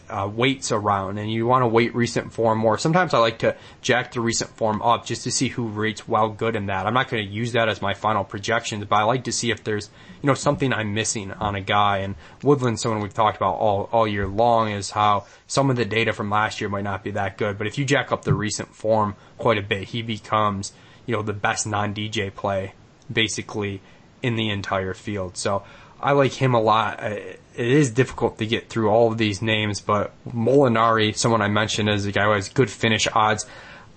uh, 0.09 0.29
weights 0.31 0.71
around 0.71 1.17
and 1.17 1.31
you 1.31 1.47
want 1.47 1.63
to 1.63 1.67
weight 1.67 1.95
recent 1.95 2.33
form 2.33 2.59
more. 2.59 2.77
Sometimes 2.77 3.13
I 3.13 3.19
like 3.19 3.39
to 3.39 3.55
jack 3.81 4.11
the 4.13 4.21
recent 4.21 4.51
form 4.51 4.81
up 4.81 5.05
just 5.05 5.23
to 5.23 5.31
see 5.31 5.47
who 5.47 5.67
rates 5.67 6.07
well 6.07 6.29
good 6.29 6.55
in 6.55 6.67
that. 6.67 6.85
I'm 6.85 6.93
not 6.93 7.09
going 7.09 7.25
to 7.25 7.31
use 7.31 7.53
that 7.53 7.69
as 7.69 7.81
my 7.81 7.93
final 7.93 8.23
projections, 8.23 8.85
but 8.85 8.95
I 8.95 9.03
like 9.03 9.23
to 9.25 9.31
see 9.31 9.51
if 9.51 9.63
there's, 9.63 9.89
you 10.21 10.27
know, 10.27 10.33
something 10.33 10.73
I'm 10.73 10.93
missing 10.93 11.31
on 11.31 11.55
a 11.55 11.61
guy. 11.61 11.99
And 11.99 12.15
Woodland's 12.43 12.81
someone 12.81 13.01
we've 13.01 13.13
talked 13.13 13.37
about 13.37 13.55
all, 13.55 13.89
all 13.91 14.07
year 14.07 14.27
long 14.27 14.71
is 14.71 14.91
how 14.91 15.25
some 15.47 15.69
of 15.69 15.75
the 15.75 15.85
data 15.85 16.13
from 16.13 16.29
last 16.29 16.61
year 16.61 16.69
might 16.69 16.83
not 16.83 17.03
be 17.03 17.11
that 17.11 17.37
good. 17.37 17.57
But 17.57 17.67
if 17.67 17.77
you 17.77 17.85
jack 17.85 18.11
up 18.11 18.23
the 18.23 18.33
recent 18.33 18.75
form 18.75 19.15
quite 19.37 19.57
a 19.57 19.63
bit, 19.63 19.89
he 19.89 20.01
becomes, 20.01 20.73
you 21.05 21.15
know, 21.15 21.21
the 21.21 21.33
best 21.33 21.65
non-DJ 21.65 22.33
play 22.33 22.73
basically 23.11 23.81
in 24.21 24.35
the 24.35 24.49
entire 24.49 24.93
field. 24.93 25.37
So 25.37 25.63
I 26.05 26.11
like 26.11 26.33
him 26.33 26.53
a 26.53 26.61
lot. 26.61 27.01
It 27.01 27.39
is 27.55 27.89
difficult 27.89 28.37
to 28.37 28.45
get 28.45 28.69
through 28.69 28.91
all 28.91 29.11
of 29.11 29.17
these 29.17 29.41
names, 29.41 29.81
but 29.81 30.13
Molinari, 30.29 31.17
someone 31.17 31.41
I 31.41 31.47
mentioned 31.47 31.89
as 31.89 32.05
a 32.05 32.11
guy 32.11 32.25
who 32.25 32.33
has 32.33 32.47
good 32.47 32.69
finish 32.69 33.07
odds. 33.11 33.47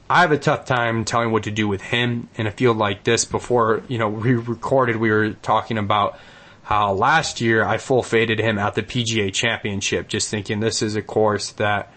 I 0.08 0.22
have 0.22 0.32
a 0.32 0.38
tough 0.38 0.64
time 0.64 1.04
telling 1.04 1.32
what 1.32 1.42
to 1.42 1.50
do 1.50 1.68
with 1.68 1.82
him 1.82 2.30
in 2.36 2.46
a 2.46 2.50
field 2.50 2.78
like 2.78 3.04
this. 3.04 3.26
Before, 3.26 3.82
you 3.88 3.98
know, 3.98 4.08
we 4.08 4.32
recorded, 4.32 4.96
we 4.96 5.10
were 5.10 5.34
talking 5.34 5.76
about 5.76 6.18
how 6.62 6.94
last 6.94 7.42
year 7.42 7.62
I 7.62 7.76
full 7.76 8.02
faded 8.02 8.38
him 8.40 8.58
at 8.58 8.74
the 8.74 8.82
PGA 8.82 9.30
championship, 9.30 10.08
just 10.08 10.30
thinking 10.30 10.60
this 10.60 10.80
is 10.80 10.96
a 10.96 11.02
course 11.02 11.52
that 11.52 11.92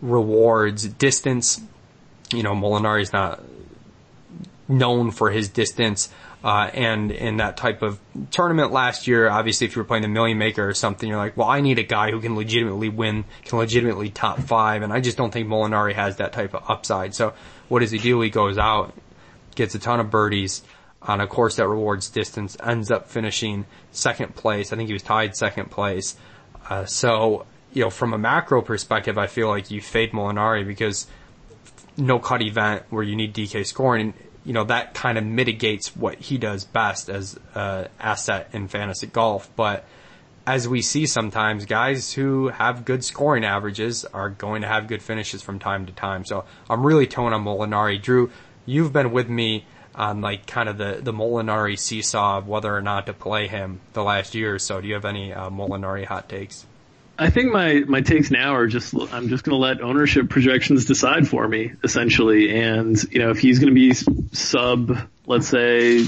rewards 0.00 0.88
distance. 0.88 1.60
You 2.32 2.42
know, 2.42 2.54
Molinari 2.54 3.02
is 3.02 3.12
not 3.12 3.44
known 4.66 5.12
for 5.12 5.30
his 5.30 5.48
distance. 5.48 6.08
Uh, 6.44 6.68
and 6.74 7.12
in 7.12 7.36
that 7.36 7.56
type 7.56 7.82
of 7.82 8.00
tournament 8.32 8.72
last 8.72 9.06
year, 9.06 9.28
obviously, 9.28 9.66
if 9.66 9.76
you 9.76 9.80
were 9.80 9.86
playing 9.86 10.02
the 10.02 10.08
Million 10.08 10.38
Maker 10.38 10.68
or 10.68 10.74
something, 10.74 11.08
you're 11.08 11.18
like, 11.18 11.36
well, 11.36 11.48
I 11.48 11.60
need 11.60 11.78
a 11.78 11.84
guy 11.84 12.10
who 12.10 12.20
can 12.20 12.34
legitimately 12.34 12.88
win, 12.88 13.24
can 13.44 13.58
legitimately 13.58 14.10
top 14.10 14.40
five, 14.40 14.82
and 14.82 14.92
I 14.92 15.00
just 15.00 15.16
don't 15.16 15.32
think 15.32 15.48
Molinari 15.48 15.94
has 15.94 16.16
that 16.16 16.32
type 16.32 16.54
of 16.54 16.68
upside. 16.68 17.14
So, 17.14 17.34
what 17.68 17.78
does 17.80 17.92
he 17.92 17.98
do? 17.98 18.20
He 18.20 18.30
goes 18.30 18.58
out, 18.58 18.92
gets 19.54 19.74
a 19.76 19.78
ton 19.78 20.00
of 20.00 20.10
birdies 20.10 20.62
on 21.00 21.20
a 21.20 21.26
course 21.26 21.56
that 21.56 21.68
rewards 21.68 22.10
distance, 22.10 22.56
ends 22.62 22.90
up 22.90 23.08
finishing 23.08 23.66
second 23.92 24.34
place. 24.34 24.72
I 24.72 24.76
think 24.76 24.88
he 24.88 24.92
was 24.92 25.02
tied 25.02 25.36
second 25.36 25.70
place. 25.70 26.16
Uh, 26.68 26.84
so, 26.86 27.46
you 27.72 27.82
know, 27.82 27.90
from 27.90 28.12
a 28.12 28.18
macro 28.18 28.62
perspective, 28.62 29.16
I 29.16 29.26
feel 29.26 29.48
like 29.48 29.70
you 29.70 29.80
fade 29.80 30.12
Molinari 30.12 30.66
because 30.66 31.06
no 31.96 32.18
cut 32.18 32.42
event 32.42 32.84
where 32.90 33.02
you 33.02 33.16
need 33.16 33.34
DK 33.34 33.66
scoring 33.66 34.14
you 34.44 34.52
know, 34.52 34.64
that 34.64 34.94
kind 34.94 35.18
of 35.18 35.24
mitigates 35.24 35.94
what 35.94 36.18
he 36.18 36.38
does 36.38 36.64
best 36.64 37.08
as 37.08 37.38
an 37.54 37.88
asset 38.00 38.48
in 38.52 38.68
fantasy 38.68 39.06
golf. 39.06 39.48
But 39.56 39.84
as 40.46 40.68
we 40.68 40.82
see 40.82 41.06
sometimes, 41.06 41.66
guys 41.66 42.12
who 42.12 42.48
have 42.48 42.84
good 42.84 43.04
scoring 43.04 43.44
averages 43.44 44.04
are 44.06 44.30
going 44.30 44.62
to 44.62 44.68
have 44.68 44.88
good 44.88 45.02
finishes 45.02 45.42
from 45.42 45.58
time 45.58 45.86
to 45.86 45.92
time. 45.92 46.24
So 46.24 46.44
I'm 46.68 46.84
really 46.84 47.06
towing 47.06 47.32
on 47.32 47.44
Molinari. 47.44 48.02
Drew, 48.02 48.30
you've 48.66 48.92
been 48.92 49.12
with 49.12 49.28
me 49.28 49.64
on 49.94 50.20
like 50.20 50.46
kind 50.46 50.68
of 50.68 50.78
the, 50.78 51.00
the 51.02 51.12
Molinari 51.12 51.78
seesaw 51.78 52.38
of 52.38 52.48
whether 52.48 52.74
or 52.74 52.82
not 52.82 53.06
to 53.06 53.12
play 53.12 53.46
him 53.46 53.80
the 53.92 54.02
last 54.02 54.34
year 54.34 54.54
or 54.54 54.58
so. 54.58 54.80
Do 54.80 54.88
you 54.88 54.94
have 54.94 55.04
any 55.04 55.32
uh, 55.32 55.50
Molinari 55.50 56.04
hot 56.04 56.28
takes? 56.28 56.66
I 57.22 57.30
think 57.30 57.52
my, 57.52 57.80
my 57.86 58.00
takes 58.00 58.30
now 58.30 58.54
are 58.56 58.66
just 58.66 58.94
I'm 58.94 59.28
just 59.28 59.44
going 59.44 59.52
to 59.52 59.56
let 59.56 59.80
ownership 59.80 60.28
projections 60.28 60.84
decide 60.86 61.28
for 61.28 61.46
me 61.46 61.72
essentially, 61.84 62.50
and 62.50 63.00
you 63.12 63.20
know 63.20 63.30
if 63.30 63.38
he's 63.38 63.58
going 63.60 63.72
to 63.72 63.74
be 63.74 63.94
sub 64.32 64.98
let's 65.26 65.48
say 65.48 66.04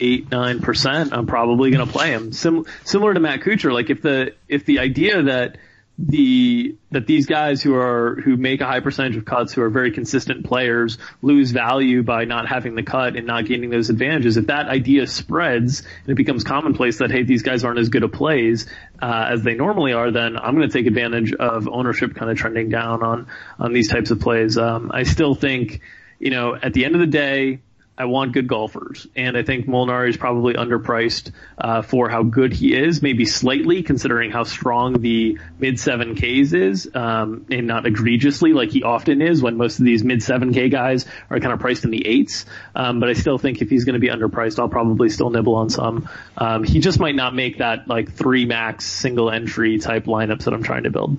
eight 0.00 0.30
nine 0.30 0.60
percent, 0.60 1.12
I'm 1.12 1.26
probably 1.26 1.70
going 1.70 1.86
to 1.86 1.92
play 1.92 2.10
him. 2.10 2.32
Sim- 2.32 2.64
similar 2.84 3.12
to 3.12 3.20
Matt 3.20 3.40
Kuchar, 3.40 3.72
like 3.72 3.90
if 3.90 4.00
the 4.00 4.34
if 4.48 4.64
the 4.64 4.78
idea 4.78 5.24
that 5.24 5.58
the 5.96 6.76
that 6.90 7.06
these 7.06 7.26
guys 7.26 7.62
who 7.62 7.74
are 7.76 8.16
who 8.24 8.36
make 8.36 8.60
a 8.60 8.66
high 8.66 8.80
percentage 8.80 9.16
of 9.16 9.24
cuts 9.24 9.52
who 9.52 9.62
are 9.62 9.70
very 9.70 9.92
consistent 9.92 10.44
players 10.44 10.98
lose 11.22 11.52
value 11.52 12.02
by 12.02 12.24
not 12.24 12.48
having 12.48 12.74
the 12.74 12.82
cut 12.82 13.14
and 13.14 13.28
not 13.28 13.46
gaining 13.46 13.70
those 13.70 13.90
advantages. 13.90 14.36
If 14.36 14.48
that 14.48 14.66
idea 14.66 15.06
spreads 15.06 15.80
and 15.80 16.08
it 16.08 16.14
becomes 16.16 16.42
commonplace 16.42 16.98
that 16.98 17.12
hey 17.12 17.22
these 17.22 17.42
guys 17.42 17.62
aren't 17.62 17.78
as 17.78 17.90
good 17.90 18.02
at 18.02 18.12
plays 18.12 18.66
uh, 19.00 19.28
as 19.30 19.44
they 19.44 19.54
normally 19.54 19.92
are 19.92 20.10
then 20.10 20.36
i'm 20.36 20.56
going 20.56 20.68
to 20.68 20.72
take 20.72 20.86
advantage 20.86 21.32
of 21.32 21.68
ownership 21.68 22.14
kind 22.14 22.30
of 22.30 22.36
trending 22.36 22.68
down 22.68 23.02
on 23.02 23.26
on 23.58 23.72
these 23.72 23.88
types 23.88 24.10
of 24.10 24.20
plays. 24.20 24.58
Um, 24.58 24.90
i 24.92 25.04
still 25.04 25.36
think 25.36 25.80
you 26.18 26.30
know 26.30 26.56
at 26.60 26.72
the 26.72 26.84
end 26.84 26.96
of 26.96 27.00
the 27.00 27.06
day 27.06 27.60
I 27.96 28.06
want 28.06 28.32
good 28.32 28.48
golfers, 28.48 29.06
and 29.14 29.36
I 29.36 29.44
think 29.44 29.66
Molinari 29.66 30.08
is 30.08 30.16
probably 30.16 30.54
underpriced 30.54 31.30
uh, 31.56 31.82
for 31.82 32.08
how 32.08 32.24
good 32.24 32.52
he 32.52 32.74
is, 32.74 33.00
maybe 33.00 33.24
slightly 33.24 33.84
considering 33.84 34.32
how 34.32 34.42
strong 34.42 35.00
the 35.00 35.38
mid 35.60 35.78
seven 35.78 36.16
Ks 36.16 36.52
is, 36.52 36.90
um, 36.92 37.46
and 37.52 37.68
not 37.68 37.86
egregiously 37.86 38.52
like 38.52 38.70
he 38.70 38.82
often 38.82 39.22
is 39.22 39.40
when 39.40 39.56
most 39.56 39.78
of 39.78 39.84
these 39.84 40.02
mid 40.02 40.24
seven 40.24 40.52
K 40.52 40.68
guys 40.68 41.06
are 41.30 41.38
kind 41.38 41.52
of 41.52 41.60
priced 41.60 41.84
in 41.84 41.92
the 41.92 42.04
eights. 42.04 42.46
Um, 42.74 42.98
but 42.98 43.08
I 43.08 43.12
still 43.12 43.38
think 43.38 43.62
if 43.62 43.70
he's 43.70 43.84
going 43.84 43.94
to 43.94 44.00
be 44.00 44.08
underpriced, 44.08 44.58
I'll 44.58 44.68
probably 44.68 45.08
still 45.08 45.30
nibble 45.30 45.54
on 45.54 45.70
some. 45.70 46.08
Um, 46.36 46.64
he 46.64 46.80
just 46.80 46.98
might 46.98 47.14
not 47.14 47.32
make 47.32 47.58
that 47.58 47.86
like 47.86 48.12
three 48.12 48.44
max 48.44 48.86
single 48.86 49.30
entry 49.30 49.78
type 49.78 50.06
lineups 50.06 50.44
that 50.44 50.54
I'm 50.54 50.64
trying 50.64 50.82
to 50.82 50.90
build. 50.90 51.18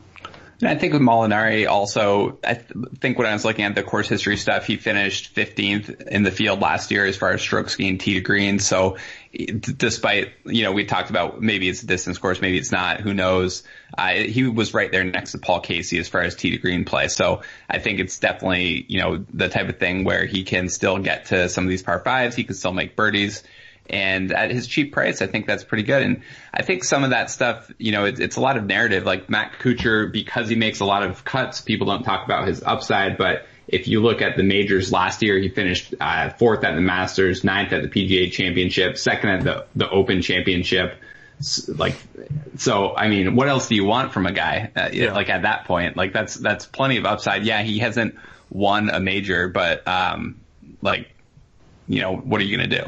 And 0.61 0.69
I 0.69 0.75
think 0.75 0.93
with 0.93 1.01
Molinari 1.01 1.67
also, 1.67 2.39
I 2.43 2.53
th- 2.53 2.71
think 2.99 3.17
when 3.17 3.27
I 3.27 3.33
was 3.33 3.43
looking 3.43 3.65
at 3.65 3.75
the 3.75 3.83
course 3.83 4.07
history 4.07 4.37
stuff, 4.37 4.65
he 4.65 4.77
finished 4.77 5.35
15th 5.35 6.07
in 6.07 6.23
the 6.23 6.31
field 6.31 6.61
last 6.61 6.91
year 6.91 7.05
as 7.05 7.17
far 7.17 7.31
as 7.31 7.41
strokes 7.41 7.75
gained 7.75 7.99
tee 7.99 8.13
to 8.13 8.21
green. 8.21 8.59
So 8.59 8.95
d- 9.33 9.57
despite, 9.57 10.31
you 10.45 10.63
know, 10.63 10.71
we 10.71 10.85
talked 10.85 11.09
about 11.09 11.41
maybe 11.41 11.67
it's 11.67 11.83
a 11.83 11.87
distance 11.87 12.17
course, 12.17 12.39
maybe 12.39 12.57
it's 12.57 12.71
not, 12.71 13.01
who 13.01 13.13
knows. 13.13 13.63
Uh, 13.97 14.13
he 14.13 14.47
was 14.47 14.73
right 14.73 14.91
there 14.91 15.03
next 15.03 15.33
to 15.33 15.39
Paul 15.39 15.59
Casey 15.59 15.99
as 15.99 16.07
far 16.07 16.21
as 16.21 16.35
tee 16.35 16.51
to 16.51 16.57
green 16.57 16.85
play. 16.85 17.09
So 17.09 17.41
I 17.69 17.79
think 17.79 17.99
it's 17.99 18.17
definitely, 18.17 18.85
you 18.87 19.01
know, 19.01 19.25
the 19.33 19.49
type 19.49 19.67
of 19.67 19.77
thing 19.77 20.05
where 20.05 20.25
he 20.25 20.43
can 20.43 20.69
still 20.69 20.99
get 20.99 21.25
to 21.27 21.49
some 21.49 21.65
of 21.65 21.69
these 21.69 21.83
par 21.83 21.99
fives. 21.99 22.35
He 22.35 22.45
can 22.45 22.55
still 22.55 22.73
make 22.73 22.95
birdies. 22.95 23.43
And 23.87 24.31
at 24.31 24.49
his 24.51 24.67
cheap 24.67 24.93
price, 24.93 25.21
I 25.21 25.27
think 25.27 25.45
that's 25.45 25.63
pretty 25.63 25.83
good. 25.83 26.01
And 26.01 26.21
I 26.53 26.63
think 26.63 26.83
some 26.83 27.03
of 27.03 27.11
that 27.11 27.29
stuff, 27.29 27.71
you 27.77 27.91
know, 27.91 28.05
it, 28.05 28.19
it's 28.19 28.35
a 28.35 28.41
lot 28.41 28.57
of 28.57 28.65
narrative. 28.65 29.05
Like 29.05 29.29
Matt 29.29 29.53
Kuchar, 29.59 30.11
because 30.11 30.49
he 30.49 30.55
makes 30.55 30.79
a 30.79 30.85
lot 30.85 31.03
of 31.03 31.23
cuts, 31.23 31.61
people 31.61 31.87
don't 31.87 32.03
talk 32.03 32.25
about 32.25 32.47
his 32.47 32.63
upside. 32.63 33.17
But 33.17 33.45
if 33.67 33.87
you 33.87 34.01
look 34.01 34.21
at 34.21 34.37
the 34.37 34.43
majors 34.43 34.91
last 34.91 35.21
year, 35.21 35.37
he 35.37 35.49
finished 35.49 35.93
uh, 35.99 36.29
fourth 36.31 36.63
at 36.63 36.75
the 36.75 36.81
Masters, 36.81 37.43
ninth 37.43 37.73
at 37.73 37.83
the 37.83 37.89
PGA 37.89 38.31
Championship, 38.31 38.97
second 38.97 39.29
at 39.29 39.43
the 39.43 39.65
the 39.75 39.89
Open 39.89 40.21
Championship. 40.21 40.99
Like, 41.67 41.95
so 42.57 42.95
I 42.95 43.07
mean, 43.07 43.35
what 43.35 43.49
else 43.49 43.67
do 43.67 43.75
you 43.75 43.85
want 43.85 44.13
from 44.13 44.25
a 44.25 44.31
guy? 44.31 44.71
Uh, 44.75 44.89
yeah. 44.93 45.13
Like 45.13 45.29
at 45.29 45.43
that 45.43 45.65
point, 45.65 45.97
like 45.97 46.13
that's 46.13 46.35
that's 46.35 46.65
plenty 46.65 46.97
of 46.97 47.05
upside. 47.05 47.43
Yeah, 47.43 47.61
he 47.61 47.79
hasn't 47.79 48.15
won 48.49 48.89
a 48.89 48.99
major, 48.99 49.47
but 49.47 49.87
um, 49.87 50.39
like, 50.81 51.13
you 51.87 52.01
know, 52.01 52.15
what 52.15 52.41
are 52.41 52.43
you 52.43 52.55
gonna 52.55 52.69
do? 52.69 52.83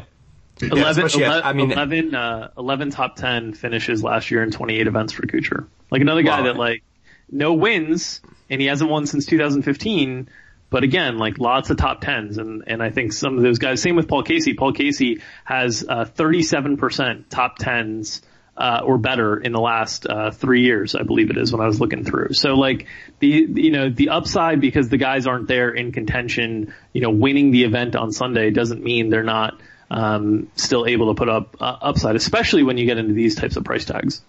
11, 0.62 1.10
11, 1.14 1.44
I 1.44 1.54
mean, 1.54 1.72
11, 1.72 2.16
uh, 2.16 2.52
11 2.58 2.90
top 2.92 3.16
10 3.16 3.54
finishes 3.54 4.04
last 4.04 4.32
year 4.32 4.44
in 4.44 4.52
28 4.52 4.88
events 4.88 5.14
for 5.14 5.24
Kuchar. 5.24 5.68
Like 5.92 6.02
another 6.02 6.24
guy 6.24 6.40
wow. 6.40 6.46
that 6.46 6.58
like, 6.58 6.84
no 7.30 7.54
wins, 7.54 8.22
and 8.50 8.62
he 8.62 8.68
hasn't 8.68 8.90
won 8.90 9.06
since 9.06 9.26
2015, 9.26 10.30
but 10.70 10.84
again, 10.84 11.18
like 11.18 11.40
lots 11.40 11.70
of 11.70 11.78
top 11.78 12.02
tens, 12.02 12.38
and, 12.38 12.64
and 12.68 12.82
I 12.82 12.90
think 12.90 13.14
some 13.14 13.38
of 13.38 13.44
those 13.44 13.60
guys, 13.60 13.82
same 13.82 13.96
with 13.96 14.08
Paul 14.08 14.24
Casey. 14.24 14.54
Paul 14.54 14.74
Casey 14.74 15.22
has, 15.44 15.86
uh, 15.88 16.06
37% 16.06 17.26
top 17.30 17.58
tens, 17.58 18.22
uh, 18.58 18.82
or 18.84 18.98
better 18.98 19.38
in 19.38 19.52
the 19.52 19.60
last, 19.60 20.08
uh, 20.08 20.32
three 20.32 20.64
years, 20.64 20.96
I 20.96 21.04
believe 21.04 21.30
it 21.30 21.38
is 21.38 21.52
when 21.52 21.62
I 21.62 21.68
was 21.68 21.80
looking 21.80 22.04
through. 22.04 22.34
So 22.34 22.56
like 22.56 22.88
the, 23.20 23.28
you 23.28 23.72
know, 23.72 23.90
the 23.90 24.10
upside 24.10 24.60
because 24.60 24.90
the 24.90 24.98
guys 24.98 25.28
aren't 25.28 25.48
there 25.48 25.70
in 25.70 25.92
contention, 25.92 26.74
you 26.92 27.02
know, 27.02 27.12
winning 27.12 27.52
the 27.52 27.66
event 27.66 27.96
on 27.96 28.12
Sunday 28.12 28.50
doesn't 28.50 28.84
mean 28.84 29.10
they're 29.10 29.24
not, 29.24 29.62
um, 29.90 30.52
still 30.56 30.86
able 30.86 31.14
to 31.14 31.18
put 31.18 31.30
up 31.30 31.56
uh, 31.60 31.78
upside, 31.82 32.16
especially 32.16 32.64
when 32.64 32.78
you 32.78 32.86
get 32.86 32.98
into 32.98 33.14
these 33.14 33.36
types 33.36 33.56
of 33.56 33.64
price 33.64 33.86
tags. 33.86 34.22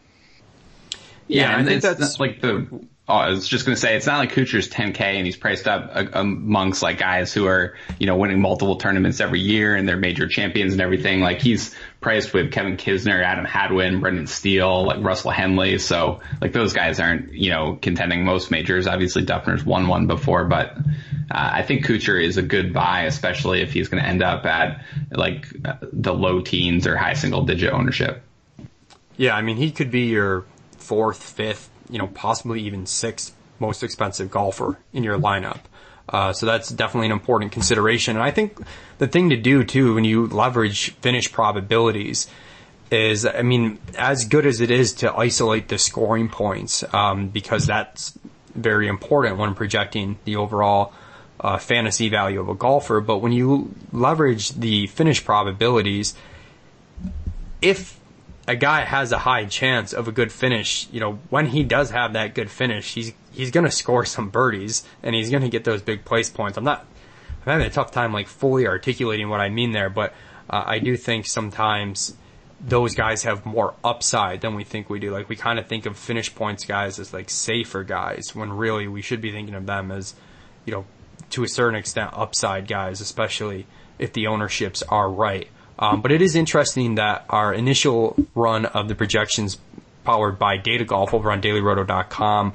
Yeah, 1.26 1.50
yeah 1.50 1.58
I 1.58 1.64
think 1.64 1.82
that's 1.82 2.18
like 2.20 2.40
the. 2.40 2.66
Oh, 3.10 3.14
I 3.14 3.30
was 3.30 3.48
just 3.48 3.64
going 3.64 3.74
to 3.74 3.80
say, 3.80 3.96
it's 3.96 4.04
not 4.04 4.18
like 4.18 4.32
Kuchar's 4.32 4.68
10K 4.68 5.00
and 5.00 5.24
he's 5.24 5.36
priced 5.36 5.66
up 5.66 5.90
amongst 6.12 6.82
like 6.82 6.98
guys 6.98 7.32
who 7.32 7.46
are, 7.46 7.74
you 7.98 8.06
know, 8.06 8.16
winning 8.16 8.38
multiple 8.42 8.76
tournaments 8.76 9.20
every 9.20 9.40
year 9.40 9.74
and 9.74 9.88
they're 9.88 9.96
major 9.96 10.28
champions 10.28 10.74
and 10.74 10.82
everything. 10.82 11.20
Like 11.20 11.40
he's 11.40 11.74
priced 12.02 12.34
with 12.34 12.52
Kevin 12.52 12.76
Kisner, 12.76 13.24
Adam 13.24 13.46
Hadwin, 13.46 14.00
Brendan 14.00 14.26
Steele, 14.26 14.84
like 14.84 15.02
Russell 15.02 15.30
Henley. 15.30 15.78
So 15.78 16.20
like 16.42 16.52
those 16.52 16.74
guys 16.74 17.00
aren't, 17.00 17.32
you 17.32 17.50
know, 17.50 17.78
contending 17.80 18.26
most 18.26 18.50
majors. 18.50 18.86
Obviously 18.86 19.24
Dufner's 19.24 19.64
won 19.64 19.88
one 19.88 20.06
before, 20.06 20.44
but 20.44 20.76
uh, 21.30 21.50
I 21.54 21.62
think 21.62 21.84
Kuchar 21.84 22.22
is 22.22 22.36
a 22.36 22.42
good 22.42 22.72
buy, 22.72 23.02
especially 23.02 23.60
if 23.60 23.72
he's 23.72 23.88
going 23.88 24.02
to 24.02 24.08
end 24.08 24.22
up 24.22 24.46
at 24.46 24.82
like 25.10 25.46
the 25.92 26.14
low 26.14 26.40
teens 26.40 26.86
or 26.86 26.96
high 26.96 27.14
single 27.14 27.44
digit 27.44 27.72
ownership. 27.72 28.22
Yeah, 29.16 29.36
I 29.36 29.42
mean, 29.42 29.56
he 29.56 29.70
could 29.70 29.90
be 29.90 30.06
your 30.06 30.44
fourth, 30.78 31.22
fifth, 31.22 31.70
you 31.90 31.98
know, 31.98 32.06
possibly 32.06 32.62
even 32.62 32.86
sixth 32.86 33.34
most 33.58 33.82
expensive 33.82 34.30
golfer 34.30 34.78
in 34.92 35.02
your 35.02 35.18
lineup. 35.18 35.60
Uh, 36.08 36.32
so 36.32 36.46
that's 36.46 36.70
definitely 36.70 37.06
an 37.06 37.12
important 37.12 37.52
consideration. 37.52 38.16
And 38.16 38.22
I 38.22 38.30
think 38.30 38.58
the 38.98 39.06
thing 39.06 39.30
to 39.30 39.36
do 39.36 39.64
too 39.64 39.94
when 39.94 40.04
you 40.04 40.26
leverage 40.26 40.92
finish 40.96 41.30
probabilities 41.30 42.28
is, 42.90 43.26
I 43.26 43.42
mean, 43.42 43.78
as 43.98 44.24
good 44.24 44.46
as 44.46 44.60
it 44.60 44.70
is 44.70 44.94
to 44.94 45.12
isolate 45.12 45.68
the 45.68 45.78
scoring 45.78 46.28
points, 46.28 46.82
um, 46.94 47.28
because 47.28 47.66
that's 47.66 48.18
very 48.54 48.88
important 48.88 49.36
when 49.36 49.54
projecting 49.54 50.18
the 50.24 50.36
overall 50.36 50.92
uh, 51.40 51.58
fantasy 51.58 52.08
value 52.08 52.40
of 52.40 52.48
a 52.48 52.54
golfer. 52.54 53.00
But 53.00 53.18
when 53.18 53.32
you 53.32 53.74
leverage 53.92 54.50
the 54.50 54.86
finish 54.88 55.24
probabilities, 55.24 56.14
if 57.62 57.98
a 58.46 58.56
guy 58.56 58.80
has 58.84 59.12
a 59.12 59.18
high 59.18 59.44
chance 59.44 59.92
of 59.92 60.08
a 60.08 60.12
good 60.12 60.32
finish, 60.32 60.88
you 60.90 61.00
know, 61.00 61.18
when 61.30 61.46
he 61.46 61.62
does 61.62 61.90
have 61.90 62.14
that 62.14 62.34
good 62.34 62.50
finish, 62.50 62.94
he's 62.94 63.12
he's 63.30 63.50
going 63.50 63.64
to 63.64 63.70
score 63.70 64.04
some 64.04 64.30
birdies 64.30 64.84
and 65.02 65.14
he's 65.14 65.30
going 65.30 65.42
to 65.42 65.48
get 65.48 65.64
those 65.64 65.82
big 65.82 66.04
place 66.04 66.30
points. 66.30 66.56
I'm 66.56 66.64
not 66.64 66.86
I'm 67.46 67.52
having 67.52 67.66
a 67.66 67.70
tough 67.70 67.92
time 67.92 68.12
like 68.12 68.26
fully 68.26 68.66
articulating 68.66 69.28
what 69.28 69.40
I 69.40 69.48
mean 69.48 69.72
there, 69.72 69.90
but 69.90 70.12
uh, 70.50 70.64
I 70.66 70.78
do 70.78 70.96
think 70.96 71.26
sometimes 71.26 72.16
those 72.60 72.94
guys 72.94 73.22
have 73.22 73.46
more 73.46 73.74
upside 73.84 74.40
than 74.40 74.54
we 74.54 74.64
think 74.64 74.90
we 74.90 74.98
do. 74.98 75.12
Like 75.12 75.28
we 75.28 75.36
kind 75.36 75.58
of 75.58 75.66
think 75.66 75.86
of 75.86 75.96
finish 75.96 76.34
points 76.34 76.64
guys 76.64 76.98
as 76.98 77.12
like 77.12 77.30
safer 77.30 77.84
guys 77.84 78.34
when 78.34 78.52
really 78.52 78.88
we 78.88 79.02
should 79.02 79.20
be 79.20 79.30
thinking 79.30 79.54
of 79.54 79.66
them 79.66 79.92
as, 79.92 80.14
you 80.64 80.72
know, 80.72 80.84
to 81.30 81.44
a 81.44 81.48
certain 81.48 81.74
extent 81.74 82.10
upside 82.12 82.66
guys, 82.66 83.00
especially 83.00 83.66
if 83.98 84.12
the 84.12 84.26
ownerships 84.26 84.82
are 84.82 85.10
right. 85.10 85.48
Um, 85.78 86.02
but 86.02 86.10
it 86.10 86.22
is 86.22 86.34
interesting 86.34 86.96
that 86.96 87.24
our 87.28 87.52
initial 87.54 88.16
run 88.34 88.66
of 88.66 88.88
the 88.88 88.94
projections 88.94 89.58
powered 90.04 90.38
by 90.38 90.56
Data 90.56 90.84
Golf 90.84 91.14
over 91.14 91.30
on 91.30 91.40
dailyroto.com 91.40 92.54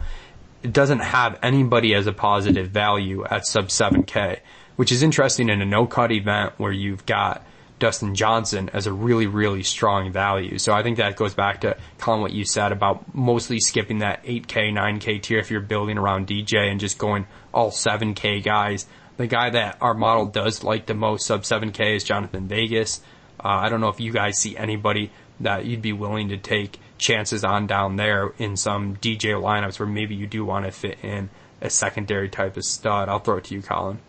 doesn't 0.69 0.99
have 0.99 1.37
anybody 1.43 1.93
as 1.93 2.07
a 2.07 2.13
positive 2.13 2.69
value 2.69 3.23
at 3.25 3.45
sub 3.45 3.67
7K, 3.67 4.39
which 4.75 4.91
is 4.91 5.03
interesting 5.03 5.49
in 5.49 5.61
a 5.61 5.65
no 5.65 5.85
cut 5.85 6.11
event 6.11 6.53
where 6.57 6.71
you've 6.71 7.05
got 7.05 7.45
Dustin 7.83 8.15
Johnson 8.15 8.69
as 8.71 8.87
a 8.87 8.93
really, 8.93 9.27
really 9.27 9.61
strong 9.61 10.09
value. 10.09 10.57
So 10.57 10.71
I 10.71 10.83
think 10.83 10.99
that 10.99 11.17
goes 11.17 11.33
back 11.33 11.59
to 11.61 11.75
Colin 11.97 12.21
what 12.21 12.31
you 12.31 12.45
said 12.45 12.71
about 12.71 13.13
mostly 13.13 13.59
skipping 13.59 13.99
that 13.99 14.23
8K, 14.23 14.71
9K 14.71 15.21
tier 15.21 15.39
if 15.39 15.51
you're 15.51 15.59
building 15.59 15.97
around 15.97 16.25
DJ 16.25 16.71
and 16.71 16.79
just 16.79 16.97
going 16.97 17.27
all 17.53 17.71
7K 17.71 18.41
guys. 18.41 18.85
The 19.17 19.27
guy 19.27 19.49
that 19.49 19.79
our 19.81 19.93
model 19.93 20.27
does 20.27 20.63
like 20.63 20.85
the 20.85 20.93
most 20.93 21.27
sub 21.27 21.41
7K 21.41 21.97
is 21.97 22.05
Jhonattan 22.05 22.45
Vegas. 22.45 23.01
Uh, 23.37 23.49
I 23.49 23.67
don't 23.67 23.81
know 23.81 23.89
if 23.89 23.99
you 23.99 24.13
guys 24.13 24.39
see 24.39 24.55
anybody 24.55 25.11
that 25.41 25.65
you'd 25.65 25.81
be 25.81 25.91
willing 25.91 26.29
to 26.29 26.37
take 26.37 26.79
chances 26.97 27.43
on 27.43 27.67
down 27.67 27.97
there 27.97 28.31
in 28.37 28.55
some 28.55 28.95
DJ 28.95 29.33
lineups 29.33 29.77
where 29.77 29.89
maybe 29.89 30.15
you 30.15 30.25
do 30.25 30.45
want 30.45 30.63
to 30.63 30.71
fit 30.71 30.99
in 31.03 31.29
a 31.59 31.69
secondary 31.69 32.29
type 32.29 32.55
of 32.55 32.63
stud. 32.63 33.09
I'll 33.09 33.19
throw 33.19 33.39
it 33.39 33.43
to 33.45 33.55
you, 33.55 33.61
Colin. 33.61 33.99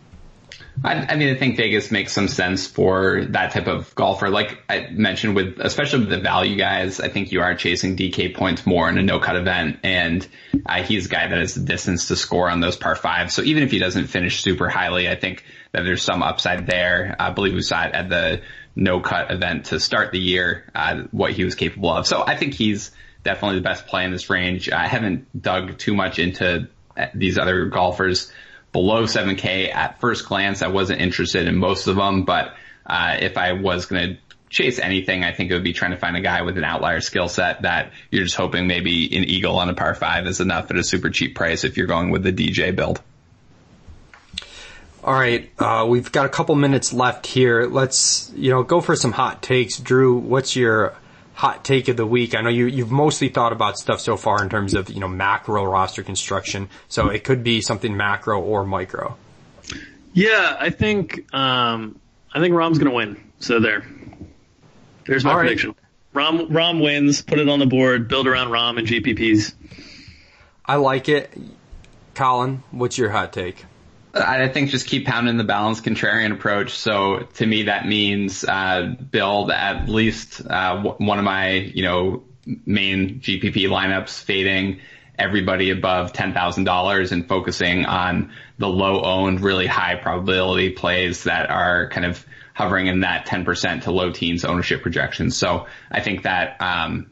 I, 0.83 0.93
I, 0.93 1.15
mean, 1.15 1.33
I 1.33 1.37
think 1.37 1.57
Vegas 1.57 1.89
makes 1.91 2.13
some 2.13 2.27
sense 2.27 2.67
for 2.67 3.25
that 3.29 3.51
type 3.51 3.67
of 3.67 3.93
golfer. 3.95 4.29
Like 4.29 4.59
I 4.69 4.87
mentioned 4.91 5.35
with, 5.35 5.59
especially 5.59 5.99
with 5.99 6.09
the 6.09 6.19
value 6.19 6.57
guys, 6.57 6.99
I 6.99 7.07
think 7.07 7.31
you 7.31 7.41
are 7.41 7.55
chasing 7.55 7.95
DK 7.95 8.35
points 8.35 8.65
more 8.65 8.89
in 8.89 8.97
a 8.97 9.01
no 9.01 9.19
cut 9.19 9.35
event. 9.35 9.79
And 9.83 10.27
uh, 10.65 10.83
he's 10.83 11.05
a 11.05 11.09
guy 11.09 11.27
that 11.27 11.37
has 11.37 11.55
the 11.55 11.61
distance 11.61 12.09
to 12.09 12.15
score 12.15 12.49
on 12.49 12.59
those 12.59 12.75
par 12.75 12.95
fives. 12.95 13.33
So 13.33 13.41
even 13.41 13.63
if 13.63 13.71
he 13.71 13.79
doesn't 13.79 14.07
finish 14.07 14.41
super 14.41 14.69
highly, 14.69 15.09
I 15.09 15.15
think 15.15 15.43
that 15.71 15.83
there's 15.83 16.03
some 16.03 16.21
upside 16.21 16.67
there. 16.67 17.15
I 17.19 17.31
believe 17.31 17.53
we 17.53 17.61
saw 17.61 17.83
it 17.85 17.93
at 17.93 18.09
the 18.09 18.41
no 18.75 18.99
cut 18.99 19.31
event 19.31 19.65
to 19.67 19.79
start 19.79 20.11
the 20.11 20.19
year, 20.19 20.65
uh, 20.75 21.03
what 21.11 21.31
he 21.31 21.45
was 21.45 21.55
capable 21.55 21.91
of. 21.91 22.05
So 22.05 22.23
I 22.25 22.35
think 22.35 22.53
he's 22.53 22.91
definitely 23.23 23.59
the 23.59 23.63
best 23.63 23.87
play 23.87 24.03
in 24.03 24.11
this 24.11 24.29
range. 24.29 24.69
I 24.69 24.87
haven't 24.87 25.41
dug 25.41 25.77
too 25.77 25.95
much 25.95 26.19
into 26.19 26.67
uh, 26.97 27.05
these 27.13 27.37
other 27.37 27.65
golfers 27.65 28.31
below 28.75 29.03
7K 29.03 29.73
at 29.73 30.01
first 30.01 30.27
glance. 30.27 30.61
I 30.61 30.67
wasn't 30.67 30.99
interested 30.99 31.47
in 31.47 31.55
most 31.55 31.87
of 31.87 31.95
them, 31.95 32.25
but 32.25 32.55
uh, 32.85 33.15
if 33.21 33.37
I 33.37 33.53
was 33.53 33.85
going 33.85 34.09
to 34.09 34.17
chase 34.49 34.79
anything, 34.79 35.23
I 35.23 35.31
think 35.31 35.49
it 35.49 35.53
would 35.53 35.63
be 35.63 35.71
trying 35.71 35.91
to 35.91 35.97
find 35.97 36.17
a 36.17 36.19
guy 36.19 36.41
with 36.41 36.57
an 36.57 36.65
outlier 36.65 36.99
skill 36.99 37.29
set 37.29 37.61
that 37.61 37.93
you're 38.11 38.25
just 38.25 38.35
hoping 38.35 38.67
maybe 38.67 39.15
an 39.15 39.23
eagle 39.23 39.59
on 39.59 39.69
a 39.69 39.73
par 39.73 39.95
five 39.95 40.27
is 40.27 40.41
enough 40.41 40.71
at 40.71 40.77
a 40.77 40.83
super 40.83 41.09
cheap 41.09 41.35
price 41.35 41.63
if 41.63 41.77
you're 41.77 41.87
going 41.87 42.09
with 42.09 42.23
the 42.23 42.33
DJ 42.33 42.75
build. 42.75 43.01
All 45.05 45.13
right, 45.13 45.49
uh, 45.57 45.85
we've 45.87 46.11
got 46.11 46.25
a 46.25 46.29
couple 46.29 46.53
minutes 46.55 46.91
left 46.91 47.27
here. 47.27 47.67
Let's, 47.67 48.29
you 48.35 48.49
know, 48.49 48.63
go 48.63 48.81
for 48.81 48.97
some 48.97 49.13
hot 49.13 49.41
takes. 49.41 49.79
Drew, 49.79 50.17
what's 50.17 50.57
your 50.57 50.97
hot 51.35 51.63
take 51.63 51.87
of 51.87 51.97
the 51.97 52.05
week? 52.05 52.33
I 52.33 52.41
know 52.41 52.49
you, 52.49 52.65
you've 52.65 52.91
mostly 52.91 53.29
thought 53.29 53.53
about 53.53 53.77
stuff 53.77 53.99
so 53.99 54.17
far 54.17 54.41
in 54.41 54.49
terms 54.49 54.73
of, 54.73 54.89
you 54.89 54.99
know, 54.99 55.07
macro 55.07 55.63
roster 55.65 56.01
construction. 56.01 56.69
So 56.87 57.09
it 57.09 57.23
could 57.23 57.43
be 57.43 57.61
something 57.61 57.95
macro 57.95 58.41
or 58.41 58.65
micro. 58.65 59.15
Yeah, 60.13 60.55
I 60.59 60.69
think, 60.69 61.31
um, 61.33 61.99
I 62.33 62.39
think 62.39 62.53
Rahm's 62.55 62.79
going 62.79 62.89
to 62.89 62.95
win. 62.95 63.31
So 63.39 63.59
there. 63.59 63.85
There's 65.05 65.23
my 65.23 65.31
All 65.31 65.37
right. 65.37 65.43
prediction. 65.43 65.75
Rahm 66.13 66.47
Rahm 66.47 66.81
wins. 66.81 67.21
Put 67.21 67.39
it 67.39 67.49
on 67.49 67.59
the 67.59 67.65
board. 67.65 68.07
Build 68.07 68.25
around 68.25 68.47
Rahm 68.47 68.79
and 68.79 68.87
GPPs. 68.87 69.53
I 70.65 70.77
like 70.77 71.09
it. 71.09 71.31
Colin, 72.15 72.63
what's 72.71 72.97
your 72.97 73.09
hot 73.09 73.33
take? 73.33 73.65
I 74.15 74.47
think 74.47 74.69
just 74.69 74.87
keep 74.87 75.05
pounding 75.05 75.37
the 75.37 75.43
balanced 75.43 75.83
contrarian 75.83 76.31
approach. 76.31 76.77
So 76.77 77.27
to 77.35 77.45
me, 77.45 77.63
that 77.63 77.85
means 77.85 78.45
uh, 78.45 78.95
build 79.11 79.51
at 79.51 79.89
least 79.89 80.41
uh, 80.41 80.77
w- 80.77 80.95
one 80.97 81.19
of 81.19 81.25
my 81.25 81.49
you 81.49 81.83
know 81.83 82.23
main 82.65 83.19
GPP 83.19 83.67
lineups, 83.67 84.23
fading 84.23 84.79
everybody 85.19 85.69
above 85.69 86.13
ten 86.13 86.33
thousand 86.33 86.63
dollars 86.63 87.11
and 87.11 87.27
focusing 87.27 87.85
on 87.85 88.31
the 88.57 88.67
low 88.69 89.03
owned, 89.03 89.41
really 89.41 89.67
high 89.67 89.95
probability 89.95 90.69
plays 90.69 91.25
that 91.25 91.49
are 91.49 91.89
kind 91.89 92.05
of 92.05 92.25
hovering 92.53 92.87
in 92.87 93.01
that 93.01 93.25
ten 93.25 93.43
percent 93.43 93.83
to 93.83 93.91
low 93.91 94.11
teens 94.11 94.45
ownership 94.45 94.81
projections. 94.81 95.35
So 95.35 95.67
I 95.91 96.01
think 96.01 96.23
that. 96.23 96.61
Um, 96.61 97.11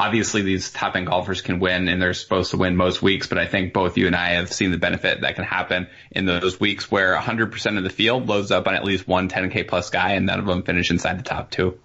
obviously 0.00 0.40
these 0.40 0.70
top 0.70 0.96
end 0.96 1.06
golfers 1.06 1.42
can 1.42 1.60
win 1.60 1.86
and 1.86 2.00
they're 2.00 2.14
supposed 2.14 2.52
to 2.52 2.56
win 2.56 2.74
most 2.74 3.02
weeks, 3.02 3.26
but 3.26 3.36
I 3.36 3.46
think 3.46 3.74
both 3.74 3.98
you 3.98 4.06
and 4.06 4.16
I 4.16 4.30
have 4.30 4.50
seen 4.50 4.70
the 4.70 4.78
benefit 4.78 5.20
that 5.20 5.34
can 5.34 5.44
happen 5.44 5.88
in 6.10 6.24
those 6.24 6.58
weeks 6.58 6.90
where 6.90 7.14
100% 7.14 7.76
of 7.76 7.84
the 7.84 7.90
field 7.90 8.26
loads 8.26 8.50
up 8.50 8.66
on 8.66 8.74
at 8.74 8.82
least 8.82 9.06
one 9.06 9.28
10k 9.28 9.68
plus 9.68 9.90
guy 9.90 10.12
and 10.12 10.24
none 10.24 10.40
of 10.40 10.46
them 10.46 10.62
finish 10.62 10.90
inside 10.90 11.18
the 11.18 11.22
top 11.22 11.50
two. 11.50 11.78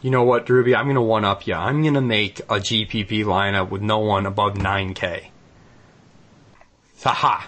You 0.00 0.10
know 0.10 0.24
what, 0.24 0.46
Drewby? 0.46 0.74
I'm 0.74 0.86
going 0.86 0.94
to 0.96 1.02
one 1.02 1.26
up 1.26 1.46
you. 1.46 1.52
I'm 1.52 1.82
going 1.82 1.94
to 1.94 2.00
make 2.00 2.40
a 2.40 2.56
GPP 2.56 3.24
lineup 3.24 3.68
with 3.68 3.82
no 3.82 3.98
one 3.98 4.24
above 4.24 4.54
9K. 4.54 5.26
Haha. 7.04 7.46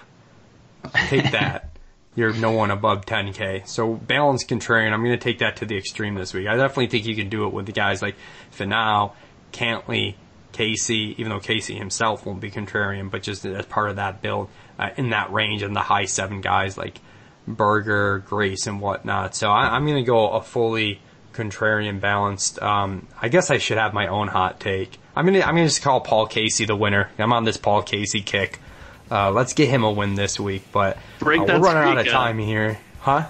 Take 1.08 1.32
that. 1.32 1.70
You're 2.14 2.32
no 2.34 2.52
one 2.52 2.70
above 2.70 3.06
10K. 3.06 3.66
So 3.66 3.94
balance 3.94 4.44
contrarian, 4.44 4.92
I'm 4.92 5.02
going 5.02 5.18
to 5.18 5.24
take 5.24 5.38
that 5.40 5.56
to 5.56 5.66
the 5.66 5.76
extreme 5.76 6.14
this 6.14 6.32
week. 6.34 6.46
I 6.46 6.56
definitely 6.56 6.88
think 6.88 7.06
you 7.06 7.16
can 7.16 7.28
do 7.28 7.46
it 7.46 7.52
with 7.52 7.66
the 7.66 7.72
guys 7.72 8.02
like 8.02 8.14
Finau, 8.56 9.12
Cantlay, 9.54 10.14
Casey, 10.52 11.14
even 11.18 11.30
though 11.30 11.40
Casey 11.40 11.74
himself 11.74 12.26
won't 12.26 12.40
be 12.40 12.50
contrarian, 12.50 13.10
but 13.10 13.22
just 13.22 13.44
as 13.46 13.66
part 13.66 13.90
of 13.90 13.96
that 13.96 14.20
build 14.20 14.48
uh, 14.78 14.90
in 14.96 15.10
that 15.10 15.32
range 15.32 15.62
and 15.62 15.74
the 15.74 15.80
high 15.80 16.04
seven 16.04 16.40
guys 16.40 16.76
like 16.76 17.00
Berger, 17.46 18.18
Grace, 18.18 18.66
and 18.66 18.80
whatnot. 18.80 19.34
So 19.34 19.48
I, 19.48 19.74
I'm 19.74 19.86
going 19.86 20.02
to 20.02 20.06
go 20.06 20.30
a 20.30 20.42
fully 20.42 21.00
contrarian 21.32 22.00
balanced. 22.00 22.62
Um, 22.62 23.08
I 23.20 23.28
guess 23.28 23.50
I 23.50 23.58
should 23.58 23.78
have 23.78 23.92
my 23.92 24.06
own 24.06 24.28
hot 24.28 24.60
take. 24.60 24.98
I'm 25.16 25.24
gonna 25.26 25.40
I'm 25.40 25.54
gonna 25.54 25.64
just 25.64 25.82
call 25.82 26.00
Paul 26.00 26.26
Casey 26.26 26.64
the 26.64 26.76
winner. 26.76 27.10
I'm 27.18 27.32
on 27.32 27.44
this 27.44 27.56
Paul 27.56 27.82
Casey 27.82 28.20
kick. 28.20 28.60
Uh, 29.10 29.30
let's 29.30 29.52
get 29.52 29.68
him 29.68 29.84
a 29.84 29.90
win 29.92 30.14
this 30.14 30.40
week, 30.40 30.62
but 30.72 30.96
uh, 30.96 31.44
we're 31.46 31.58
running 31.60 31.82
out 31.82 31.98
of 31.98 32.06
time 32.12 32.38
here, 32.38 32.78
huh? 33.00 33.26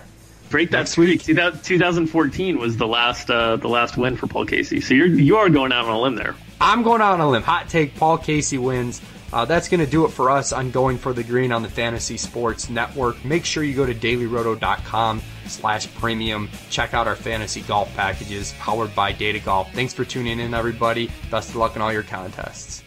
Break 0.51 0.71
that 0.71 0.89
streak. 0.89 1.23
2014 1.23 2.59
was 2.59 2.77
the 2.77 2.87
last 2.87 3.31
uh, 3.31 3.57
the 3.57 3.69
last 3.69 3.97
win 3.97 4.17
for 4.17 4.27
Paul 4.27 4.47
Casey. 4.47 4.81
So 4.81 4.95
you're 4.95 5.07
you 5.07 5.37
are 5.37 5.49
going 5.49 5.73
out 5.73 5.87
on 5.87 5.91
a 5.91 6.01
limb 6.01 6.15
there. 6.15 6.37
I'm 6.61 6.83
going 6.83 7.01
out 7.01 7.15
on 7.15 7.21
a 7.21 7.29
limb. 7.29 7.43
Hot 7.43 7.69
take: 7.69 7.97
Paul 7.97 8.19
Casey 8.19 8.59
wins. 8.59 9.01
Uh, 9.33 9.45
that's 9.45 9.69
going 9.69 9.81
to 9.81 9.91
do 9.91 10.05
it 10.05 10.11
for 10.11 10.31
us 10.31 10.53
on 10.53 10.71
Going 10.71 10.97
for 10.97 11.13
the 11.13 11.25
Green 11.25 11.51
on 11.51 11.63
the 11.63 11.69
Fantasy 11.69 12.17
Sports 12.17 12.71
Network. 12.71 13.25
Make 13.25 13.45
sure 13.45 13.65
you 13.65 13.75
go 13.75 13.85
to 13.85 13.93
dailyroto.com 13.93 15.21
slash 15.49 15.93
premium. 15.97 16.49
Check 16.71 16.95
out 16.95 17.09
our 17.09 17.17
fantasy 17.17 17.63
golf 17.63 17.93
packages 17.97 18.55
powered 18.61 18.95
by 18.95 19.11
Data 19.11 19.41
Golf. 19.41 19.73
Thanks 19.73 19.93
for 19.93 20.05
tuning 20.05 20.39
in, 20.39 20.55
everybody. 20.55 21.11
Best 21.33 21.49
of 21.49 21.57
luck 21.57 21.75
in 21.75 21.83
all 21.83 21.93
your 21.93 22.05
contests. 22.05 22.84